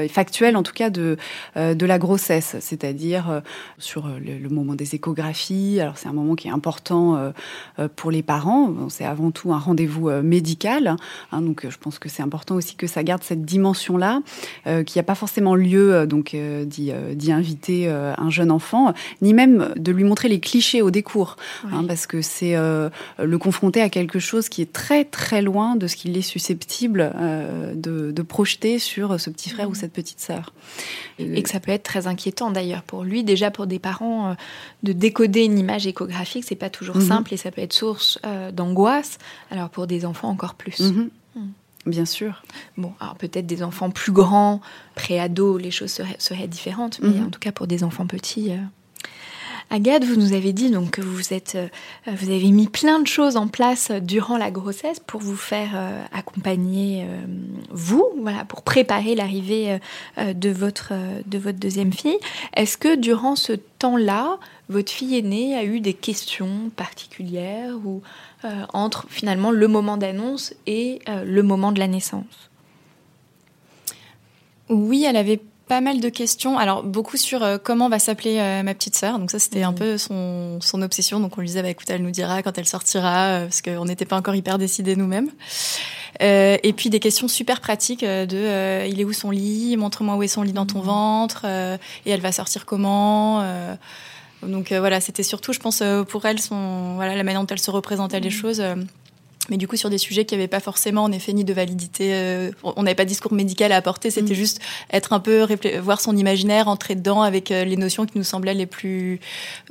factuelle 0.09 0.57
en 0.57 0.63
tout 0.63 0.73
cas, 0.73 0.89
de, 0.89 1.17
de 1.55 1.85
la 1.85 1.97
grossesse, 1.97 2.57
c'est-à-dire 2.59 3.41
sur 3.77 4.07
le, 4.07 4.37
le 4.37 4.49
moment 4.49 4.75
des 4.75 4.88
échographies. 4.93 5.79
Alors 5.79 5.97
c'est 5.97 6.07
un 6.07 6.13
moment 6.13 6.35
qui 6.35 6.47
est 6.47 6.51
important 6.51 7.15
euh, 7.15 7.31
euh, 7.79 7.87
pour 7.93 8.11
les 8.11 8.23
parents. 8.23 8.73
c'est 8.89 9.05
avant 9.05 9.31
tout 9.31 9.53
un 9.53 9.57
rendez-vous 9.57 10.09
euh, 10.09 10.21
médical. 10.21 10.95
Hein, 11.31 11.41
donc 11.41 11.67
je 11.67 11.77
pense 11.77 11.99
que 11.99 12.09
c'est 12.09 12.23
important 12.23 12.55
aussi 12.55 12.75
que 12.75 12.87
ça 12.87 13.03
garde 13.03 13.23
cette 13.23 13.45
dimension-là, 13.45 14.21
qu'il 14.65 14.95
n'y 14.95 14.99
a 14.99 15.03
pas 15.03 15.15
forcément 15.15 15.55
lieu 15.55 16.05
donc 16.07 16.35
d'y 16.35 17.31
inviter 17.31 17.89
un 17.89 18.29
jeune 18.29 18.51
enfant, 18.51 18.93
ni 19.21 19.33
même 19.33 19.73
de 19.75 19.91
lui 19.91 20.03
montrer 20.03 20.27
les 20.27 20.39
clichés 20.39 20.81
au 20.81 20.91
décours, 20.91 21.37
hein, 21.71 21.83
parce 21.87 22.07
que 22.07 22.21
c'est 22.21 22.55
le 22.55 23.37
confronter 23.37 23.81
à 23.81 23.89
quelque 23.89 24.19
chose 24.19 24.49
qui 24.49 24.61
est 24.61 24.71
très 24.71 25.05
très 25.05 25.41
loin 25.41 25.75
de 25.75 25.87
ce 25.87 25.95
qu'il 25.95 26.17
est 26.17 26.21
susceptible 26.21 27.11
de, 27.75 28.11
de, 28.11 28.21
projeter 28.21 28.79
sur 28.79 29.19
ce 29.19 29.29
petit 29.29 29.49
frère 29.49 29.69
ou 29.69 29.71
mmh. 29.71 29.75
cette 29.75 29.93
petite 29.93 30.19
sœur. 30.19 30.53
Et 31.19 31.41
que 31.41 31.49
ça 31.49 31.59
peut 31.59 31.71
être 31.71 31.83
très 31.83 32.07
inquiétant 32.07 32.51
d'ailleurs 32.51 32.83
pour 32.83 33.03
lui, 33.03 33.23
déjà 33.23 33.51
pour 33.51 33.67
des 33.67 33.79
parents 33.79 34.35
de 34.83 34.93
décoder 34.93 35.43
une 35.43 35.57
image 35.57 35.87
échographique, 35.87 36.45
c'est 36.47 36.55
pas 36.55 36.69
toujours 36.69 36.97
mhm. 36.97 37.07
simple 37.07 37.33
et 37.33 37.37
ça 37.37 37.51
peut 37.51 37.61
être 37.61 37.73
source 37.73 38.19
euh, 38.25 38.51
d'angoisse. 38.51 39.17
Alors 39.51 39.69
pour 39.69 39.87
des 39.87 40.05
enfants 40.05 40.29
encore 40.29 40.55
plus. 40.55 40.79
Mhm. 40.79 41.09
Hmm. 41.35 41.47
Bien 41.85 42.05
sûr. 42.05 42.43
Bon, 42.77 42.93
alors 42.99 43.15
peut-être 43.15 43.47
des 43.47 43.63
enfants 43.63 43.89
plus 43.89 44.11
grands, 44.11 44.61
pré-ados, 44.95 45.61
les 45.61 45.71
choses 45.71 46.01
seraient, 46.17 46.47
différentes, 46.47 46.99
mais 47.01 47.19
mhm. 47.19 47.27
en 47.27 47.29
tout 47.29 47.39
cas 47.39 47.51
pour 47.51 47.67
des 47.67 47.83
enfants 47.83 48.07
petits. 48.07 48.51
Euh, 48.51 48.57
Agathe, 49.71 50.03
vous 50.03 50.15
nous 50.15 50.33
avez 50.33 50.51
dit 50.51 50.71
donc 50.71 50.91
que 50.91 51.01
vous 51.01 51.31
êtes, 51.31 51.53
euh, 51.55 51.67
vous 52.07 52.31
avez 52.31 52.49
mis 52.49 52.67
plein 52.67 52.99
de 52.99 53.05
choses 53.05 53.37
en 53.37 53.47
place 53.47 53.91
durant 53.91 54.37
la 54.37 54.49
grossesse 54.49 54.99
pour 54.99 55.21
vous 55.21 55.35
faire 55.35 55.69
accompagner 56.11 57.05
vous, 57.69 58.03
voilà, 58.19 58.45
pour 58.45 58.63
préparer 58.63 59.13
l'arrivée 59.13 59.77
de 60.17 60.49
votre 60.49 60.93
de 61.27 61.37
votre 61.37 61.59
deuxième 61.59 61.93
fille. 61.93 62.17
Est-ce 62.55 62.79
que 62.79 62.95
durant 62.95 63.35
ce 63.35 63.53
temps-là, 63.53 64.39
votre 64.69 64.91
fille 64.91 65.17
aînée 65.17 65.55
a 65.55 65.63
eu 65.63 65.79
des 65.79 65.93
questions 65.93 66.69
particulières 66.75 67.75
ou 67.83 68.01
euh, 68.45 68.63
entre 68.73 69.07
finalement 69.09 69.51
le 69.51 69.67
moment 69.67 69.97
d'annonce 69.97 70.53
et 70.67 71.01
euh, 71.09 71.25
le 71.25 71.43
moment 71.43 71.71
de 71.71 71.79
la 71.79 71.87
naissance? 71.87 72.49
Oui, 74.69 75.03
elle 75.03 75.17
avait 75.17 75.41
pas 75.67 75.81
mal 75.81 75.99
de 75.99 76.09
questions. 76.09 76.59
Alors 76.59 76.83
beaucoup 76.83 77.17
sur 77.17 77.41
euh, 77.41 77.57
comment 77.61 77.89
va 77.89 77.97
s'appeler 77.97 78.35
ma 78.63 78.75
petite 78.75 78.95
sœur. 78.95 79.17
Donc 79.17 79.31
ça 79.31 79.39
c'était 79.39 79.63
un 79.63 79.71
mmh. 79.71 79.75
peu 79.75 79.97
son, 79.97 80.59
son, 80.61 80.83
obsession. 80.83 81.19
Donc 81.19 81.35
on 81.37 81.41
lui 81.41 81.47
disait 81.47 81.63
bah, 81.63 81.69
écoute 81.69 81.89
elle 81.89 82.03
nous 82.03 82.11
dira 82.11 82.43
quand 82.43 82.55
elle 82.55 82.67
sortira 82.67 83.41
parce 83.41 83.63
qu'on 83.63 83.85
n'était 83.85 84.05
pas 84.05 84.17
encore 84.17 84.35
hyper 84.35 84.59
décidés 84.59 84.95
nous-mêmes. 84.95 85.31
et 86.19 86.73
puis 86.77 86.91
des 86.91 86.99
questions 86.99 87.27
super 87.27 87.59
pratiques 87.59 88.05
de 88.05 88.85
il 88.87 89.01
est 89.01 89.05
où 89.05 89.13
son 89.13 89.31
lit? 89.31 89.75
Montre-moi 89.77 90.15
où 90.15 90.21
est 90.21 90.27
son 90.27 90.43
lit 90.43 90.53
dans 90.53 90.67
ton 90.67 90.83
mmh. 90.83 90.85
ventre 90.85 91.45
et 91.45 92.11
elle 92.11 92.21
va 92.21 92.31
sortir 92.31 92.67
comment 92.67 93.43
donc 94.43 94.71
euh, 94.71 94.79
voilà, 94.79 95.01
c'était 95.01 95.23
surtout, 95.23 95.53
je 95.53 95.59
pense, 95.59 95.81
euh, 95.81 96.03
pour 96.03 96.25
elle, 96.25 96.39
son, 96.39 96.95
voilà, 96.95 97.15
la 97.15 97.23
manière 97.23 97.41
dont 97.41 97.47
elle 97.47 97.59
se 97.59 97.71
représentait 97.71 98.19
les 98.19 98.29
mmh. 98.29 98.31
choses. 98.31 98.63
Mais 99.49 99.57
du 99.57 99.67
coup 99.67 99.77
sur 99.77 99.89
des 99.89 99.97
sujets 99.97 100.25
qui 100.25 100.35
n'avaient 100.35 100.47
pas 100.47 100.59
forcément 100.59 101.03
en 101.03 101.11
effet 101.11 101.33
ni 101.33 101.43
de 101.43 101.53
validité. 101.53 102.13
Euh, 102.13 102.51
on 102.63 102.83
n'avait 102.83 102.95
pas 102.95 103.03
de 103.03 103.09
discours 103.09 103.33
médical 103.33 103.71
à 103.71 103.77
apporter, 103.77 104.11
c'était 104.11 104.33
mm. 104.33 104.37
juste 104.37 104.61
être 104.91 105.13
un 105.13 105.19
peu 105.19 105.47
voir 105.81 106.01
son 106.01 106.15
imaginaire, 106.15 106.67
entrer 106.67 106.95
dedans 106.95 107.21
avec 107.21 107.51
euh, 107.51 107.63
les 107.65 107.77
notions 107.77 108.05
qui 108.05 108.17
nous 108.17 108.23
semblaient 108.23 108.53
les 108.53 108.65
plus, 108.65 109.19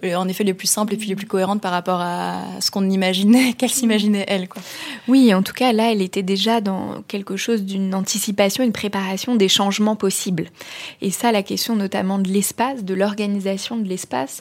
euh, 0.04 0.14
en 0.14 0.28
effet 0.28 0.44
les 0.44 0.54
plus 0.54 0.68
simples 0.68 0.94
et 0.94 0.96
puis 0.96 1.08
les 1.08 1.16
plus 1.16 1.26
cohérentes 1.26 1.60
par 1.60 1.72
rapport 1.72 2.00
à 2.00 2.42
ce 2.60 2.70
qu'on 2.70 2.88
imaginait, 2.88 3.52
qu'elle 3.58 3.70
s'imaginait 3.70 4.24
elle. 4.28 4.48
Quoi. 4.48 4.62
Oui, 5.06 5.32
en 5.34 5.42
tout 5.42 5.52
cas 5.52 5.72
là, 5.72 5.92
elle 5.92 6.02
était 6.02 6.22
déjà 6.22 6.60
dans 6.60 7.02
quelque 7.08 7.36
chose 7.36 7.62
d'une 7.62 7.94
anticipation, 7.94 8.64
une 8.64 8.72
préparation 8.72 9.36
des 9.36 9.48
changements 9.48 9.96
possibles. 9.96 10.46
Et 11.00 11.10
ça, 11.10 11.32
la 11.32 11.42
question 11.42 11.76
notamment 11.76 12.18
de 12.18 12.28
l'espace, 12.28 12.84
de 12.84 12.94
l'organisation 12.94 13.76
de 13.76 13.88
l'espace, 13.88 14.40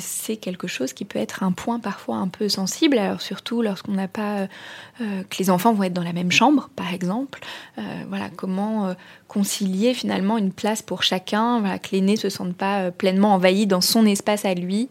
c'est 0.00 0.36
quelque 0.36 0.66
chose 0.66 0.92
qui 0.92 1.04
peut 1.04 1.18
être 1.18 1.42
un 1.42 1.52
point 1.52 1.78
parfois 1.78 2.16
un 2.16 2.28
peu 2.28 2.48
sensible. 2.48 2.98
Alors 2.98 3.20
surtout 3.20 3.62
lorsqu'on 3.62 3.92
n'a 3.92 4.08
pas 4.08 4.48
euh, 5.02 5.22
que 5.24 5.36
les 5.38 5.50
enfants 5.50 5.74
vont 5.74 5.82
être 5.82 5.92
dans 5.92 6.02
la 6.02 6.14
même 6.14 6.32
chambre, 6.32 6.70
par 6.74 6.94
exemple. 6.94 7.40
Euh, 7.76 7.82
voilà, 8.08 8.30
comment 8.34 8.88
euh, 8.88 8.94
concilier 9.28 9.92
finalement 9.92 10.38
une 10.38 10.52
place 10.52 10.80
pour 10.80 11.02
chacun, 11.02 11.78
que 11.78 11.88
l'aîné 11.92 12.12
ne 12.12 12.18
se 12.18 12.30
sente 12.30 12.54
pas 12.54 12.90
pleinement 12.90 13.34
envahi 13.34 13.66
dans 13.66 13.82
son 13.82 14.06
espace 14.06 14.44
à 14.44 14.54
lui. 14.54 14.88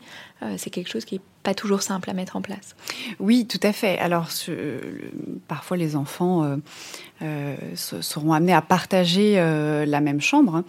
c'est 0.58 0.70
quelque 0.70 0.92
chose 0.92 1.06
qui 1.06 1.16
est 1.16 1.22
pas 1.42 1.56
toujours 1.56 1.82
simple 1.82 2.10
à 2.10 2.14
mettre 2.14 2.36
en 2.36 2.42
place. 2.42 2.76
Oui, 3.20 3.48
tout 3.48 3.60
à 3.64 3.72
fait. 3.72 3.98
Alors, 3.98 4.28
parfois 5.48 5.78
les 5.78 5.96
enfants 5.96 6.58
seront 7.76 8.34
amenés 8.34 8.54
à 8.54 8.62
partager 8.62 9.36
la 9.36 10.02
même 10.02 10.22
chambre. 10.22 10.62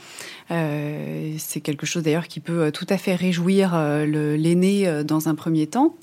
Hein. 0.48 1.36
c'est 1.38 1.60
quelque 1.60 1.84
chose 1.84 2.04
d'ailleurs 2.04 2.28
qui 2.28 2.40
peut 2.40 2.70
tout 2.72 2.86
à 2.88 2.96
fait 2.96 3.14
réjouir 3.14 3.76
l'aîné 4.06 5.04
dans 5.04 5.28
un 5.28 5.34
premier 5.34 5.66
temps. 5.66 5.96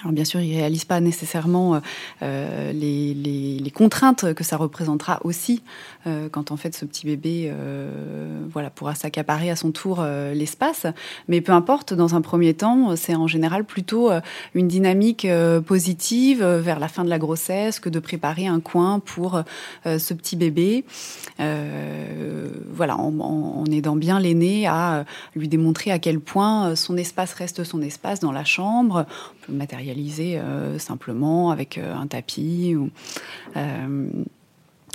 Alors 0.00 0.12
bien 0.12 0.24
sûr, 0.24 0.40
il 0.40 0.52
ne 0.52 0.58
réalise 0.58 0.84
pas 0.84 1.00
nécessairement 1.00 1.74
euh, 1.74 1.80
euh, 2.22 2.72
les, 2.72 3.70
contraintes 3.74 4.34
que 4.34 4.42
ça 4.42 4.56
représentera 4.56 5.20
aussi 5.22 5.62
euh, 6.06 6.28
quand 6.28 6.50
en 6.50 6.56
fait 6.56 6.74
ce 6.74 6.84
petit 6.84 7.06
bébé 7.06 7.52
voilà, 8.50 8.70
pourra 8.70 8.94
s'accaparer 8.94 9.50
à 9.50 9.56
son 9.56 9.70
tour 9.70 10.02
l'espace. 10.34 10.86
Mais 11.28 11.40
peu 11.40 11.52
importe, 11.52 11.94
dans 11.94 12.14
un 12.14 12.20
premier 12.20 12.54
temps, 12.54 12.96
c'est 12.96 13.14
en 13.14 13.26
général 13.26 13.64
plutôt 13.64 14.10
une 14.54 14.68
dynamique 14.68 15.26
positive 15.66 16.42
vers 16.44 16.80
la 16.80 16.88
fin 16.88 17.04
de 17.04 17.10
la 17.10 17.18
grossesse 17.18 17.78
que 17.78 17.88
de 17.88 18.00
préparer 18.00 18.46
un 18.46 18.58
coin 18.58 18.98
pour 19.00 19.42
ce 19.84 20.14
petit 20.14 20.34
bébé. 20.34 20.84
voilà, 21.38 22.96
en, 22.96 23.18
en 23.20 23.64
aidant 23.66 23.96
bien 23.96 24.18
l'aîné 24.18 24.66
à 24.66 25.04
lui 25.36 25.46
démontrer 25.46 25.92
à 25.92 25.98
quel 25.98 26.18
point 26.18 26.74
son 26.74 26.96
espace 26.96 27.34
reste 27.34 27.62
son 27.62 27.80
espace 27.82 28.18
dans 28.18 28.32
la 28.32 28.44
chambre 28.44 29.06
matérialiser 29.48 29.87
euh, 29.90 30.78
simplement 30.78 31.50
avec 31.50 31.78
euh, 31.78 31.94
un 31.94 32.06
tapis 32.06 32.74
ou 32.76 32.90
euh, 33.56 34.08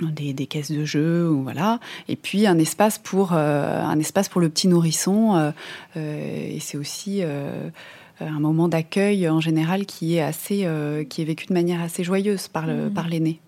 des, 0.02 0.46
caisses 0.46 0.70
de 0.70 0.84
jeu 0.84 1.28
ou 1.28 1.42
voilà 1.42 1.80
et 2.08 2.16
puis 2.16 2.46
un 2.46 2.58
espace 2.58 2.98
pour 2.98 3.32
un 3.32 3.98
espace 3.98 4.28
pour 4.28 4.40
le 4.40 4.48
petit 4.48 4.66
nourrisson 4.66 5.52
et 5.94 6.58
c'est 6.60 6.76
aussi 6.76 7.22
un 7.22 8.40
moment 8.40 8.66
d'accueil 8.66 9.28
en 9.28 9.40
général 9.40 9.86
qui 9.86 10.16
est 10.16 10.20
assez 10.20 10.68
qui 11.08 11.22
est 11.22 11.24
vécu 11.24 11.46
de 11.46 11.54
manière 11.54 11.80
assez 11.80 12.02
joyeuse 12.02 12.48
par 12.48 12.66
le, 12.66 12.88
mmh. 12.88 12.92
par 12.92 13.08
l'aîné. 13.08 13.40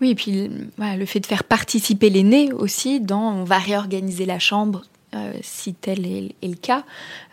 Oui, 0.00 0.10
et 0.10 0.14
puis 0.16 0.50
le 0.76 1.06
fait 1.06 1.20
de 1.20 1.26
faire 1.26 1.44
participer 1.44 2.10
l'aîné 2.10 2.52
aussi 2.52 3.00
dans 3.00 3.32
on 3.32 3.44
va 3.44 3.58
réorganiser 3.58 4.26
la 4.26 4.40
chambre 4.40 4.82
euh, 5.14 5.32
si 5.40 5.74
tel 5.74 6.04
est, 6.04 6.34
le 6.42 6.54
cas, 6.54 6.84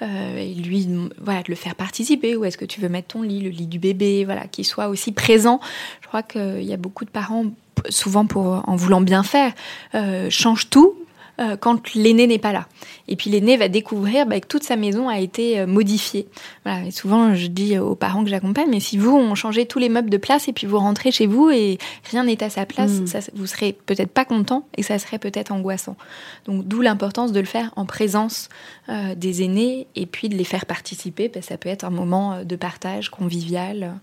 euh, 0.02 0.38
et 0.38 0.54
lui, 0.54 0.88
voilà, 1.20 1.42
de 1.42 1.50
le 1.50 1.56
faire 1.56 1.76
participer. 1.76 2.36
Où 2.36 2.46
est-ce 2.46 2.58
que 2.58 2.66
tu 2.66 2.80
veux 2.80 2.90
mettre 2.90 3.10
ton 3.10 3.22
lit, 3.22 3.42
le 3.42 3.50
lit 3.50 3.68
du 3.68 3.80
bébé, 3.80 4.26
voilà, 4.26 4.48
qu'il 4.48 4.66
soit 4.66 4.88
aussi 4.88 5.12
présent. 5.12 5.60
Je 6.02 6.08
crois 6.08 6.24
qu'il 6.24 6.64
y 6.64 6.74
a 6.74 6.78
beaucoup 6.78 7.06
de 7.06 7.10
parents, 7.10 7.46
souvent 7.90 8.26
pour 8.26 8.64
en 8.68 8.76
voulant 8.76 9.02
bien 9.02 9.24
faire, 9.24 9.54
euh, 9.96 10.30
changent 10.30 10.70
tout 10.70 10.96
euh, 11.40 11.58
quand 11.58 11.96
l'aîné 11.96 12.28
n'est 12.28 12.38
pas 12.38 12.52
là. 12.52 12.68
Et 13.08 13.16
puis 13.16 13.32
l'aîné 13.32 13.58
va 13.58 13.68
découvrir 13.68 14.28
bah, 14.28 14.40
que 14.40 14.46
toute 14.46 14.64
sa 14.64 14.76
maison 14.76 15.10
a 15.10 15.20
été 15.20 15.60
euh, 15.60 15.66
modifiée. 15.66 16.28
Voilà. 16.64 16.86
Et 16.86 16.92
souvent, 16.92 17.34
je 17.34 17.48
dis 17.48 17.80
aux 17.80 17.96
parents 17.96 18.24
que 18.24 18.30
j'accompagne, 18.30 18.70
mais 18.70 18.80
si 18.80 18.98
vous, 18.98 19.18
on 19.18 19.34
changeait 19.34 19.66
tous 19.66 19.80
les 19.80 19.90
meubles 19.90 20.12
de 20.12 20.18
place 20.18 20.48
et 20.48 20.54
puis 20.54 20.68
vous 20.68 20.78
rentrez 20.78 21.12
chez 21.12 21.26
vous 21.26 21.50
et 21.50 21.80
rien 22.12 22.24
n'est 22.26 22.44
à 22.44 22.52
sa 22.52 22.68
place, 22.68 22.92
mm. 22.92 23.08
ça, 23.08 23.20
vous 23.34 23.48
serez 23.48 23.74
peut-être 23.74 24.12
pas 24.12 24.26
content 24.26 24.68
et 24.78 24.84
ça 24.84 25.00
serait 25.00 25.18
peut-être 25.18 25.52
angoissant. 25.52 25.98
Donc 26.46 26.68
d'où 26.68 26.82
l'importance 26.82 27.32
de 27.32 27.40
le 27.40 27.48
faire 27.48 27.72
en 27.78 27.86
présence 27.86 28.50
euh, 28.90 29.16
des 29.16 29.42
aînés 29.42 29.88
et 29.96 30.06
puis 30.06 30.30
de 30.30 30.36
les 30.36 30.44
faire 30.44 30.68
participer. 30.68 31.30
Parce 31.30 31.48
que 31.48 31.54
ça 31.54 31.58
peut 31.58 31.70
être 31.70 31.84
un 31.84 31.90
moment 31.90 32.44
de 32.44 32.56
partage 32.56 33.10
convivial. 33.10 33.96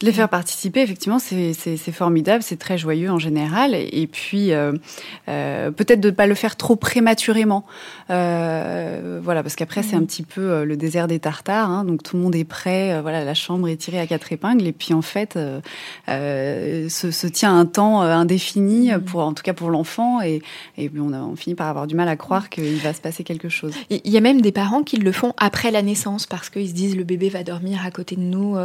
De 0.00 0.06
les 0.06 0.12
faire 0.12 0.28
participer, 0.28 0.80
effectivement, 0.82 1.18
c'est 1.18 1.92
formidable, 1.92 2.42
c'est 2.42 2.58
très 2.58 2.78
joyeux 2.78 3.10
en 3.10 3.18
général. 3.18 3.74
Et, 3.74 4.06
puis, 4.06 4.52
euh, 4.52 4.72
euh, 5.28 5.70
peut-être 5.70 6.00
de 6.00 6.10
ne 6.10 6.14
pas 6.14 6.26
le 6.26 6.34
faire 6.34 6.56
trop 6.56 6.76
prématurément. 6.76 7.64
Euh, 8.10 9.20
voilà, 9.22 9.42
parce 9.42 9.56
qu'après, 9.56 9.82
c'est 9.82 9.96
un 9.96 10.04
petit 10.04 10.22
peu 10.22 10.64
le 10.64 10.76
désert 10.76 11.08
des 11.08 11.18
tartares. 11.18 11.70
Hein, 11.70 11.84
donc, 11.84 12.02
tout 12.02 12.16
le 12.16 12.22
monde 12.22 12.34
est 12.34 12.44
prêt. 12.44 13.00
voilà, 13.00 13.24
la 13.24 13.34
chambre 13.34 13.68
est 13.68 13.76
tirée 13.76 14.00
à 14.00 14.06
quatre 14.06 14.32
épingles. 14.32 14.66
Et 14.66 14.72
puis, 14.72 14.94
en 14.94 15.02
fait, 15.02 15.38
se, 16.08 17.26
tient 17.26 17.56
un 17.56 17.66
temps 17.66 18.02
indéfini, 18.02 18.90
pour, 19.06 19.20
en 19.20 19.32
tout 19.32 19.42
cas 19.42 19.54
pour 19.54 19.70
l'enfant. 19.70 20.20
Et, 20.20 20.42
et 20.78 20.90
on, 20.98 21.12
on 21.12 21.36
finit 21.36 21.54
par 21.54 21.68
avoir 21.68 21.86
du 21.86 21.94
mal 21.94 22.08
à 22.08 22.16
croire 22.16 22.48
qu'il 22.50 22.76
va 22.76 22.92
se 22.92 23.00
passer 23.00 23.24
quelque 23.24 23.48
chose. 23.48 23.74
Il 23.90 24.10
y 24.10 24.16
a 24.16 24.20
même 24.20 24.40
des 24.40 24.52
parents 24.52 24.82
qui 24.82 24.96
le 24.96 25.12
font 25.12 25.32
après 25.38 25.70
la 25.70 25.82
naissance, 25.82 26.26
parce 26.26 26.50
qu'ils 26.50 26.68
se 26.68 26.74
disent 26.74 26.96
le 26.96 27.04
bébé 27.04 27.28
va 27.28 27.42
dormir 27.42 27.80
à 27.84 27.90
côté 27.90 28.16
de 28.16 28.20
nous 28.20 28.56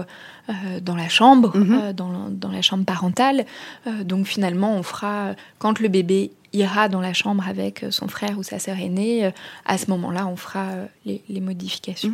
euh, 0.50 0.80
dans 0.80 0.96
la 0.96 1.10
chambre, 1.10 1.58
mhm. 1.58 1.80
euh, 1.84 1.94
dans, 1.94 2.52
la 2.52 2.62
chambre 2.62 2.86
parentale. 2.86 3.46
Euh, 3.86 4.06
donc 4.06 4.28
finalement, 4.28 4.76
on 4.78 4.84
fera, 4.84 5.34
quand 5.60 5.80
le 5.80 5.90
bébé 5.90 6.32
ira 6.54 6.88
dans 6.88 7.02
la 7.02 7.12
chambre 7.12 7.46
avec 7.50 7.84
son 7.90 8.08
frère 8.08 8.40
ou 8.40 8.44
sa 8.44 8.58
sœur 8.58 8.78
aînée, 8.80 9.30
à 9.66 9.78
ce 9.78 9.90
moment-là, 9.92 10.26
on 10.26 10.38
fera 10.38 10.70
les, 11.06 11.42
modifications. 11.42 12.12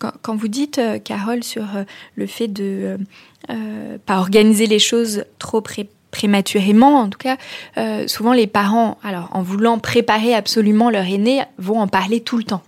Mhm. 0.00 0.10
Quand, 0.22 0.34
vous 0.34 0.48
dites, 0.48 0.80
Carole, 1.04 1.44
sur 1.44 1.66
le 2.14 2.26
fait 2.26 2.48
de 2.48 2.98
pas 4.06 4.18
organiser 4.18 4.66
les 4.66 4.78
choses 4.78 5.24
trop 5.38 5.62
prématurément, 6.10 7.00
en 7.00 7.10
tout 7.10 7.18
cas, 7.18 7.36
souvent 8.06 8.32
les 8.32 8.46
parents, 8.46 8.96
alors 9.04 9.28
en 9.32 9.42
voulant 9.42 9.78
préparer 9.78 10.34
absolument 10.34 10.88
leur 10.88 11.04
aîné, 11.04 11.42
vont 11.58 11.78
en 11.78 11.88
parler 11.88 12.20
tout 12.20 12.38
le 12.38 12.44
temps. 12.44 12.62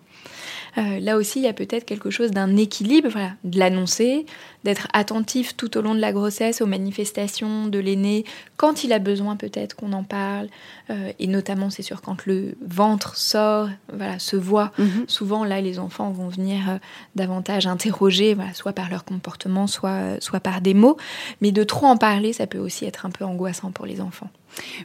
Là 0.76 1.16
aussi, 1.16 1.40
il 1.40 1.44
y 1.44 1.48
a 1.48 1.52
peut-être 1.52 1.84
quelque 1.84 2.10
chose 2.10 2.30
d'un 2.30 2.56
équilibre, 2.56 3.08
voilà, 3.08 3.32
de 3.44 3.58
l'annoncer, 3.58 4.26
d'être 4.64 4.88
attentif 4.92 5.56
tout 5.56 5.78
au 5.78 5.80
long 5.80 5.94
de 5.94 6.00
la 6.00 6.12
grossesse 6.12 6.60
aux 6.60 6.66
manifestations 6.66 7.66
de 7.66 7.78
l'aîné, 7.78 8.24
quand 8.56 8.84
il 8.84 8.92
a 8.92 8.98
besoin 8.98 9.36
peut-être 9.36 9.74
qu'on 9.74 9.92
en 9.92 10.04
parle, 10.04 10.48
euh, 10.90 11.12
et 11.18 11.26
notamment 11.26 11.70
c'est 11.70 11.82
sûr 11.82 12.02
quand 12.02 12.26
le 12.26 12.54
ventre 12.66 13.16
sort, 13.16 13.68
voilà, 13.92 14.18
se 14.18 14.36
voit. 14.36 14.72
Mhm. 14.78 15.04
Souvent 15.06 15.44
là, 15.44 15.60
les 15.60 15.78
enfants 15.78 16.10
vont 16.10 16.28
venir 16.28 16.68
euh, 16.68 16.78
davantage 17.16 17.66
interroger, 17.66 18.34
voilà, 18.34 18.52
soit 18.54 18.72
par 18.72 18.90
leur 18.90 19.04
comportement, 19.04 19.66
soit, 19.66 20.20
soit 20.20 20.40
par 20.40 20.60
des 20.60 20.74
mots, 20.74 20.96
mais 21.40 21.52
de 21.52 21.64
trop 21.64 21.86
en 21.86 21.96
parler, 21.96 22.32
ça 22.32 22.46
peut 22.46 22.58
aussi 22.58 22.84
être 22.84 23.06
un 23.06 23.10
peu 23.10 23.24
angoissant 23.24 23.70
pour 23.70 23.86
les 23.86 24.00
enfants. 24.00 24.30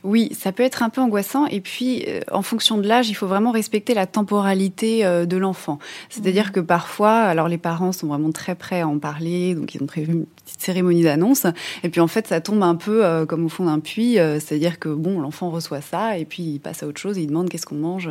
Oui, 0.03 0.32
ça 0.38 0.51
peut 0.51 0.63
être 0.63 0.84
un 0.84 0.89
peu 0.89 1.01
angoissant. 1.01 1.45
Et 1.47 1.61
puis, 1.61 2.05
euh, 2.07 2.22
en 2.32 2.41
fonction 2.41 2.78
de 2.78 2.88
l'âge, 2.88 3.09
il 3.09 3.13
faut 3.13 3.28
vraiment 3.28 3.51
respecter 3.51 3.93
la 3.93 4.05
temporalité 4.05 5.03
de 5.05 5.38
l'enfant. 5.38 5.80
C'est-à-dire 6.09 6.47
mhm. 6.47 6.51
que 6.51 6.59
parfois, 6.59 7.18
alors 7.20 7.47
les 7.47 7.57
parents 7.57 7.91
sont 7.91 8.07
vraiment 8.07 8.32
très 8.32 8.55
prêts 8.55 8.82
à 8.82 8.88
en 8.88 8.99
parler, 8.99 9.55
donc 9.55 9.76
ils 9.76 9.82
ont 9.82 9.88
prévu 9.88 10.13
une 10.13 10.26
petite 10.26 10.61
cérémonie 10.61 11.03
d'annonce. 11.03 11.45
Et 11.84 11.89
puis 11.89 12.01
en 12.01 12.07
fait, 12.07 12.28
ça 12.28 12.41
tombe 12.41 12.63
un 12.63 12.76
peu 12.76 13.05
euh, 13.05 13.26
comme 13.26 13.45
au 13.45 13.49
fond 13.49 13.66
d'un 13.66 13.80
puits, 13.80 14.20
euh, 14.20 14.39
c'est-à-dire 14.39 14.80
que 14.80 14.89
bon, 14.89 15.20
l'enfant 15.20 15.49
reçoit 15.49 15.82
ça 15.82 16.18
et 16.18 16.26
puis 16.26 16.43
il 16.43 16.59
passe 16.59 16.84
à 16.84 16.88
autre 16.88 16.99
chose 16.99 17.18
et 17.18 17.22
il 17.22 17.28
demande 17.28 17.49
qu'est-ce 17.49 17.66
qu'on 17.66 17.76
mange 17.76 18.09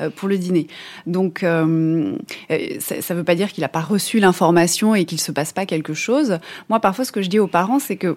euh, 0.00 0.10
pour 0.10 0.28
le 0.28 0.38
dîner. 0.38 0.66
Donc 1.06 1.40
ça 1.40 1.64
ne 1.66 3.14
veut 3.14 3.24
pas 3.24 3.34
dire 3.34 3.52
qu'il 3.52 3.62
n'a 3.62 3.68
pas 3.68 3.80
reçu 3.80 4.20
l'information 4.20 4.94
et 4.94 5.04
qu'il 5.04 5.20
se 5.20 5.32
passe 5.32 5.52
pas 5.52 5.66
quelque 5.66 5.94
chose. 5.94 6.38
Moi, 6.68 6.80
parfois, 6.80 7.04
ce 7.04 7.12
que 7.12 7.22
je 7.22 7.28
dis 7.28 7.38
aux 7.38 7.46
parents, 7.46 7.78
c'est 7.78 7.96
que 7.96 8.16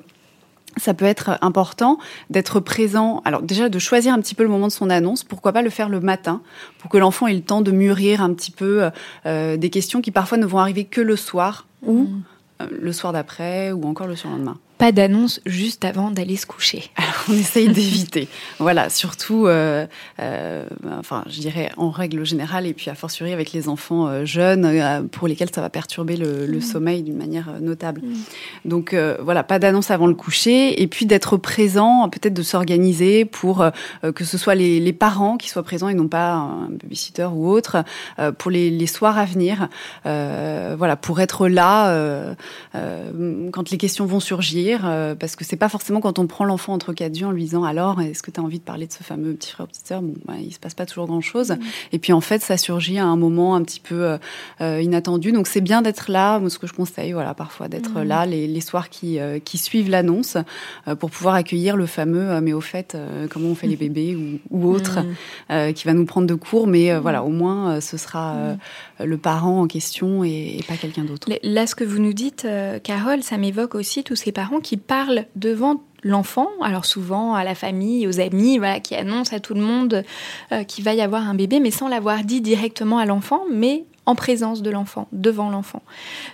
ça 0.78 0.94
peut 0.94 1.06
être 1.06 1.38
important 1.42 1.98
d'être 2.30 2.60
présent. 2.60 3.22
Alors 3.26 3.42
déjà 3.42 3.70
de 3.70 3.80
choisir 3.80 4.14
un 4.14 4.20
petit 4.20 4.36
peu 4.36 4.44
le 4.44 4.50
moment 4.50 4.68
de 4.68 4.72
son 4.72 4.90
annonce. 4.90 5.24
Pourquoi 5.24 5.54
pas 5.54 5.62
le 5.62 5.70
faire 5.70 5.90
le 5.90 6.00
matin 6.00 6.42
pour 6.80 6.90
que 6.90 6.98
l'enfant 6.98 7.28
ait 7.28 7.34
le 7.34 7.42
temps 7.42 7.62
de 7.62 7.72
mûrir 7.72 8.22
un 8.22 8.34
petit 8.34 8.52
peu 8.52 8.90
des 9.26 9.70
questions 9.70 10.02
qui 10.02 10.12
parfois 10.12 10.38
ne 10.38 10.46
vont 10.46 10.60
arriver 10.60 10.86
que 10.86 11.02
le 11.02 11.16
soir 11.16 11.68
ou 11.82 12.04
mmh 12.04 12.24
le 12.72 12.94
soir 12.94 13.14
d'après 13.14 13.72
ou 13.72 13.84
encore 13.86 14.08
le 14.08 14.16
surlendemain 14.16 14.58
pas 14.78 14.92
d'annonce 14.92 15.40
juste 15.46 15.86
avant 15.86 16.12
d'aller 16.12 16.36
se 16.36 16.46
coucher. 16.46 16.84
Alors 16.96 17.14
on 17.30 17.34
essaye 17.34 17.70
d'éviter. 17.70 18.28
voilà, 18.60 18.90
surtout, 18.90 19.48
euh, 19.48 19.86
euh, 20.20 20.66
enfin, 20.98 21.24
je 21.30 21.40
dirais 21.40 21.70
en 21.78 21.90
règle 21.90 22.26
générale, 22.26 22.66
et 22.66 22.74
puis 22.74 22.90
à 22.90 22.96
fortiori 22.96 23.34
avec 23.34 23.52
les 23.54 23.70
enfants 23.70 24.08
euh, 24.08 24.26
jeunes 24.26 25.08
pour 25.10 25.28
lesquels 25.28 25.50
ça 25.54 25.62
va 25.62 25.70
perturber 25.70 26.18
le, 26.18 26.48
mm. 26.48 26.62
sommeil 26.62 27.04
d'une 27.04 27.18
manière 27.18 27.62
notable. 27.62 28.02
Mm. 28.02 28.14
Donc 28.66 28.96
voilà, 29.22 29.44
pas 29.44 29.60
d'annonce 29.60 29.92
avant 29.92 30.08
le 30.08 30.16
coucher, 30.16 30.82
et 30.82 30.88
puis 30.88 31.06
d'être 31.06 31.38
présent, 31.38 32.10
peut-être 32.10 32.34
de 32.34 32.44
s'organiser 32.44 33.26
pour 33.26 33.66
que 34.16 34.24
ce 34.24 34.38
soit 34.38 34.56
les, 34.56 34.94
parents 34.94 35.38
qui 35.38 35.50
soient 35.50 35.64
présents 35.64 35.90
et 35.90 35.96
non 35.96 36.08
pas 36.08 36.34
un 36.34 36.70
babysitter 36.70 37.28
ou 37.34 37.50
autre 37.50 37.84
pour 38.38 38.52
les, 38.52 38.70
les, 38.70 38.88
soirs 38.88 39.18
à 39.18 39.26
venir. 39.26 39.70
voilà, 40.04 40.96
pour 40.96 41.20
être 41.20 41.48
là 41.48 42.36
quand 42.74 43.70
les 43.70 43.78
questions 43.78 44.06
vont 44.06 44.20
surgir 44.20 44.63
euh, 44.72 45.16
parce 45.16 45.36
que 45.36 45.44
c'est 45.44 45.58
pas 45.58 45.70
forcément 45.70 46.00
quand 46.00 46.20
on 46.20 46.28
prend 46.28 46.46
l'enfant 46.46 46.74
entre 46.74 46.94
quatre 46.94 47.18
yeux 47.18 47.28
en 47.28 47.32
lui 47.32 47.44
disant 47.44 47.64
alors 47.64 48.02
est-ce 48.02 48.24
que 48.24 48.32
tu 48.32 48.40
as 48.40 48.44
envie 48.44 48.60
de 48.60 48.64
parler 48.64 48.88
de 48.88 48.92
ce 48.92 49.04
fameux 49.04 49.34
petit 49.34 49.52
frère 49.52 49.66
ou 49.66 49.70
petite 49.70 49.88
sœur? 49.88 50.02
Bon 50.02 50.14
bah, 50.26 50.34
il 50.40 50.54
se 50.54 50.60
passe 50.60 50.74
pas 50.74 50.86
toujours 50.86 51.08
grand 51.08 51.22
chose 51.22 51.52
mm. 51.52 51.60
et 51.92 52.00
puis 52.00 52.14
en 52.14 52.22
fait 52.22 52.42
ça 52.42 52.58
surgit 52.58 53.00
à 53.00 53.06
un 53.06 53.16
moment 53.16 53.56
un 53.56 53.64
petit 53.64 53.80
peu 53.80 54.04
euh, 54.04 54.18
euh, 54.62 54.82
inattendu. 54.82 55.32
Donc 55.32 55.48
c'est 55.48 55.62
bien 55.62 55.82
d'être 55.82 56.12
là. 56.12 56.40
Moi 56.40 56.50
ce 56.50 56.60
que 56.60 56.68
je 56.68 56.74
conseille 56.74 57.14
voilà 57.14 57.34
parfois 57.34 57.68
d'être 57.68 58.00
mm. 58.00 58.04
là 58.04 58.26
les, 58.26 58.62
soirs 58.62 58.90
qui 58.90 59.20
qui 59.44 59.58
suivent 59.58 59.90
l'annonce 59.90 60.38
pour 61.00 61.10
pouvoir 61.10 61.36
accueillir 61.36 61.76
le 61.76 61.86
fameux 61.86 62.40
mais 62.40 62.54
au 62.54 62.62
fait 62.62 62.98
comment 63.30 63.50
on 63.50 63.56
fait 63.56 63.68
les 63.68 63.76
bébés 63.84 64.16
ou, 64.16 64.40
ou 64.50 64.70
autre 64.72 65.00
mm. 65.50 65.74
qui 65.74 65.86
va 65.86 65.94
nous 65.94 66.06
prendre 66.06 66.28
de 66.28 66.36
court. 66.36 66.68
Mais 66.68 66.98
voilà 66.98 67.24
au 67.24 67.30
moins 67.30 67.82
ce 67.82 67.98
sera 67.98 68.56
le 69.06 69.18
parent 69.18 69.62
en 69.62 69.68
question 69.68 70.24
et, 70.24 70.60
pas 70.68 70.76
quelqu'un 70.76 71.04
d'autre. 71.04 71.30
Là 71.44 71.68
ce 71.68 71.76
que 71.76 71.84
vous 71.84 72.00
nous 72.00 72.14
dites 72.14 72.48
Carole 72.84 73.24
ça 73.24 73.38
m'évoque 73.38 73.76
aussi 73.76 74.04
tous 74.04 74.16
ces 74.16 74.32
parents 74.32 74.60
qui 74.60 74.78
parle 74.78 75.26
devant 75.36 75.82
l'enfant, 76.04 76.50
alors 76.62 76.86
souvent 76.86 77.34
à 77.34 77.44
la 77.44 77.56
famille, 77.56 78.08
aux 78.08 78.20
amis, 78.20 78.58
voilà, 78.58 78.80
qui 78.80 78.96
annoncent 78.96 79.36
à 79.36 79.40
tout 79.40 79.54
le 79.54 79.62
monde 79.62 80.04
euh, 80.52 80.64
qu'il 80.64 80.84
va 80.84 80.94
y 80.94 81.02
avoir 81.02 81.28
un 81.28 81.34
bébé, 81.34 81.60
mais 81.60 81.72
sans 81.72 81.88
l'avoir 81.88 82.24
dit 82.24 82.42
directement 82.42 82.98
à 82.98 83.06
l'enfant, 83.06 83.44
mais 83.52 83.86
en 84.06 84.16
présence 84.16 84.62
de 84.62 84.70
l'enfant, 84.70 85.08
devant 85.12 85.50
l'enfant, 85.50 85.82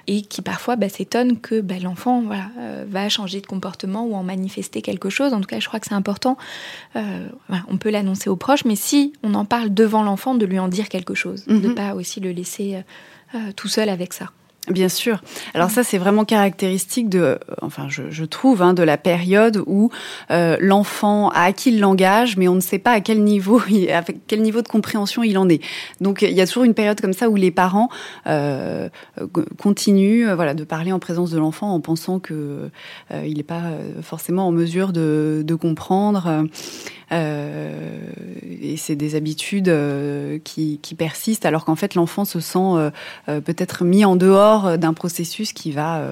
et 0.07 0.21
qui 0.21 0.41
parfois 0.41 0.75
bah, 0.75 0.89
s'étonne 0.89 1.39
que 1.39 1.61
bah, 1.61 1.75
l'enfant 1.81 2.21
voilà, 2.21 2.49
euh, 2.57 2.85
va 2.87 3.09
changer 3.09 3.41
de 3.41 3.47
comportement 3.47 4.05
ou 4.05 4.15
en 4.15 4.23
manifester 4.23 4.81
quelque 4.81 5.09
chose. 5.09 5.33
En 5.33 5.41
tout 5.41 5.47
cas, 5.47 5.59
je 5.59 5.67
crois 5.67 5.79
que 5.79 5.87
c'est 5.87 5.95
important. 5.95 6.37
Euh, 6.95 7.27
on 7.67 7.77
peut 7.77 7.89
l'annoncer 7.89 8.29
aux 8.29 8.35
proches, 8.35 8.65
mais 8.65 8.75
si 8.75 9.13
on 9.23 9.33
en 9.33 9.45
parle 9.45 9.73
devant 9.73 10.03
l'enfant, 10.03 10.35
de 10.35 10.45
lui 10.45 10.59
en 10.59 10.67
dire 10.67 10.89
quelque 10.89 11.13
chose, 11.13 11.45
de 11.45 11.53
ne 11.53 11.67
mhm. 11.69 11.75
pas 11.75 11.93
aussi 11.93 12.19
le 12.19 12.31
laisser 12.31 12.83
tout 13.55 13.67
seul 13.67 13.89
avec 13.89 14.13
ça. 14.13 14.31
Bien 14.69 14.89
sûr. 14.89 15.21
Alors 15.55 15.71
ça, 15.71 15.83
c'est 15.83 15.97
vraiment 15.97 16.25
caractéristique 16.25 17.09
de, 17.09 17.19
euh, 17.19 17.37
enfin, 17.63 17.87
je, 17.89 18.23
trouve, 18.25 18.61
hein, 18.61 18.75
de 18.75 18.83
la 18.83 18.97
période 18.97 19.63
où 19.65 19.89
euh, 20.29 20.57
l'enfant 20.59 21.29
a 21.29 21.41
acquis 21.41 21.71
le 21.71 21.79
langage, 21.79 22.37
mais 22.37 22.47
on 22.47 22.53
ne 22.55 22.59
sait 22.59 22.77
pas 22.77 22.91
à 22.91 23.01
quel 23.01 23.23
niveau, 23.23 23.59
avec 23.91 24.27
quel 24.27 24.43
niveau 24.43 24.61
de 24.61 24.67
compréhension 24.67 25.23
il 25.23 25.39
en 25.39 25.49
est. 25.49 25.61
Donc, 26.01 26.21
il 26.21 26.33
y 26.33 26.41
a 26.41 26.45
toujours 26.45 26.65
une 26.65 26.75
période 26.75 27.01
comme 27.01 27.13
ça 27.13 27.29
où 27.29 27.35
les 27.35 27.49
parents 27.49 27.89
euh, 28.27 28.89
continuent, 29.57 30.31
voilà, 30.35 30.53
de 30.53 30.63
parler 30.63 30.91
en 30.91 30.99
présence 30.99 31.31
de 31.31 31.39
l'enfant 31.39 31.73
en 31.73 31.79
pensant 31.79 32.19
que 32.19 32.69
il 33.11 33.37
n'est 33.37 33.43
pas 33.43 33.63
forcément 34.01 34.47
en 34.47 34.51
mesure 34.51 34.93
de, 34.93 35.41
de 35.45 35.55
comprendre. 35.55 36.45
Et 37.11 38.77
c'est 38.77 38.95
des 38.95 39.15
habitudes 39.15 39.73
qui, 40.43 40.79
qui, 40.81 40.95
persistent, 40.95 41.45
alors 41.45 41.65
qu'en 41.65 41.75
fait 41.75 41.95
l'enfant 41.95 42.25
se 42.25 42.39
sent 42.39 42.91
peut-être 43.25 43.83
mis 43.83 44.05
en 44.05 44.15
dehors 44.15 44.58
d'un 44.77 44.93
processus 44.93 45.53
qui 45.53 45.71
va 45.71 46.03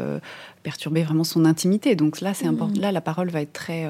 perturber 0.64 1.04
vraiment 1.04 1.24
son 1.24 1.46
intimité. 1.46 1.96
Donc 1.96 2.22
là, 2.22 2.34
c'est 2.34 2.46
mmh. 2.46 2.54
important. 2.54 2.82
Là, 2.82 2.92
la 2.92 3.02
parole 3.02 3.30
va 3.30 3.42
être 3.42 3.54
très 3.54 3.90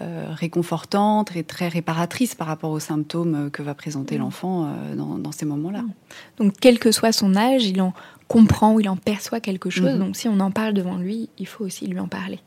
réconfortante 0.00 1.34
et 1.36 1.44
très 1.44 1.68
réparatrice 1.68 2.34
par 2.34 2.46
rapport 2.46 2.70
aux 2.70 2.80
symptômes 2.80 3.50
que 3.50 3.62
va 3.62 3.74
présenter 3.74 4.16
mmh. 4.16 4.20
l'enfant 4.20 4.74
dans, 4.96 5.18
dans, 5.18 5.32
ces 5.32 5.46
moments-là. 5.46 5.82
Mmh. 5.82 5.92
Donc, 6.38 6.54
quel 6.60 6.78
que 6.78 6.92
soit 6.92 7.12
son 7.12 7.36
âge, 7.36 7.66
il 7.66 7.80
en 7.80 7.92
comprend 8.28 8.74
ou 8.74 8.80
il 8.80 8.88
en 8.88 8.96
perçoit 8.96 9.40
quelque 9.40 9.70
chose. 9.70 9.98
Donc, 9.98 10.16
si 10.16 10.28
on 10.28 10.40
en 10.40 10.50
parle 10.50 10.74
devant 10.74 10.96
lui, 10.96 11.28
il 11.38 11.46
faut 11.46 11.64
aussi 11.64 11.86
lui 11.86 12.00
en 12.00 12.08
parler. 12.08 12.40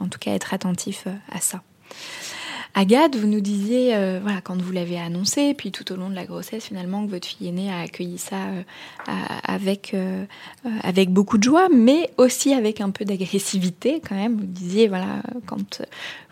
En 0.00 0.08
tout 0.08 0.18
cas, 0.18 0.32
être 0.32 0.52
attentif 0.52 1.06
à 1.30 1.40
ça. 1.40 1.62
Agathe, 2.74 3.16
vous 3.16 3.26
nous 3.26 3.40
disiez, 3.40 3.96
euh, 3.96 4.20
voilà, 4.22 4.40
quand 4.40 4.60
vous 4.60 4.70
l'avez 4.70 4.98
annoncé, 4.98 5.54
puis 5.54 5.72
tout 5.72 5.92
au 5.92 5.96
long 5.96 6.08
de 6.08 6.14
la 6.14 6.24
grossesse, 6.24 6.64
finalement, 6.64 7.04
que 7.04 7.10
votre 7.10 7.26
fille 7.26 7.48
aînée 7.48 7.70
a 7.70 7.80
accueilli 7.80 8.16
ça 8.16 8.36
euh, 8.36 8.62
avec, 9.42 9.92
euh, 9.92 10.24
avec 10.82 11.10
beaucoup 11.10 11.36
de 11.36 11.42
joie, 11.42 11.68
mais 11.68 12.10
aussi 12.16 12.54
avec 12.54 12.80
un 12.80 12.90
peu 12.90 13.04
d'agressivité 13.04 14.00
quand 14.06 14.14
même. 14.14 14.36
Vous 14.36 14.46
disiez, 14.46 14.86
voilà, 14.86 15.22
quand 15.46 15.82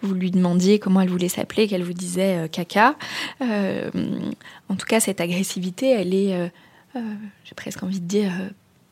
vous 0.02 0.14
lui 0.14 0.30
demandiez 0.30 0.78
comment 0.78 1.00
elle 1.00 1.10
voulait 1.10 1.28
s'appeler, 1.28 1.66
qu'elle 1.66 1.82
vous 1.82 1.92
disait 1.92 2.48
caca. 2.50 2.94
en 3.40 4.76
tout 4.76 4.86
cas, 4.86 5.00
cette 5.00 5.20
agressivité, 5.20 5.90
elle 5.90 6.14
est, 6.14 6.50
j'ai 6.94 7.54
presque 7.56 7.82
envie 7.82 8.00
de 8.00 8.06
dire, 8.06 8.30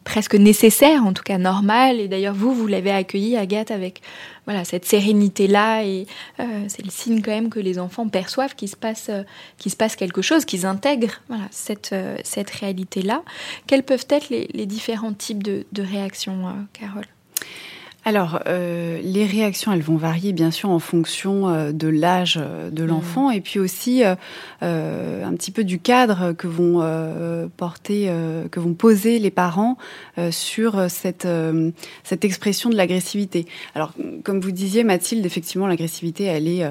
presque 0.06 0.36
nécessaire, 0.36 1.04
en 1.04 1.12
tout 1.12 1.24
cas 1.24 1.36
normal. 1.36 2.00
Et 2.00 2.08
d'ailleurs, 2.08 2.32
vous, 2.32 2.54
vous 2.54 2.66
l'avez 2.68 2.92
accueilli, 2.92 3.36
Agathe, 3.36 3.70
avec 3.70 4.00
voilà 4.46 4.64
cette 4.64 4.86
sérénité-là. 4.86 5.84
Et 5.84 6.06
euh, 6.40 6.64
c'est 6.68 6.84
le 6.84 6.90
signe 6.90 7.20
quand 7.20 7.32
même 7.32 7.50
que 7.50 7.58
les 7.58 7.78
enfants 7.78 8.08
perçoivent 8.08 8.54
qu'il 8.54 8.68
se 8.68 8.76
passe, 8.76 9.08
euh, 9.10 9.24
qu'il 9.58 9.74
quelque 9.74 10.22
chose, 10.22 10.44
qu'ils 10.44 10.64
intègrent 10.64 11.20
voilà, 11.28 11.48
cette, 11.50 11.90
euh, 11.92 12.16
cette 12.22 12.50
réalité-là. 12.50 13.22
Quels 13.66 13.82
peuvent 13.82 14.06
être 14.08 14.30
les, 14.30 14.66
différents 14.66 15.12
types 15.12 15.42
de, 15.42 15.66
de 15.72 15.82
réactions, 15.82 16.66
Carole? 16.72 17.06
Alors, 18.06 18.38
euh, 18.46 19.00
les 19.02 19.26
réactions, 19.26 19.72
elles 19.72 19.82
vont 19.82 19.96
varier 19.96 20.32
bien 20.32 20.52
sûr 20.52 20.70
en 20.70 20.78
fonction 20.78 21.48
euh, 21.48 21.72
de 21.72 21.88
l'âge 21.88 22.38
euh, 22.40 22.70
de 22.70 22.84
l'enfant 22.84 23.32
et 23.32 23.40
puis 23.40 23.58
aussi 23.58 24.04
un 24.04 25.34
petit 25.34 25.50
peu 25.50 25.64
du 25.64 25.80
cadre 25.80 26.32
que 26.32 26.46
vont 26.46 26.80
porter, 27.56 28.10
que 28.50 28.60
vont 28.60 28.74
poser 28.74 29.18
les 29.18 29.30
parents 29.30 29.76
sur 30.30 30.88
cette, 30.88 31.26
cette 32.04 32.24
expression 32.24 32.70
de 32.70 32.76
l'agressivité. 32.76 33.46
Alors, 33.74 33.92
comme 34.22 34.40
vous 34.40 34.52
disiez, 34.52 34.84
Mathilde, 34.84 35.26
effectivement, 35.26 35.66
l'agressivité, 35.66 36.24
elle 36.24 36.48
est 36.48 36.64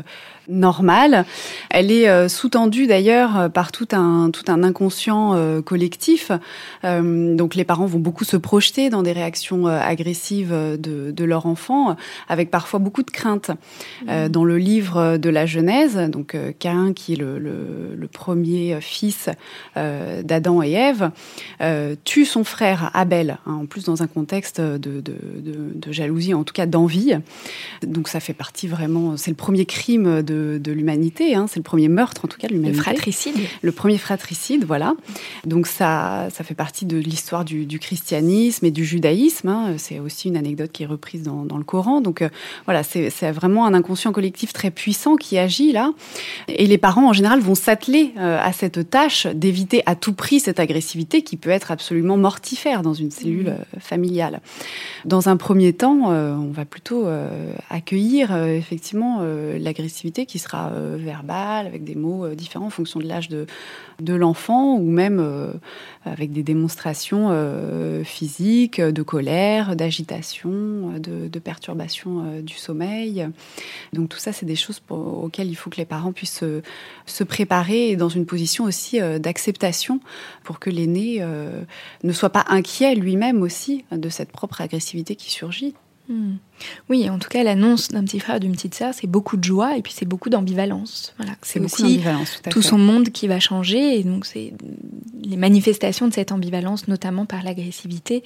normale. 0.47 1.25
Elle 1.69 1.91
est 1.91 2.29
sous-tendue 2.29 2.87
d'ailleurs 2.87 3.51
par 3.51 3.71
tout 3.71 3.87
un 3.91 4.29
tout 4.31 4.45
un 4.47 4.63
inconscient 4.63 5.61
collectif. 5.63 6.31
donc 6.83 7.55
les 7.55 7.63
parents 7.63 7.85
vont 7.85 7.99
beaucoup 7.99 8.25
se 8.25 8.37
projeter 8.37 8.89
dans 8.89 9.03
des 9.03 9.11
réactions 9.11 9.67
agressives 9.67 10.51
de, 10.51 11.11
de 11.11 11.24
leur 11.25 11.45
enfant, 11.45 11.95
avec 12.27 12.51
parfois 12.51 12.79
beaucoup 12.79 13.03
de 13.03 13.11
crainte. 13.11 13.51
Mmh. 14.05 14.29
dans 14.29 14.43
le 14.43 14.57
livre 14.57 15.17
de 15.17 15.29
la 15.29 15.45
Genèse, 15.45 15.97
donc 16.09 16.35
Cain 16.59 16.93
qui 16.93 17.13
est 17.13 17.15
le, 17.15 17.39
le, 17.39 17.95
le 17.95 18.07
premier 18.07 18.79
fils 18.81 19.29
d'Adam 19.75 20.61
et 20.61 20.71
Ève, 20.71 21.11
tue 22.03 22.25
son 22.25 22.43
frère 22.43 22.91
Abel, 22.93 23.37
hein, 23.45 23.53
en 23.61 23.65
plus 23.65 23.85
dans 23.85 24.03
un 24.03 24.07
contexte 24.07 24.61
de, 24.61 24.77
de, 24.77 25.01
de, 25.01 25.71
de 25.73 25.91
jalousie, 25.91 26.33
en 26.33 26.43
tout 26.43 26.53
cas 26.53 26.65
d'envie. 26.65 27.13
Donc 27.85 28.07
ça 28.07 28.19
fait 28.19 28.33
partie 28.33 28.67
vraiment, 28.67 29.17
c'est 29.17 29.31
le 29.31 29.35
premier 29.35 29.65
crime 29.65 30.21
de 30.21 30.35
de, 30.59 30.71
l'humanité. 30.71 31.35
Hein. 31.35 31.47
C'est 31.49 31.59
le 31.59 31.63
premier 31.63 31.87
meurtre, 31.87 32.25
en 32.25 32.27
tout 32.27 32.37
cas, 32.37 32.47
de 32.47 32.53
l'humanité. 32.53 32.77
Le 32.77 32.83
fratricide. 32.83 33.35
Le 33.61 33.71
premier 33.71 33.97
fratricide, 33.97 34.65
voilà. 34.65 34.93
Donc 35.45 35.67
ça, 35.67 36.27
ça 36.31 36.43
fait 36.43 36.55
partie 36.55 36.85
de 36.85 36.97
l'histoire 36.97 37.45
du, 37.45 37.79
christianisme 37.79 38.65
et 38.65 38.71
du 38.71 38.85
judaïsme. 38.85 39.49
Hein. 39.49 39.73
C'est 39.77 39.99
aussi 39.99 40.29
une 40.29 40.37
anecdote 40.37 40.71
qui 40.71 40.83
est 40.83 40.87
reprise 40.87 41.14
dans, 41.23 41.57
le 41.57 41.63
Coran. 41.63 42.01
Donc 42.01 42.21
euh, 42.21 42.29
voilà, 42.65 42.83
c'est 42.83 43.31
vraiment 43.31 43.65
un 43.65 43.73
inconscient 43.73 44.11
collectif 44.11 44.53
très 44.53 44.71
puissant 44.71 45.15
qui 45.15 45.37
agit 45.37 45.71
là. 45.71 45.91
Et 46.47 46.67
les 46.67 46.77
parents, 46.77 47.09
en 47.09 47.13
général, 47.13 47.39
vont 47.39 47.55
s'atteler 47.55 48.13
euh, 48.17 48.39
à 48.41 48.51
cette 48.51 48.89
tâche 48.89 49.27
d'éviter 49.27 49.83
à 49.85 49.95
tout 49.95 50.13
prix 50.13 50.39
cette 50.39 50.59
agressivité 50.59 51.21
qui 51.21 51.37
peut 51.37 51.49
être 51.49 51.71
absolument 51.71 52.17
mortifère 52.17 52.81
dans 52.81 52.93
une 52.93 53.11
cellule 53.11 53.47
mmh. 53.47 53.75
euh, 53.77 53.79
familiale. 53.79 54.41
Dans 55.05 55.29
un 55.29 55.37
premier 55.37 55.73
temps, 55.73 56.09
on 56.09 56.51
va 56.51 56.65
plutôt 56.65 57.07
accueillir 57.69 58.35
effectivement 58.35 59.21
l'agressivité 59.57 60.25
qui 60.25 60.39
sera 60.39 60.69
euh, 60.69 60.97
verbal, 60.99 61.67
avec 61.67 61.83
des 61.83 61.95
mots 61.95 62.27
différents 62.29 62.67
en 62.67 62.69
fonction 62.71 62.99
de 62.99 63.05
l'âge 63.05 63.29
de, 63.29 63.45
de 63.99 64.13
l'enfant, 64.13 64.75
ou 64.75 64.89
même 64.89 65.23
avec 66.05 66.31
des 66.31 66.43
démonstrations 66.43 67.29
physiques, 68.03 68.81
de 68.81 69.01
colère, 69.03 69.75
d'agitation, 69.75 70.99
de, 71.05 71.27
de, 71.27 71.39
perturbation 71.39 72.41
du 72.41 72.55
sommeil. 72.55 73.27
Donc 73.93 74.09
tout 74.09 74.17
ça, 74.17 74.33
c'est 74.33 74.45
des 74.45 74.55
choses 74.55 74.81
auxquelles 74.89 75.49
il 75.49 75.55
faut 75.55 75.69
que 75.69 75.77
les 75.77 75.85
parents 75.85 76.11
puissent 76.11 76.43
se, 77.05 77.23
préparer 77.23 77.95
dans 77.95 78.09
une 78.09 78.25
position 78.25 78.65
aussi 78.65 78.99
d'acceptation 79.19 79.99
pour 80.43 80.59
que 80.59 80.69
l'aîné 80.69 81.25
ne 82.03 82.13
soit 82.13 82.29
pas 82.29 82.45
inquiet 82.47 82.95
lui-même 82.95 83.41
aussi 83.41 83.85
de 83.91 84.09
cette 84.09 84.31
propre 84.31 84.61
agressivité 84.61 85.15
qui 85.15 85.31
surgit. 85.31 85.75
Hmm. 86.07 86.35
Oui, 86.89 87.09
en 87.09 87.17
tout 87.19 87.29
cas, 87.29 87.43
l'annonce 87.43 87.89
d'un 87.89 88.03
petit 88.03 88.19
frère, 88.19 88.39
d'une 88.39 88.51
petite 88.51 88.75
sœur, 88.75 88.93
c'est 88.93 89.07
beaucoup 89.07 89.37
de 89.37 89.43
joie 89.43 89.77
et 89.77 89.81
puis 89.81 89.93
c'est 89.95 90.05
beaucoup 90.05 90.29
d'ambivalence. 90.29 91.13
Voilà, 91.17 91.33
c'est 91.41 91.59
aussi 91.59 91.99
tout, 92.49 92.61
son 92.61 92.77
monde 92.77 93.09
qui 93.09 93.27
va 93.27 93.39
changer 93.39 93.99
et 93.99 94.03
donc 94.03 94.25
c'est 94.25 94.53
les 95.23 95.37
manifestations 95.37 96.07
de 96.07 96.13
cette 96.13 96.31
ambivalence, 96.31 96.87
notamment 96.87 97.25
par 97.25 97.43
l'agressivité. 97.43 98.23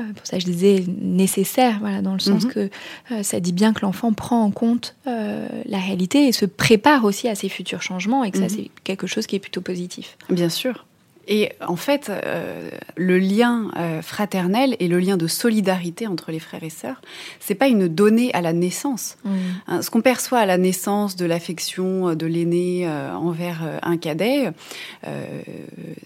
Euh, 0.00 0.04
pour 0.14 0.26
ça, 0.26 0.38
je 0.38 0.44
disais 0.44 0.84
nécessaire, 1.00 1.78
voilà, 1.80 2.02
dans 2.02 2.14
le 2.14 2.20
sens 2.20 2.44
mhm. 2.44 2.52
que 2.52 2.70
euh, 3.12 3.22
ça 3.22 3.40
dit 3.40 3.52
bien 3.52 3.72
que 3.72 3.80
l'enfant 3.82 4.12
prend 4.12 4.42
en 4.42 4.50
compte 4.50 4.96
euh, 5.06 5.48
la 5.66 5.78
réalité 5.78 6.26
et 6.26 6.32
se 6.32 6.46
prépare 6.46 7.04
aussi 7.04 7.28
à 7.28 7.34
ses 7.34 7.48
futurs 7.48 7.82
changements 7.82 8.24
et 8.24 8.30
que 8.30 8.38
ça, 8.38 8.44
mhm. 8.44 8.50
c'est 8.50 8.70
quelque 8.84 9.06
chose 9.06 9.26
qui 9.26 9.36
est 9.36 9.40
plutôt 9.40 9.60
positif. 9.60 10.16
Bien 10.30 10.48
sûr. 10.48 10.86
Et 11.28 11.52
en 11.66 11.76
fait, 11.76 12.10
euh, 12.10 12.70
le 12.96 13.18
lien 13.18 13.70
euh, 13.76 14.00
fraternel 14.00 14.76
et 14.80 14.88
le 14.88 14.98
lien 14.98 15.18
de 15.18 15.26
solidarité 15.26 16.06
entre 16.06 16.32
les 16.32 16.38
frères 16.38 16.64
et 16.64 16.70
sœurs, 16.70 17.02
c'est 17.38 17.54
pas 17.54 17.68
une 17.68 17.86
donnée 17.86 18.32
à 18.32 18.40
la 18.40 18.54
naissance. 18.54 19.18
Mmh. 19.24 19.36
Hein, 19.66 19.82
ce 19.82 19.90
qu'on 19.90 20.00
perçoit 20.00 20.38
à 20.38 20.46
la 20.46 20.56
naissance 20.56 21.16
de 21.16 21.26
l'affection 21.26 22.14
de 22.14 22.26
l'aîné 22.26 22.88
euh, 22.88 23.12
envers 23.12 23.58
un 23.82 23.98
cadet, 23.98 24.52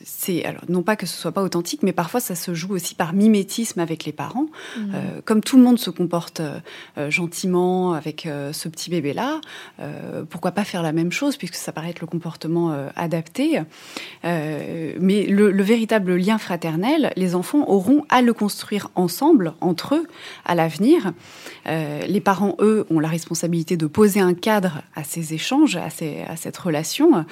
c'est 0.05 0.45
alors 0.45 0.63
non 0.69 0.83
pas 0.83 0.97
que 0.97 1.07
ce 1.07 1.17
soit 1.17 1.33
pas 1.33 1.43
authentique, 1.43 1.83
mais 1.83 1.93
parfois 1.93 2.19
ça 2.19 2.35
se 2.35 2.55
joue 2.55 2.75
aussi 2.75 2.95
par 2.95 3.13
mimétisme 3.13 3.79
avec 3.79 4.05
les 4.05 4.13
parents. 4.13 4.47
Mmh. 4.77 4.93
comme 5.25 5.41
tout 5.41 5.57
le 5.57 5.63
monde 5.63 5.79
se 5.79 5.91
comporte 5.91 6.43
gentiment 7.09 7.93
avec 7.93 8.29
ce 8.53 8.69
petit 8.69 8.91
bébé 8.91 9.13
là, 9.13 9.41
pourquoi 10.31 10.53
pas 10.53 10.65
faire 10.65 10.83
la 10.83 10.93
même 10.93 11.13
chose 11.13 11.37
puisque 11.37 11.55
ça 11.55 11.73
paraît 11.73 11.91
être 11.91 12.01
le 12.01 12.07
comportement 12.07 12.75
adapté. 12.97 13.61
mais 14.25 15.12
mais 15.13 15.27
le, 15.27 15.63
véritable 15.63 16.17
lien 16.17 16.39
fraternel, 16.39 17.13
les 17.17 17.35
enfants 17.35 17.69
auront 17.69 18.05
à 18.09 18.23
le 18.23 18.33
construire 18.33 18.91
ensemble, 18.95 19.53
entre 19.61 19.97
eux, 19.97 20.07
à 20.47 20.55
l'avenir. 20.55 21.13
Euh, 21.67 22.01
les 22.07 22.21
parents, 22.21 22.57
eux, 22.61 22.87
ont 22.89 22.99
la 22.99 23.09
responsabilité 23.09 23.77
de 23.77 23.87
poser 23.87 24.21
un 24.21 24.33
cadre 24.33 24.83
à 24.95 25.05
ces 25.05 25.35
échanges, 25.35 25.77
à, 25.77 25.91
cette 25.91 26.57
relation 26.57 27.27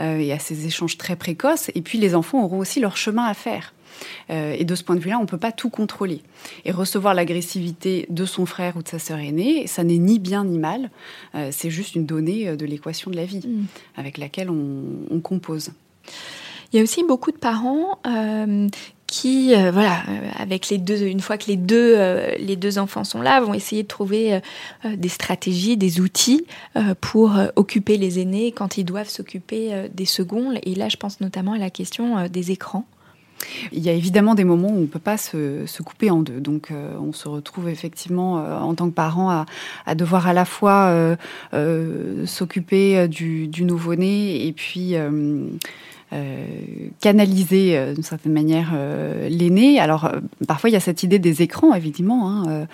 euh, 0.00 0.18
et 0.18 0.32
à 0.32 0.38
ces 0.38 0.66
échanges 0.66 0.96
très 0.96 1.16
précoces. 1.16 1.70
Et 1.74 1.82
puis 1.82 1.98
les 1.98 2.14
enfants 2.14 2.44
auront 2.44 2.58
aussi 2.58 2.78
leur 2.78 2.96
chemin 2.96 3.24
à 3.24 3.34
faire. 3.34 3.74
Euh, 4.30 4.54
et 4.56 4.64
de 4.64 4.74
ce 4.76 4.84
point 4.84 4.94
de 4.94 5.00
vue-là, 5.00 5.18
on 5.18 5.22
ne 5.22 5.26
peut 5.26 5.38
pas 5.38 5.52
tout 5.52 5.70
contrôler. 5.70 6.22
Et 6.64 6.70
recevoir 6.70 7.14
l'agressivité 7.14 8.06
de 8.10 8.26
son 8.26 8.46
frère 8.46 8.76
ou 8.76 8.82
de 8.82 8.88
sa 8.88 9.00
sœur 9.00 9.18
aînée, 9.18 9.66
ça 9.66 9.82
n'est 9.82 9.98
ni 9.98 10.20
bien 10.20 10.44
ni 10.44 10.58
mal. 10.58 10.90
c'est 11.50 11.70
juste 11.70 11.96
une 11.96 12.06
donnée 12.06 12.56
de 12.56 12.66
l'équation 12.66 13.10
de 13.10 13.16
la 13.16 13.24
vie 13.24 13.46
mm. 13.46 13.66
avec 13.96 14.18
laquelle 14.18 14.50
on 14.50 15.20
compose. 15.20 15.72
Il 16.74 16.78
y 16.78 16.80
a 16.80 16.82
aussi 16.82 17.04
beaucoup 17.04 17.30
de 17.30 17.36
parents 17.36 18.00
euh, 18.04 18.66
qui, 19.06 19.54
euh, 19.54 19.70
voilà, 19.70 20.02
euh, 20.08 20.28
avec 20.36 20.70
les 20.70 20.78
deux, 20.78 21.02
une 21.02 21.20
fois 21.20 21.38
que 21.38 21.46
les 21.46 21.56
deux, 21.56 21.96
les 22.36 22.56
deux 22.56 22.80
enfants 22.80 23.04
sont 23.04 23.22
là, 23.22 23.40
vont 23.40 23.54
essayer 23.54 23.84
de 23.84 23.88
trouver 23.88 24.40
des 24.84 25.08
stratégies, 25.08 25.76
des 25.76 26.00
outils 26.00 26.44
pour 27.00 27.38
occuper 27.54 27.96
les 27.96 28.18
aînés 28.18 28.50
quand 28.50 28.76
ils 28.76 28.82
doivent 28.82 29.08
s'occuper 29.08 29.88
des 29.94 30.04
seconds. 30.04 30.52
Et 30.64 30.74
là, 30.74 30.88
je 30.88 30.96
pense 30.96 31.20
notamment 31.20 31.52
à 31.52 31.58
la 31.58 31.70
question 31.70 32.26
des 32.26 32.50
écrans. 32.50 32.86
Il 33.72 33.80
y 33.80 33.88
a 33.88 33.92
évidemment 33.92 34.34
des 34.34 34.44
moments 34.44 34.68
où 34.68 34.78
on 34.78 34.80
ne 34.80 34.86
peut 34.86 34.98
pas 34.98 35.16
se, 35.16 35.80
couper 35.80 36.10
en 36.10 36.22
deux. 36.22 36.40
Donc, 36.40 36.70
on 37.00 37.12
se 37.12 37.28
retrouve 37.28 37.68
effectivement 37.68 38.34
en 38.34 38.74
tant 38.74 38.88
que 38.88 38.94
parent 38.94 39.44
à, 39.86 39.94
devoir 39.94 40.26
à 40.26 40.32
la 40.32 40.44
fois 40.44 41.16
s'occuper 42.26 43.06
du, 43.06 43.64
nouveau-né 43.64 44.44
et 44.48 44.52
puis 44.52 44.96
canaliser 47.00 47.76
euh, 47.76 47.94
d'une 47.94 48.02
certaine 48.02 48.32
manière 48.32 48.72
euh, 48.74 49.28
l'aîné. 49.28 49.78
Alors 49.78 50.10
parfois 50.46 50.70
il 50.70 50.72
y 50.72 50.76
a 50.76 50.80
cette 50.80 51.02
idée 51.02 51.18
des 51.18 51.42
écrans 51.42 51.74
évidemment, 51.74 52.30
hein, 52.30 52.66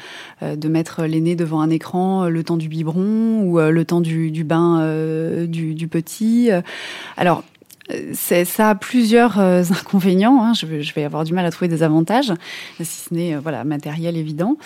de 0.42 0.68
mettre 0.68 1.04
l'aîné 1.04 1.36
devant 1.36 1.60
un 1.60 1.70
écran 1.70 2.28
le 2.28 2.44
temps 2.44 2.56
du 2.56 2.68
biberon 2.68 3.42
ou 3.42 3.58
le 3.58 3.84
temps 3.84 4.00
du, 4.00 4.44
bain 4.44 5.44
du, 5.46 5.88
petit. 5.88 6.50
Alors 7.16 7.42
ça 8.12 8.70
a 8.70 8.74
plusieurs 8.74 9.38
inconvénients. 9.38 10.42
Hein. 10.42 10.52
Je, 10.54 10.92
vais, 10.94 11.04
avoir 11.04 11.24
du 11.24 11.32
mal 11.32 11.44
à 11.44 11.50
trouver 11.50 11.68
des 11.68 11.82
avantages, 11.82 12.32
si 12.80 13.08
ce 13.08 13.14
n'est 13.14 13.36
voilà 13.36 13.64
matériel 13.64 14.16
évident. 14.16 14.56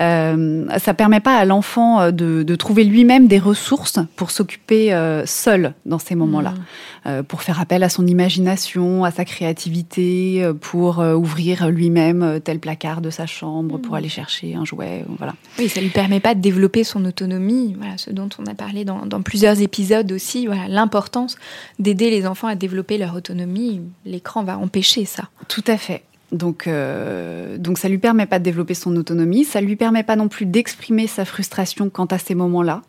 Euh, 0.00 0.66
ça 0.78 0.94
permet 0.94 1.20
pas 1.20 1.36
à 1.36 1.44
l'enfant 1.44 2.10
de, 2.10 2.42
de, 2.42 2.54
trouver 2.56 2.84
lui-même 2.84 3.26
des 3.26 3.38
ressources 3.38 3.98
pour 4.16 4.30
s'occuper 4.30 4.94
seul 5.26 5.74
dans 5.86 5.98
ces 5.98 6.14
moments-là. 6.14 6.50
Mmh. 6.50 6.64
Euh, 7.06 7.22
pour 7.22 7.42
faire 7.42 7.60
appel 7.60 7.82
à 7.82 7.90
son 7.90 8.06
imagination, 8.06 9.04
à 9.04 9.10
sa 9.10 9.26
créativité, 9.26 10.42
euh, 10.42 10.54
pour 10.54 11.00
euh, 11.00 11.14
ouvrir 11.14 11.68
lui-même 11.68 12.40
tel 12.42 12.60
placard 12.60 13.02
de 13.02 13.10
sa 13.10 13.26
chambre, 13.26 13.78
pour 13.78 13.92
mm. 13.92 13.96
aller 13.96 14.08
chercher 14.08 14.54
un 14.54 14.64
jouet. 14.64 15.04
Voilà. 15.18 15.34
Oui, 15.58 15.68
ça 15.68 15.82
lui 15.82 15.90
permet 15.90 16.20
pas 16.20 16.34
de 16.34 16.40
développer 16.40 16.82
son 16.82 17.04
autonomie, 17.04 17.74
voilà, 17.78 17.98
ce 17.98 18.10
dont 18.10 18.30
on 18.38 18.46
a 18.46 18.54
parlé 18.54 18.86
dans, 18.86 19.04
dans 19.04 19.20
plusieurs 19.20 19.60
épisodes 19.60 20.10
aussi, 20.12 20.46
voilà, 20.46 20.66
l'importance 20.68 21.36
d'aider 21.78 22.10
les 22.10 22.26
enfants 22.26 22.48
à 22.48 22.54
développer 22.54 22.96
leur 22.96 23.14
autonomie. 23.14 23.82
L'écran 24.06 24.42
va 24.42 24.56
empêcher 24.56 25.04
ça. 25.04 25.28
Tout 25.48 25.64
à 25.66 25.76
fait. 25.76 26.04
Donc, 26.34 26.66
euh, 26.66 27.58
donc 27.58 27.78
ça 27.78 27.88
lui 27.88 27.98
permet 27.98 28.26
pas 28.26 28.40
de 28.40 28.44
développer 28.44 28.74
son 28.74 28.96
autonomie, 28.96 29.44
ça 29.44 29.60
lui 29.60 29.76
permet 29.76 30.02
pas 30.02 30.16
non 30.16 30.28
plus 30.28 30.46
d'exprimer 30.46 31.06
sa 31.06 31.24
frustration 31.24 31.90
quant 31.90 32.06
à 32.06 32.18
ces 32.18 32.34
moments-là. 32.34 32.82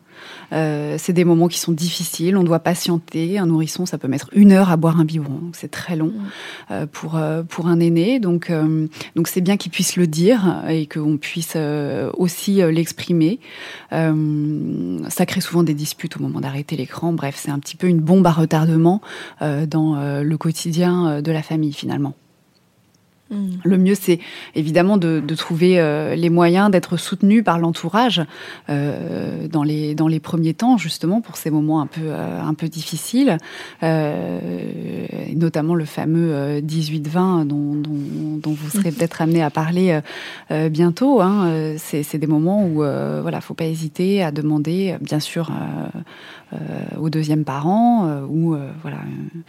Euh, 0.52 0.96
c'est 0.98 1.12
des 1.12 1.24
moments 1.24 1.48
qui 1.48 1.58
sont 1.58 1.72
difficiles, 1.72 2.36
on 2.36 2.44
doit 2.44 2.60
patienter. 2.60 3.38
Un 3.38 3.46
nourrisson, 3.46 3.86
ça 3.86 3.98
peut 3.98 4.08
mettre 4.08 4.28
une 4.32 4.52
heure 4.52 4.70
à 4.70 4.76
boire 4.76 4.98
un 5.00 5.04
biberon, 5.04 5.40
c'est 5.52 5.70
très 5.70 5.96
long 5.96 6.12
mm. 6.12 6.22
euh, 6.70 6.86
pour 6.86 7.16
euh, 7.16 7.42
pour 7.42 7.66
un 7.66 7.80
aîné. 7.80 8.20
Donc 8.20 8.52
donc 9.14 9.28
c'est 9.28 9.40
bien 9.40 9.56
qu'il 9.56 9.72
puisse 9.72 9.96
le 9.96 10.06
dire 10.06 10.62
et 10.68 10.86
qu'on 10.86 11.16
puisse 11.16 11.56
aussi 12.14 12.54
l'exprimer. 12.72 13.40
ça 13.90 15.26
crée 15.26 15.40
souvent 15.40 15.62
des 15.62 15.74
disputes 15.74 16.16
au 16.16 16.20
moment 16.20 16.40
d'arrêter 16.40 16.76
l'écran. 16.76 17.12
Bref, 17.12 17.36
c'est 17.38 17.50
un 17.50 17.58
petit 17.58 17.76
peu 17.76 17.86
une 17.86 18.00
bombe 18.00 18.26
à 18.26 18.32
retardement 18.32 19.00
dans 19.40 20.22
le 20.22 20.36
quotidien 20.36 21.20
de 21.22 21.32
la 21.32 21.42
famille 21.42 21.72
finalement. 21.72 22.14
Le 23.30 23.76
mieux, 23.76 23.94
c'est 23.94 24.20
évidemment 24.54 24.96
de, 24.96 25.20
trouver 25.36 25.80
euh, 25.80 26.14
les 26.14 26.30
moyens 26.30 26.70
d'être 26.70 26.96
soutenu 26.96 27.42
par 27.42 27.58
l'entourage 27.58 28.22
euh, 28.70 29.48
dans, 29.48 29.64
les, 29.64 29.94
dans 29.94 30.08
les 30.08 30.20
premiers 30.20 30.54
temps, 30.54 30.78
justement, 30.78 31.20
pour 31.20 31.36
ces 31.36 31.50
moments 31.50 31.80
un 31.80 31.86
peu, 31.86 32.02
euh, 32.04 32.40
un 32.40 32.54
peu 32.54 32.68
difficiles, 32.68 33.38
notamment 33.82 35.74
le 35.74 35.84
fameux 35.84 36.60
18-20 36.60 37.46
dont, 37.46 37.74
dont, 37.74 38.52
vous 38.52 38.70
serez 38.70 38.90
mm. 38.90 38.94
peut-être 38.94 39.22
amené 39.22 39.42
à 39.42 39.50
parler 39.50 40.00
bientôt. 40.70 41.20
Hein. 41.20 41.74
C'est 41.78 42.18
des 42.18 42.26
moments 42.26 42.64
où 42.64 42.84
il 42.84 43.20
voilà, 43.22 43.40
faut 43.40 43.54
pas 43.54 43.66
hésiter 43.66 44.22
à 44.22 44.30
demander, 44.30 44.96
bien 45.00 45.20
sûr, 45.20 45.50
au 46.98 47.10
deuxième 47.10 47.44
parent 47.44 48.22
ou 48.28 48.56
voilà. 48.82 48.98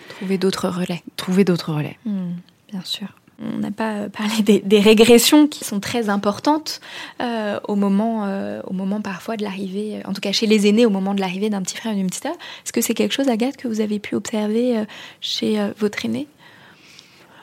Trouver 0.10 0.38
d'autres 0.38 0.68
relais. 0.68 1.04
Trouver 1.16 1.44
d'autres 1.44 1.74
relais. 1.74 1.98
Mm, 2.06 2.34
bien 2.72 2.82
sûr. 2.84 3.08
On 3.40 3.60
n'a 3.60 3.72
pas 3.72 4.10
parlé 4.10 4.62
des, 4.64 4.80
régressions 4.80 5.48
qui 5.48 5.64
sont 5.64 5.80
très 5.80 6.10
importantes 6.10 6.82
euh, 7.22 7.60
au, 7.68 7.76
moment, 7.76 8.26
euh, 8.26 8.62
au 8.66 8.74
moment 8.74 9.00
parfois 9.02 9.38
de 9.38 9.44
l'arrivée, 9.44 10.02
en 10.06 10.14
tout 10.14 10.22
cas 10.22 10.32
chez 10.32 10.48
les 10.48 10.68
aînés, 10.68 10.88
au 10.88 10.90
moment 10.90 11.14
de 11.14 11.20
l'arrivée 11.20 11.52
d'un 11.52 11.62
petit 11.62 11.78
frère 11.78 11.94
ou 11.94 11.96
d'une 11.96 12.08
petite 12.08 12.24
sœur. 12.24 12.34
Est-ce 12.34 12.74
que 12.74 12.82
c'est 12.82 12.96
quelque 12.96 13.14
chose, 13.14 13.30
Agathe, 13.30 13.58
que 13.58 13.68
vous 13.68 13.82
avez 13.82 14.00
pu 14.00 14.16
observer 14.16 14.80
euh, 14.80 14.86
chez 15.22 15.60
votre 15.78 16.04
aîné? 16.06 16.28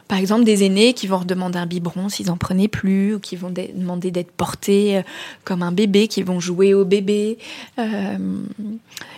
Par 0.09 0.19
exemple, 0.19 0.45
des 0.45 0.65
aînés 0.65 0.93
qui 0.93 1.07
vont 1.07 1.19
redemander 1.19 1.59
un 1.59 1.67
biberon 1.67 2.09
s'ils 2.09 2.31
en 2.31 2.37
prenaient 2.37 2.69
plus, 2.69 3.15
ou 3.15 3.21
qui 3.21 3.37
vont 3.37 3.51
demander 3.51 4.11
d'être 4.11 4.33
portés 4.33 5.03
comme 5.45 5.63
un 5.63 5.73
bébé, 5.73 6.09
qui 6.09 6.23
vont 6.23 6.41
jouer 6.41 6.75
au 6.75 6.85
bébé. 6.85 7.39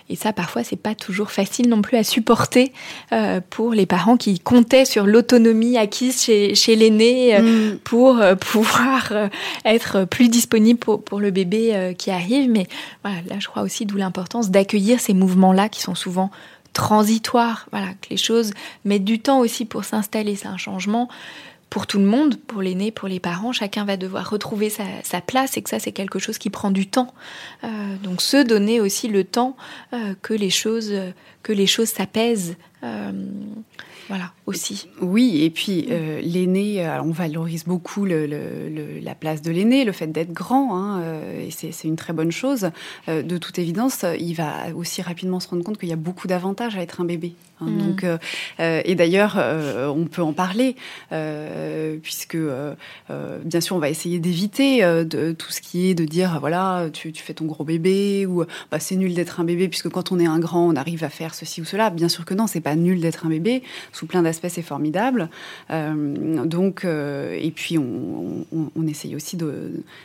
Et 0.08 0.14
ça, 0.14 0.32
parfois, 0.32 0.62
c'est 0.62 0.76
pas 0.76 0.94
toujours 0.94 1.30
facile 1.30 1.68
non 1.68 1.82
plus 1.82 1.96
à 1.96 2.04
supporter 2.04 2.72
euh, 3.12 3.40
pour 3.50 3.72
les 3.72 3.86
parents 3.86 4.16
qui 4.16 4.38
comptaient 4.38 4.84
sur 4.84 5.04
l'autonomie 5.04 5.76
acquise 5.76 6.22
chez, 6.22 6.54
chez 6.54 6.76
l'aîné 6.76 7.36
euh, 7.36 7.72
mm. 7.72 7.78
pour 7.78 8.20
euh, 8.20 8.36
pouvoir 8.36 9.12
être 9.64 10.04
plus 10.04 10.28
disponible 10.28 10.78
pour, 10.78 11.02
pour 11.02 11.18
le 11.20 11.30
bébé 11.30 11.94
qui 11.98 12.10
arrive. 12.10 12.50
Mais 12.50 12.66
voilà, 13.02 13.18
là, 13.28 13.36
je 13.38 13.48
crois 13.48 13.62
aussi 13.62 13.86
d'où 13.86 13.96
l'importance 13.96 14.50
d'accueillir 14.50 15.00
ces 15.00 15.14
mouvements-là 15.14 15.68
qui 15.68 15.80
sont 15.80 15.94
souvent 15.94 16.30
transitoires. 16.76 17.66
Voilà, 17.72 17.88
que 17.94 18.10
les 18.10 18.18
choses 18.18 18.52
mettent 18.84 19.04
du 19.04 19.18
temps 19.18 19.40
aussi 19.40 19.64
pour 19.64 19.84
s'installer. 19.84 20.36
C'est 20.36 20.48
un 20.48 20.58
changement 20.58 21.08
pour 21.70 21.86
tout 21.86 21.98
le 21.98 22.04
monde, 22.04 22.36
pour 22.36 22.62
l'aîné, 22.62 22.92
pour 22.92 23.08
les 23.08 23.18
parents, 23.18 23.52
chacun 23.52 23.84
va 23.84 23.96
devoir 23.96 24.30
retrouver 24.30 24.70
sa, 24.70 25.20
place 25.20 25.56
et 25.56 25.62
que 25.62 25.70
ça 25.70 25.80
c'est 25.80 25.92
quelque 25.92 26.18
chose 26.18 26.38
qui 26.38 26.48
prend 26.48 26.70
du 26.70 26.86
temps. 26.86 27.12
Euh, 27.64 27.96
donc 28.02 28.22
se 28.22 28.42
donner 28.42 28.80
aussi 28.80 29.08
le 29.08 29.24
temps 29.24 29.56
euh, 29.92 30.14
que 30.22 30.32
les 30.32 30.50
choses 30.50 30.94
que 31.42 31.52
les 31.52 31.66
choses 31.66 31.88
s'apaisent. 31.88 32.56
Euh, 32.84 33.10
voilà, 34.08 34.32
aussi. 34.46 34.88
Oui, 35.00 35.42
et 35.42 35.50
puis 35.50 35.86
euh, 35.90 36.20
l'aîné, 36.22 36.88
on 37.02 37.10
valorise 37.10 37.64
beaucoup 37.64 38.04
la 38.04 39.14
place 39.14 39.42
de 39.42 39.50
l'aîné, 39.50 39.84
le 39.84 39.92
fait 39.92 40.06
d'être 40.06 40.32
grand, 40.32 40.76
hein, 40.76 41.02
et 41.40 41.50
c'est 41.50 41.88
une 41.88 41.96
très 41.96 42.12
bonne 42.12 42.32
chose. 42.32 42.70
de 43.08 43.38
toute 43.38 43.58
évidence, 43.58 44.04
il 44.18 44.34
va 44.34 44.74
aussi 44.74 45.02
rapidement 45.02 45.40
se 45.40 45.48
rendre 45.48 45.64
compte 45.64 45.78
qu'il 45.78 45.88
y 45.88 45.92
a 45.92 45.96
beaucoup 45.96 46.28
d'avantages 46.28 46.76
à 46.76 46.82
être 46.82 47.00
un 47.00 47.04
bébé. 47.04 47.34
Hein. 47.60 47.66
Mm. 47.66 47.78
donc, 47.78 48.04
et 48.58 48.94
d'ailleurs, 48.94 49.36
on 49.94 50.04
peut 50.04 50.22
en 50.22 50.32
parler, 50.32 50.76
puisque 52.02 52.36
bien 53.44 53.60
sûr, 53.60 53.76
on 53.76 53.78
va 53.78 53.90
essayer 53.90 54.18
d'éviter 54.18 54.82
de 54.82 55.32
tout 55.32 55.50
ce 55.50 55.60
qui 55.60 55.90
est 55.90 55.94
de 55.94 56.04
dire, 56.04 56.38
voilà, 56.40 56.88
tu, 56.92 57.12
fais 57.14 57.34
ton 57.34 57.46
gros 57.46 57.64
bébé, 57.64 58.26
ou 58.26 58.44
bah, 58.70 58.78
c'est 58.78 58.96
nul 58.96 59.14
d'être 59.14 59.40
un 59.40 59.44
bébé, 59.44 59.68
puisque 59.68 59.88
quand 59.88 60.12
on 60.12 60.18
est 60.18 60.26
un 60.26 60.38
grand, 60.38 60.68
on 60.68 60.76
arrive 60.76 61.04
à 61.04 61.08
faire 61.08 61.34
ceci 61.34 61.60
ou 61.60 61.64
cela. 61.64 61.90
Bien 61.90 62.08
sûr 62.08 62.24
que 62.24 62.34
non, 62.34 62.46
c'est 62.46 62.60
pas 62.60 62.76
nul 62.76 63.00
d'être 63.00 63.26
un 63.26 63.28
bébé. 63.28 63.62
Sous 63.92 64.06
plein 64.06 64.22
d'aspects, 64.22 64.48
c'est 64.48 64.62
formidable. 64.62 65.28
Euh, 65.70 66.44
donc, 66.44 66.84
euh, 66.84 67.36
et 67.40 67.50
puis 67.50 67.78
on, 67.78 68.86
essaye 68.86 69.16
aussi 69.16 69.36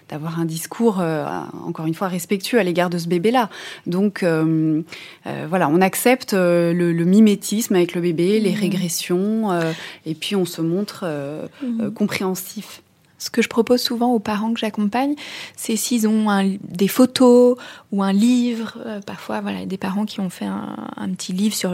d'avoir 0.09 0.39
un 0.39 0.45
discours, 0.45 0.99
euh, 1.01 1.23
encore 1.65 1.85
une 1.85 1.93
fois, 1.93 2.07
respectueux 2.07 2.59
à 2.59 2.63
l'égard 2.63 2.89
de 2.89 2.97
ce 2.97 3.07
bébé-là. 3.07 3.49
Donc, 3.85 4.23
voilà, 4.23 5.69
on 5.69 5.81
accepte 5.81 6.33
le, 6.33 7.03
mimétisme 7.03 7.40
avec 7.71 7.95
le 7.95 8.01
bébé, 8.01 8.39
les 8.39 8.51
mmh. 8.51 8.59
régressions, 8.59 9.61
et 10.05 10.15
puis 10.15 10.35
on 10.35 10.45
se 10.45 10.61
montre 10.61 11.05
mmh. 11.61 11.91
compréhensif. 11.91 12.81
Ce 13.21 13.29
que 13.29 13.43
je 13.43 13.49
propose 13.49 13.81
souvent 13.81 14.11
aux 14.13 14.19
parents 14.19 14.51
que 14.51 14.59
j'accompagne, 14.59 15.13
c'est 15.55 15.75
s'ils 15.75 16.07
ont 16.07 16.27
des 16.63 16.87
photos 16.87 17.55
ou 17.91 18.01
un 18.01 18.13
livre. 18.13 18.79
Euh, 18.83 18.99
parfois, 18.99 19.41
voilà, 19.41 19.67
des 19.67 19.77
parents 19.77 20.05
qui 20.05 20.19
ont 20.21 20.31
fait 20.31 20.45
un, 20.45 21.09
petit 21.15 21.31
livre 21.31 21.53
sur 21.53 21.71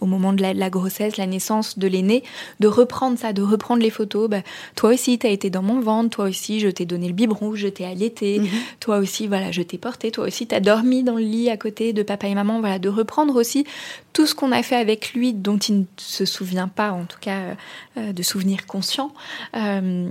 au 0.00 0.06
moment 0.06 0.32
de 0.32 0.40
la, 0.40 0.70
grossesse, 0.70 1.18
la 1.18 1.26
naissance 1.26 1.78
de 1.78 1.86
l'aîné, 1.86 2.22
de 2.60 2.66
reprendre 2.66 3.18
ça, 3.18 3.34
de 3.34 3.42
reprendre 3.42 3.82
les 3.82 3.90
photos. 3.90 4.30
Bah, 4.30 4.40
toi 4.74 4.94
aussi, 4.94 5.18
tu 5.18 5.26
as 5.26 5.30
été 5.30 5.50
dans 5.50 5.62
mon 5.62 5.80
ventre. 5.80 6.16
Toi 6.16 6.24
aussi, 6.26 6.60
je 6.60 6.68
t'ai 6.68 6.86
donné 6.86 7.08
le 7.08 7.14
biberon, 7.14 7.54
je 7.54 7.68
t'ai 7.68 7.84
allaité. 7.84 8.38
Mhm. 8.38 8.48
Toi 8.80 8.98
aussi, 8.98 9.26
voilà, 9.26 9.52
je 9.52 9.60
t'ai 9.60 9.76
porté. 9.76 10.10
Toi 10.12 10.26
aussi, 10.26 10.46
tu 10.46 10.54
as 10.54 10.60
dormi 10.60 11.02
dans 11.02 11.16
le 11.16 11.24
lit 11.24 11.50
à 11.50 11.58
côté 11.58 11.92
de 11.92 12.02
papa 12.02 12.26
et 12.26 12.34
maman. 12.34 12.60
Voilà, 12.60 12.78
de 12.78 12.88
reprendre 12.88 13.36
aussi 13.36 13.66
tout 14.14 14.26
ce 14.26 14.34
qu'on 14.34 14.52
a 14.52 14.62
fait 14.62 14.76
avec 14.76 15.12
lui, 15.12 15.34
dont 15.34 15.58
il 15.58 15.80
ne 15.80 15.84
se 15.96 16.24
souvient 16.24 16.68
pas, 16.68 16.92
en 16.92 17.04
tout 17.04 17.18
cas, 17.20 17.40
euh, 17.40 17.54
euh, 17.98 18.12
de 18.12 18.22
souvenirs 18.22 18.64
conscients. 18.64 19.12
Euh, 19.56 20.08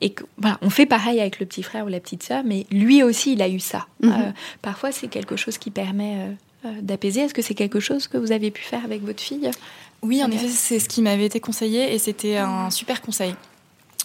et 0.00 0.14
voilà, 0.38 0.58
on 0.62 0.70
fait 0.70 0.86
pareil 0.86 1.20
avec 1.20 1.40
le 1.40 1.46
petit 1.46 1.62
frère 1.62 1.84
ou 1.84 1.88
la 1.88 2.00
petite 2.00 2.22
sœur, 2.22 2.42
mais 2.44 2.66
lui 2.70 3.02
aussi, 3.02 3.32
il 3.32 3.42
a 3.42 3.48
eu 3.48 3.60
ça. 3.60 3.86
Mhm. 4.00 4.32
parfois, 4.62 4.92
c'est 4.92 5.08
quelque 5.08 5.36
chose 5.36 5.58
qui 5.58 5.70
permet 5.70 6.36
d'apaiser. 6.80 7.22
Est-ce 7.22 7.34
que 7.34 7.42
c'est 7.42 7.54
quelque 7.54 7.80
chose 7.80 8.08
que 8.08 8.18
vous 8.18 8.32
avez 8.32 8.50
pu 8.50 8.62
faire 8.62 8.84
avec 8.84 9.02
votre 9.02 9.22
fille? 9.22 9.50
Oui, 10.02 10.22
en 10.24 10.30
effet, 10.30 10.48
c'est 10.48 10.80
ce 10.80 10.88
qui 10.88 11.02
m'avait 11.02 11.26
été 11.26 11.38
conseillé 11.38 11.94
et 11.94 11.98
c'était 11.98 12.36
un 12.36 12.70
super 12.70 13.02
conseil. 13.02 13.34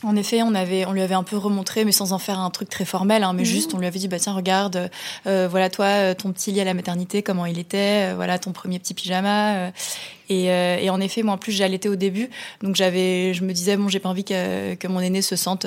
En 0.04 0.16
effet, 0.16 0.44
on 0.44 0.54
avait, 0.54 0.86
on 0.86 0.92
lui 0.92 1.02
avait 1.02 1.16
un 1.16 1.24
peu 1.24 1.38
remontré, 1.38 1.84
mais 1.84 1.92
sans 1.92 2.14
en 2.14 2.20
faire 2.20 2.40
un 2.40 2.52
truc 2.52 2.70
très 2.70 2.86
formel, 2.86 3.24
hein, 3.24 3.34
mais 3.34 3.42
mhm. 3.42 3.48
juste 3.48 3.74
on 3.74 3.80
lui 3.80 3.88
avait 3.88 3.98
dit 3.98 4.08
bah 4.08 4.20
tiens 4.20 4.34
regarde, 4.34 4.92
euh, 5.26 5.48
voilà 5.50 5.72
toi 5.72 5.86
euh, 5.86 6.14
ton 6.14 6.32
petit 6.32 6.52
lit 6.52 6.62
à 6.62 6.66
la 6.66 6.76
maternité 6.76 7.24
comment 7.24 7.48
il 7.48 7.58
était, 7.58 8.12
euh, 8.12 8.14
voilà 8.16 8.38
ton 8.38 8.52
premier 8.52 8.78
petit 8.78 8.94
pyjama. 8.94 9.72
Et, 10.30 10.46
et, 10.48 10.90
en 10.90 11.00
effet, 11.00 11.24
moi 11.24 11.36
en 11.36 11.38
plus 11.38 11.54
j'ai 11.54 11.64
allaité 11.64 11.90
au 11.90 11.96
début, 11.96 12.30
donc 12.62 12.76
j'avais, 12.76 13.34
je 13.34 13.44
me 13.44 13.54
disais 13.54 13.78
bon 13.78 13.88
j'ai 13.88 14.00
pas 14.00 14.10
envie 14.10 14.26
que, 14.26 14.76
que, 14.76 14.88
mon 14.88 15.00
aîné 15.00 15.22
se 15.22 15.36
sente 15.36 15.66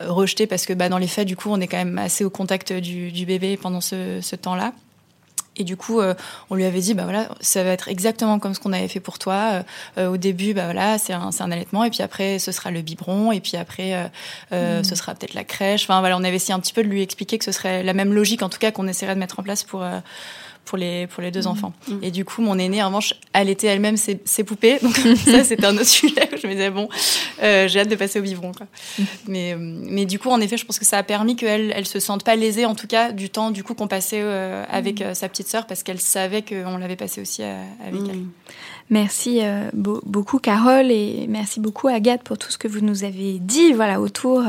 rejeté 0.00 0.46
parce 0.46 0.64
que 0.64 0.72
bah 0.72 0.88
dans 0.88 0.98
les 0.98 1.06
faits 1.06 1.28
du 1.28 1.36
coup 1.36 1.50
on 1.50 1.60
est 1.60 1.66
quand 1.66 1.76
même 1.76 1.98
assez 1.98 2.24
au 2.24 2.30
contact 2.30 2.72
du, 2.72 3.12
du 3.12 3.26
bébé 3.26 3.58
pendant 3.58 3.82
ce, 3.82 4.20
ce 4.22 4.36
temps-là. 4.36 4.72
Et 5.56 5.64
du 5.64 5.76
coup, 5.76 6.00
euh, 6.00 6.14
on 6.50 6.54
lui 6.54 6.64
avait 6.64 6.80
dit, 6.80 6.94
bah 6.94 7.04
voilà, 7.04 7.28
ça 7.40 7.62
va 7.62 7.70
être 7.70 7.88
exactement 7.88 8.38
comme 8.38 8.54
ce 8.54 8.60
qu'on 8.60 8.72
avait 8.72 8.88
fait 8.88 9.00
pour 9.00 9.18
toi. 9.18 9.34
Euh, 9.34 9.62
euh, 9.98 10.08
au 10.08 10.16
début, 10.16 10.54
bah 10.54 10.64
voilà, 10.64 10.96
c'est 10.98 11.12
un, 11.12 11.30
un, 11.38 11.50
allaitement, 11.50 11.84
et 11.84 11.90
puis 11.90 12.02
après, 12.02 12.38
ce 12.38 12.52
sera 12.52 12.70
le 12.70 12.80
biberon, 12.80 13.32
et 13.32 13.40
puis 13.40 13.56
après, 13.56 14.10
mmh. 14.50 14.84
ce 14.84 14.94
sera 14.94 15.14
peut-être 15.14 15.34
la 15.34 15.44
crèche. 15.44 15.84
Enfin 15.84 16.00
voilà, 16.00 16.16
on 16.16 16.24
avait 16.24 16.36
essayé 16.36 16.54
un 16.54 16.60
petit 16.60 16.72
peu 16.72 16.82
de 16.82 16.88
lui 16.88 17.02
expliquer 17.02 17.38
que 17.38 17.44
ce 17.44 17.52
serait 17.52 17.82
la 17.82 17.92
même 17.92 18.14
logique, 18.14 18.42
en 18.42 18.48
tout 18.48 18.58
cas, 18.58 18.70
qu'on 18.70 18.88
essaierait 18.88 19.14
de 19.14 19.20
mettre 19.20 19.38
en 19.38 19.42
place 19.42 19.62
pour 19.62 19.84
pour 20.64 20.78
les, 20.78 21.06
pour 21.08 21.22
les 21.22 21.30
deux 21.30 21.42
mmh. 21.42 21.48
enfants. 21.48 21.72
Mmh. 21.88 21.94
Et 22.02 22.10
du 22.10 22.24
coup, 22.24 22.40
mon 22.40 22.58
aînée, 22.58 22.82
en 22.82 22.86
revanche, 22.86 23.14
allaitait 23.32 23.66
elle-même 23.66 23.96
ses, 23.96 24.20
ses, 24.24 24.44
poupées. 24.44 24.78
Donc 24.82 24.96
ça, 24.96 25.44
c'était 25.44 25.66
un 25.66 25.74
autre 25.74 25.86
sujet 25.86 26.28
où 26.32 26.36
je 26.36 26.46
me 26.46 26.52
disais, 26.52 26.70
bon, 26.70 26.88
euh, 27.42 27.68
j'ai 27.68 27.80
hâte 27.80 27.88
de 27.88 27.96
passer 27.96 28.18
au 28.18 28.22
biberon. 28.22 28.52
Quoi. 28.52 28.66
Mmh. 28.98 29.02
Mais, 29.28 29.56
mais 29.56 30.04
du 30.04 30.18
coup, 30.18 30.30
en 30.30 30.40
effet, 30.40 30.56
je 30.56 30.66
pense 30.66 30.78
que 30.78 30.84
ça 30.84 30.98
a 30.98 31.02
permis 31.02 31.36
qu'elle 31.36 31.72
elle 31.74 31.86
se 31.86 32.00
sente 32.00 32.24
pas 32.24 32.36
lésée, 32.36 32.66
en 32.66 32.74
tout 32.74 32.86
cas, 32.86 33.12
du 33.12 33.30
temps 33.30 33.50
du 33.50 33.64
coup 33.64 33.74
qu'on 33.74 33.88
passait 33.88 34.20
euh, 34.22 34.64
avec 34.68 35.00
euh, 35.00 35.14
sa 35.14 35.28
petite 35.28 35.48
sœur, 35.48 35.66
parce 35.66 35.82
qu'elle 35.82 36.00
savait 36.00 36.42
qu'on 36.42 36.76
l'avait 36.76 36.96
passé 36.96 37.20
aussi 37.20 37.42
avec 37.42 38.00
elle. 38.10 38.24
Merci 38.92 39.40
euh, 39.40 39.70
beaucoup 39.72 40.38
Carole 40.38 40.90
et 40.90 41.26
merci 41.26 41.60
beaucoup 41.60 41.88
Agathe 41.88 42.22
pour 42.22 42.36
tout 42.36 42.50
ce 42.50 42.58
que 42.58 42.68
vous 42.68 42.80
nous 42.80 43.04
avez 43.04 43.38
dit 43.38 43.72
voilà 43.72 44.02
autour 44.02 44.42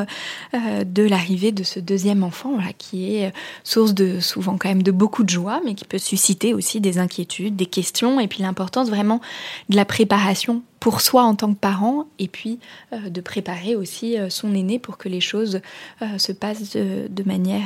euh, 0.54 0.84
de 0.84 1.04
l'arrivée 1.04 1.54
de 1.54 1.64
ce 1.64 1.80
deuxième 1.80 2.24
enfant 2.24 2.52
voilà 2.54 2.74
qui 2.78 3.16
est 3.16 3.28
euh, 3.28 3.32
source 3.64 3.94
de 3.94 4.20
souvent 4.20 4.58
quand 4.58 4.68
même 4.68 4.84
de 4.84 4.92
beaucoup 4.92 5.24
de 5.24 5.30
joie 5.30 5.62
mais 5.64 5.76
qui 5.76 5.86
peut 5.86 5.98
susciter 5.98 6.54
aussi 6.54 6.82
des 6.82 6.98
inquiétudes, 6.98 7.56
des 7.56 7.66
questions 7.68 8.20
et 8.20 8.28
puis 8.28 8.44
l'importance 8.44 8.90
vraiment 8.90 9.22
de 9.70 9.78
la 9.78 9.86
préparation 9.86 10.62
pour 10.84 11.00
soi 11.00 11.24
en 11.24 11.34
tant 11.34 11.54
que 11.54 11.58
parent 11.58 12.08
et 12.20 12.28
puis 12.28 12.60
euh, 12.92 13.10
de 13.10 13.22
préparer 13.22 13.78
aussi 13.78 14.20
euh, 14.20 14.30
son 14.30 14.54
aîné 14.54 14.80
pour 14.80 14.98
que 14.98 15.08
les 15.08 15.22
choses 15.22 15.62
euh, 16.02 16.18
se 16.18 16.34
passent 16.34 16.76
de, 16.76 17.24
manière 17.26 17.64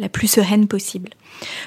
la 0.00 0.08
plus 0.08 0.28
sereine 0.28 0.66
possible. 0.66 1.10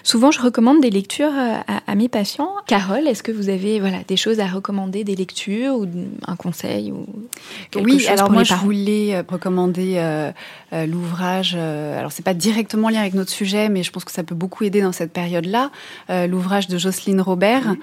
Souvent, 0.02 0.32
je 0.32 0.42
recommande 0.42 0.82
des 0.82 0.90
lectures 0.90 1.34
à, 1.36 1.96
mes 1.96 2.10
patients. 2.10 2.50
Carole, 2.66 3.08
est-ce 3.08 3.22
que 3.22 3.32
vous 3.32 3.50
avez 3.50 3.80
voilà, 3.80 4.00
des 4.08 4.18
choses 4.18 4.40
à 4.40 4.48
recommander, 4.48 5.04
des 5.04 5.16
lectures 5.16 5.76
ou 5.76 5.86
un 6.26 6.36
conseil 6.36 6.92
ou 6.92 7.06
quelque 7.70 7.86
Oui, 7.86 8.00
chose 8.00 8.10
alors 8.10 8.26
pour 8.26 8.34
moi, 8.34 8.42
les 8.42 8.48
je 8.48 8.56
voulais 8.56 9.20
recommander 9.28 10.32
l'ouvrage, 10.72 11.54
alors 11.54 12.12
c'est 12.12 12.24
pas 12.24 12.34
directement 12.34 12.90
lié 12.90 12.98
avec 12.98 13.14
notre 13.14 13.30
sujet, 13.30 13.70
mais 13.70 13.84
je 13.84 13.92
pense 13.92 14.04
que 14.04 14.12
ça 14.12 14.24
peut 14.24 14.34
beaucoup 14.34 14.64
aider 14.64 14.82
dans 14.82 14.92
cette 14.92 15.14
période-là, 15.14 15.70
l'ouvrage 16.10 16.68
de 16.68 16.80
Jocelyne 16.80 17.22
Robert, 17.22 17.76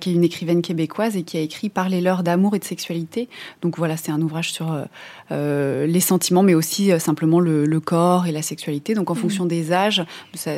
qui 0.00 0.10
est 0.10 0.14
une 0.14 0.24
écrivaine 0.24 0.62
québécoise 0.62 1.16
et 1.16 1.22
qui 1.22 1.36
a 1.36 1.40
écrit 1.40 1.68
Parlez-leur 1.68 2.22
d'amour 2.30 2.54
et 2.54 2.58
de 2.58 2.64
sexualité. 2.64 3.28
Donc 3.62 3.76
voilà, 3.76 3.96
c'est 3.96 4.12
un 4.12 4.20
ouvrage 4.22 4.52
sur 4.52 4.72
euh, 4.72 4.84
euh, 5.32 5.86
les 5.86 6.00
sentiments, 6.00 6.42
mais 6.42 6.54
aussi 6.54 6.92
euh, 6.92 6.98
simplement 6.98 7.40
le, 7.40 7.80
corps 7.80 8.26
et 8.26 8.32
la 8.32 8.42
sexualité. 8.42 8.94
Donc 8.94 9.10
en 9.10 9.14
mhm. 9.14 9.20
fonction 9.20 9.46
des 9.46 9.72
âges, 9.72 10.04
ça, 10.34 10.52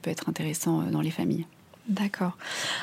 peut 0.00 0.10
être 0.10 0.28
intéressant 0.28 0.82
dans 0.90 1.00
les 1.00 1.10
familles. 1.10 1.46
D'accord. 1.88 2.36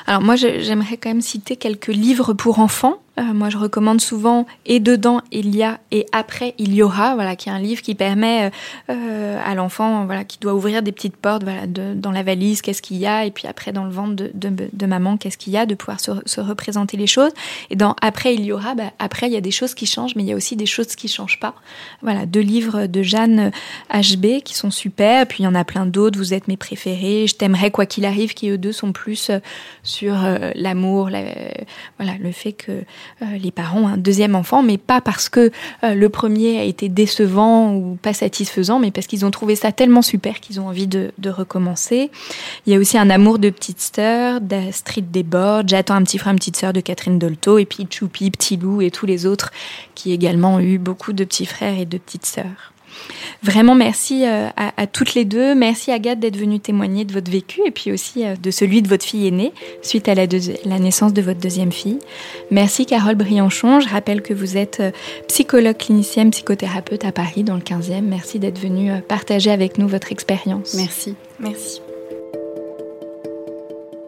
Alors 0.06 0.20
moi, 0.20 0.36
j'aimerais 0.36 0.98
quand 0.98 1.08
même 1.08 1.22
citer 1.22 1.56
quelques 1.56 1.86
livres 1.86 2.34
pour 2.34 2.58
enfants 2.58 3.00
moi, 3.34 3.48
je 3.50 3.58
recommande 3.58 4.00
souvent 4.00 4.46
et 4.66 4.80
dedans 4.80 5.20
il 5.32 5.54
y 5.54 5.62
a 5.62 5.80
et 5.90 6.06
après 6.12 6.54
il 6.58 6.74
y 6.74 6.82
aura, 6.82 7.14
voilà, 7.14 7.36
qui 7.36 7.48
est 7.48 7.52
un 7.52 7.58
livre 7.58 7.82
qui 7.82 7.94
permet 7.94 8.50
à 8.88 9.54
l'enfant, 9.54 10.04
voilà, 10.06 10.24
qui 10.24 10.38
doit 10.38 10.54
ouvrir 10.54 10.82
des 10.82 10.92
petites 10.92 11.16
portes, 11.16 11.44
dans 11.44 12.12
la 12.12 12.22
valise, 12.22 12.62
qu'est-ce 12.62 12.82
qu'il 12.82 12.98
y 12.98 13.06
a, 13.06 13.24
et 13.24 13.30
puis 13.30 13.46
après 13.48 13.72
dans 13.72 13.84
le 13.84 13.90
ventre 13.90 14.24
de, 14.34 14.86
maman, 14.86 15.16
qu'est-ce 15.16 15.38
qu'il 15.38 15.52
y 15.52 15.56
a, 15.56 15.66
de 15.66 15.74
pouvoir 15.74 16.00
se, 16.00 16.12
se, 16.26 16.40
représenter 16.40 16.96
les 16.96 17.06
choses. 17.06 17.32
Et 17.70 17.76
dans 17.76 17.94
après 18.00 18.34
il 18.34 18.44
y 18.44 18.52
aura, 18.52 18.74
bah, 18.74 18.92
après 18.98 19.26
il 19.26 19.32
y 19.32 19.36
a 19.36 19.40
des 19.40 19.50
choses 19.50 19.74
qui 19.74 19.86
changent, 19.86 20.14
mais 20.16 20.22
il 20.22 20.28
y 20.28 20.32
a 20.32 20.36
aussi 20.36 20.56
des 20.56 20.66
choses 20.66 20.94
qui 20.94 21.08
changent 21.08 21.40
pas. 21.40 21.54
Voilà, 22.02 22.26
deux 22.26 22.40
livres 22.40 22.86
de 22.86 23.02
Jeanne 23.02 23.50
HB 23.92 24.42
qui 24.44 24.54
sont 24.54 24.70
super, 24.70 25.26
puis 25.26 25.42
il 25.42 25.44
y 25.44 25.48
en 25.48 25.54
a 25.54 25.64
plein 25.64 25.86
d'autres. 25.86 26.18
Vous 26.18 26.34
êtes 26.34 26.48
mes 26.48 26.56
préférés. 26.56 27.26
Je 27.26 27.34
t'aimerais 27.34 27.70
quoi 27.70 27.86
qu'il 27.86 28.04
arrive, 28.04 28.34
qui 28.34 28.48
eux 28.50 28.58
deux 28.58 28.72
sont 28.72 28.92
plus 28.92 29.30
sur 29.82 30.14
l'amour, 30.54 31.10
voilà, 31.98 32.18
le 32.18 32.32
fait 32.32 32.52
que 32.52 32.84
les 33.20 33.50
parents 33.50 33.82
ont 33.82 33.88
un 33.88 33.96
deuxième 33.96 34.34
enfant, 34.34 34.62
mais 34.62 34.78
pas 34.78 35.00
parce 35.00 35.28
que 35.28 35.50
le 35.82 36.08
premier 36.08 36.58
a 36.58 36.64
été 36.64 36.88
décevant 36.88 37.74
ou 37.74 37.98
pas 38.00 38.12
satisfaisant, 38.12 38.78
mais 38.78 38.90
parce 38.90 39.06
qu'ils 39.06 39.24
ont 39.24 39.30
trouvé 39.30 39.56
ça 39.56 39.72
tellement 39.72 40.02
super 40.02 40.40
qu'ils 40.40 40.60
ont 40.60 40.68
envie 40.68 40.86
de, 40.86 41.12
de, 41.18 41.30
recommencer. 41.30 42.10
Il 42.66 42.72
y 42.72 42.76
a 42.76 42.78
aussi 42.78 42.98
un 42.98 43.10
amour 43.10 43.38
de 43.38 43.50
petite 43.50 43.80
sœur 43.80 44.40
d'Astrid 44.40 45.10
Desbordes, 45.10 45.68
J'attends 45.68 45.94
un 45.94 46.02
petit 46.02 46.18
frère, 46.18 46.32
une 46.32 46.38
petite 46.38 46.56
sœur 46.56 46.72
de 46.72 46.80
Catherine 46.80 47.18
Dolto, 47.18 47.58
et 47.58 47.64
puis 47.64 47.86
Choupi, 47.90 48.30
Petit 48.30 48.56
Loup 48.56 48.82
et 48.82 48.90
tous 48.90 49.06
les 49.06 49.26
autres 49.26 49.50
qui 49.94 50.12
également 50.12 50.54
ont 50.54 50.60
eu 50.60 50.78
beaucoup 50.78 51.12
de 51.12 51.24
petits 51.24 51.46
frères 51.46 51.78
et 51.78 51.84
de 51.84 51.98
petites 51.98 52.26
sœurs. 52.26 52.72
Vraiment 53.42 53.74
merci 53.74 54.26
euh, 54.26 54.48
à, 54.56 54.86
toutes 54.86 55.14
les 55.14 55.24
deux. 55.24 55.54
Merci 55.54 55.92
Agathe 55.92 56.18
d'être 56.18 56.36
venue 56.36 56.60
témoigner 56.60 57.04
de 57.04 57.12
votre 57.12 57.30
vécu 57.30 57.60
et 57.64 57.70
puis 57.70 57.92
aussi 57.92 58.24
euh, 58.24 58.34
de 58.36 58.50
celui 58.50 58.82
de 58.82 58.88
votre 58.88 59.04
fille 59.04 59.26
aînée 59.26 59.52
suite 59.82 60.08
à 60.08 60.14
la, 60.14 60.26
la 60.64 60.78
naissance 60.78 61.12
de 61.12 61.22
votre 61.22 61.40
deuxième 61.40 61.72
fille. 61.72 61.98
Merci 62.50 62.86
Carole 62.86 63.14
Brianchon. 63.14 63.80
Je 63.80 63.88
rappelle 63.88 64.22
que 64.22 64.34
vous 64.34 64.56
êtes 64.56 64.80
euh, 64.80 64.90
psychologue 65.28 65.76
clinicienne, 65.76 66.30
psychothérapeute 66.30 67.04
à 67.04 67.12
Paris 67.12 67.44
dans 67.44 67.54
le 67.54 67.60
15e. 67.60 68.02
Merci 68.02 68.38
d'être 68.38 68.58
venue 68.58 68.90
partager 69.08 69.50
avec 69.50 69.78
nous 69.78 69.88
votre 69.88 70.10
expérience. 70.12 70.74
Merci. 70.74 71.14
Merci. 71.38 71.80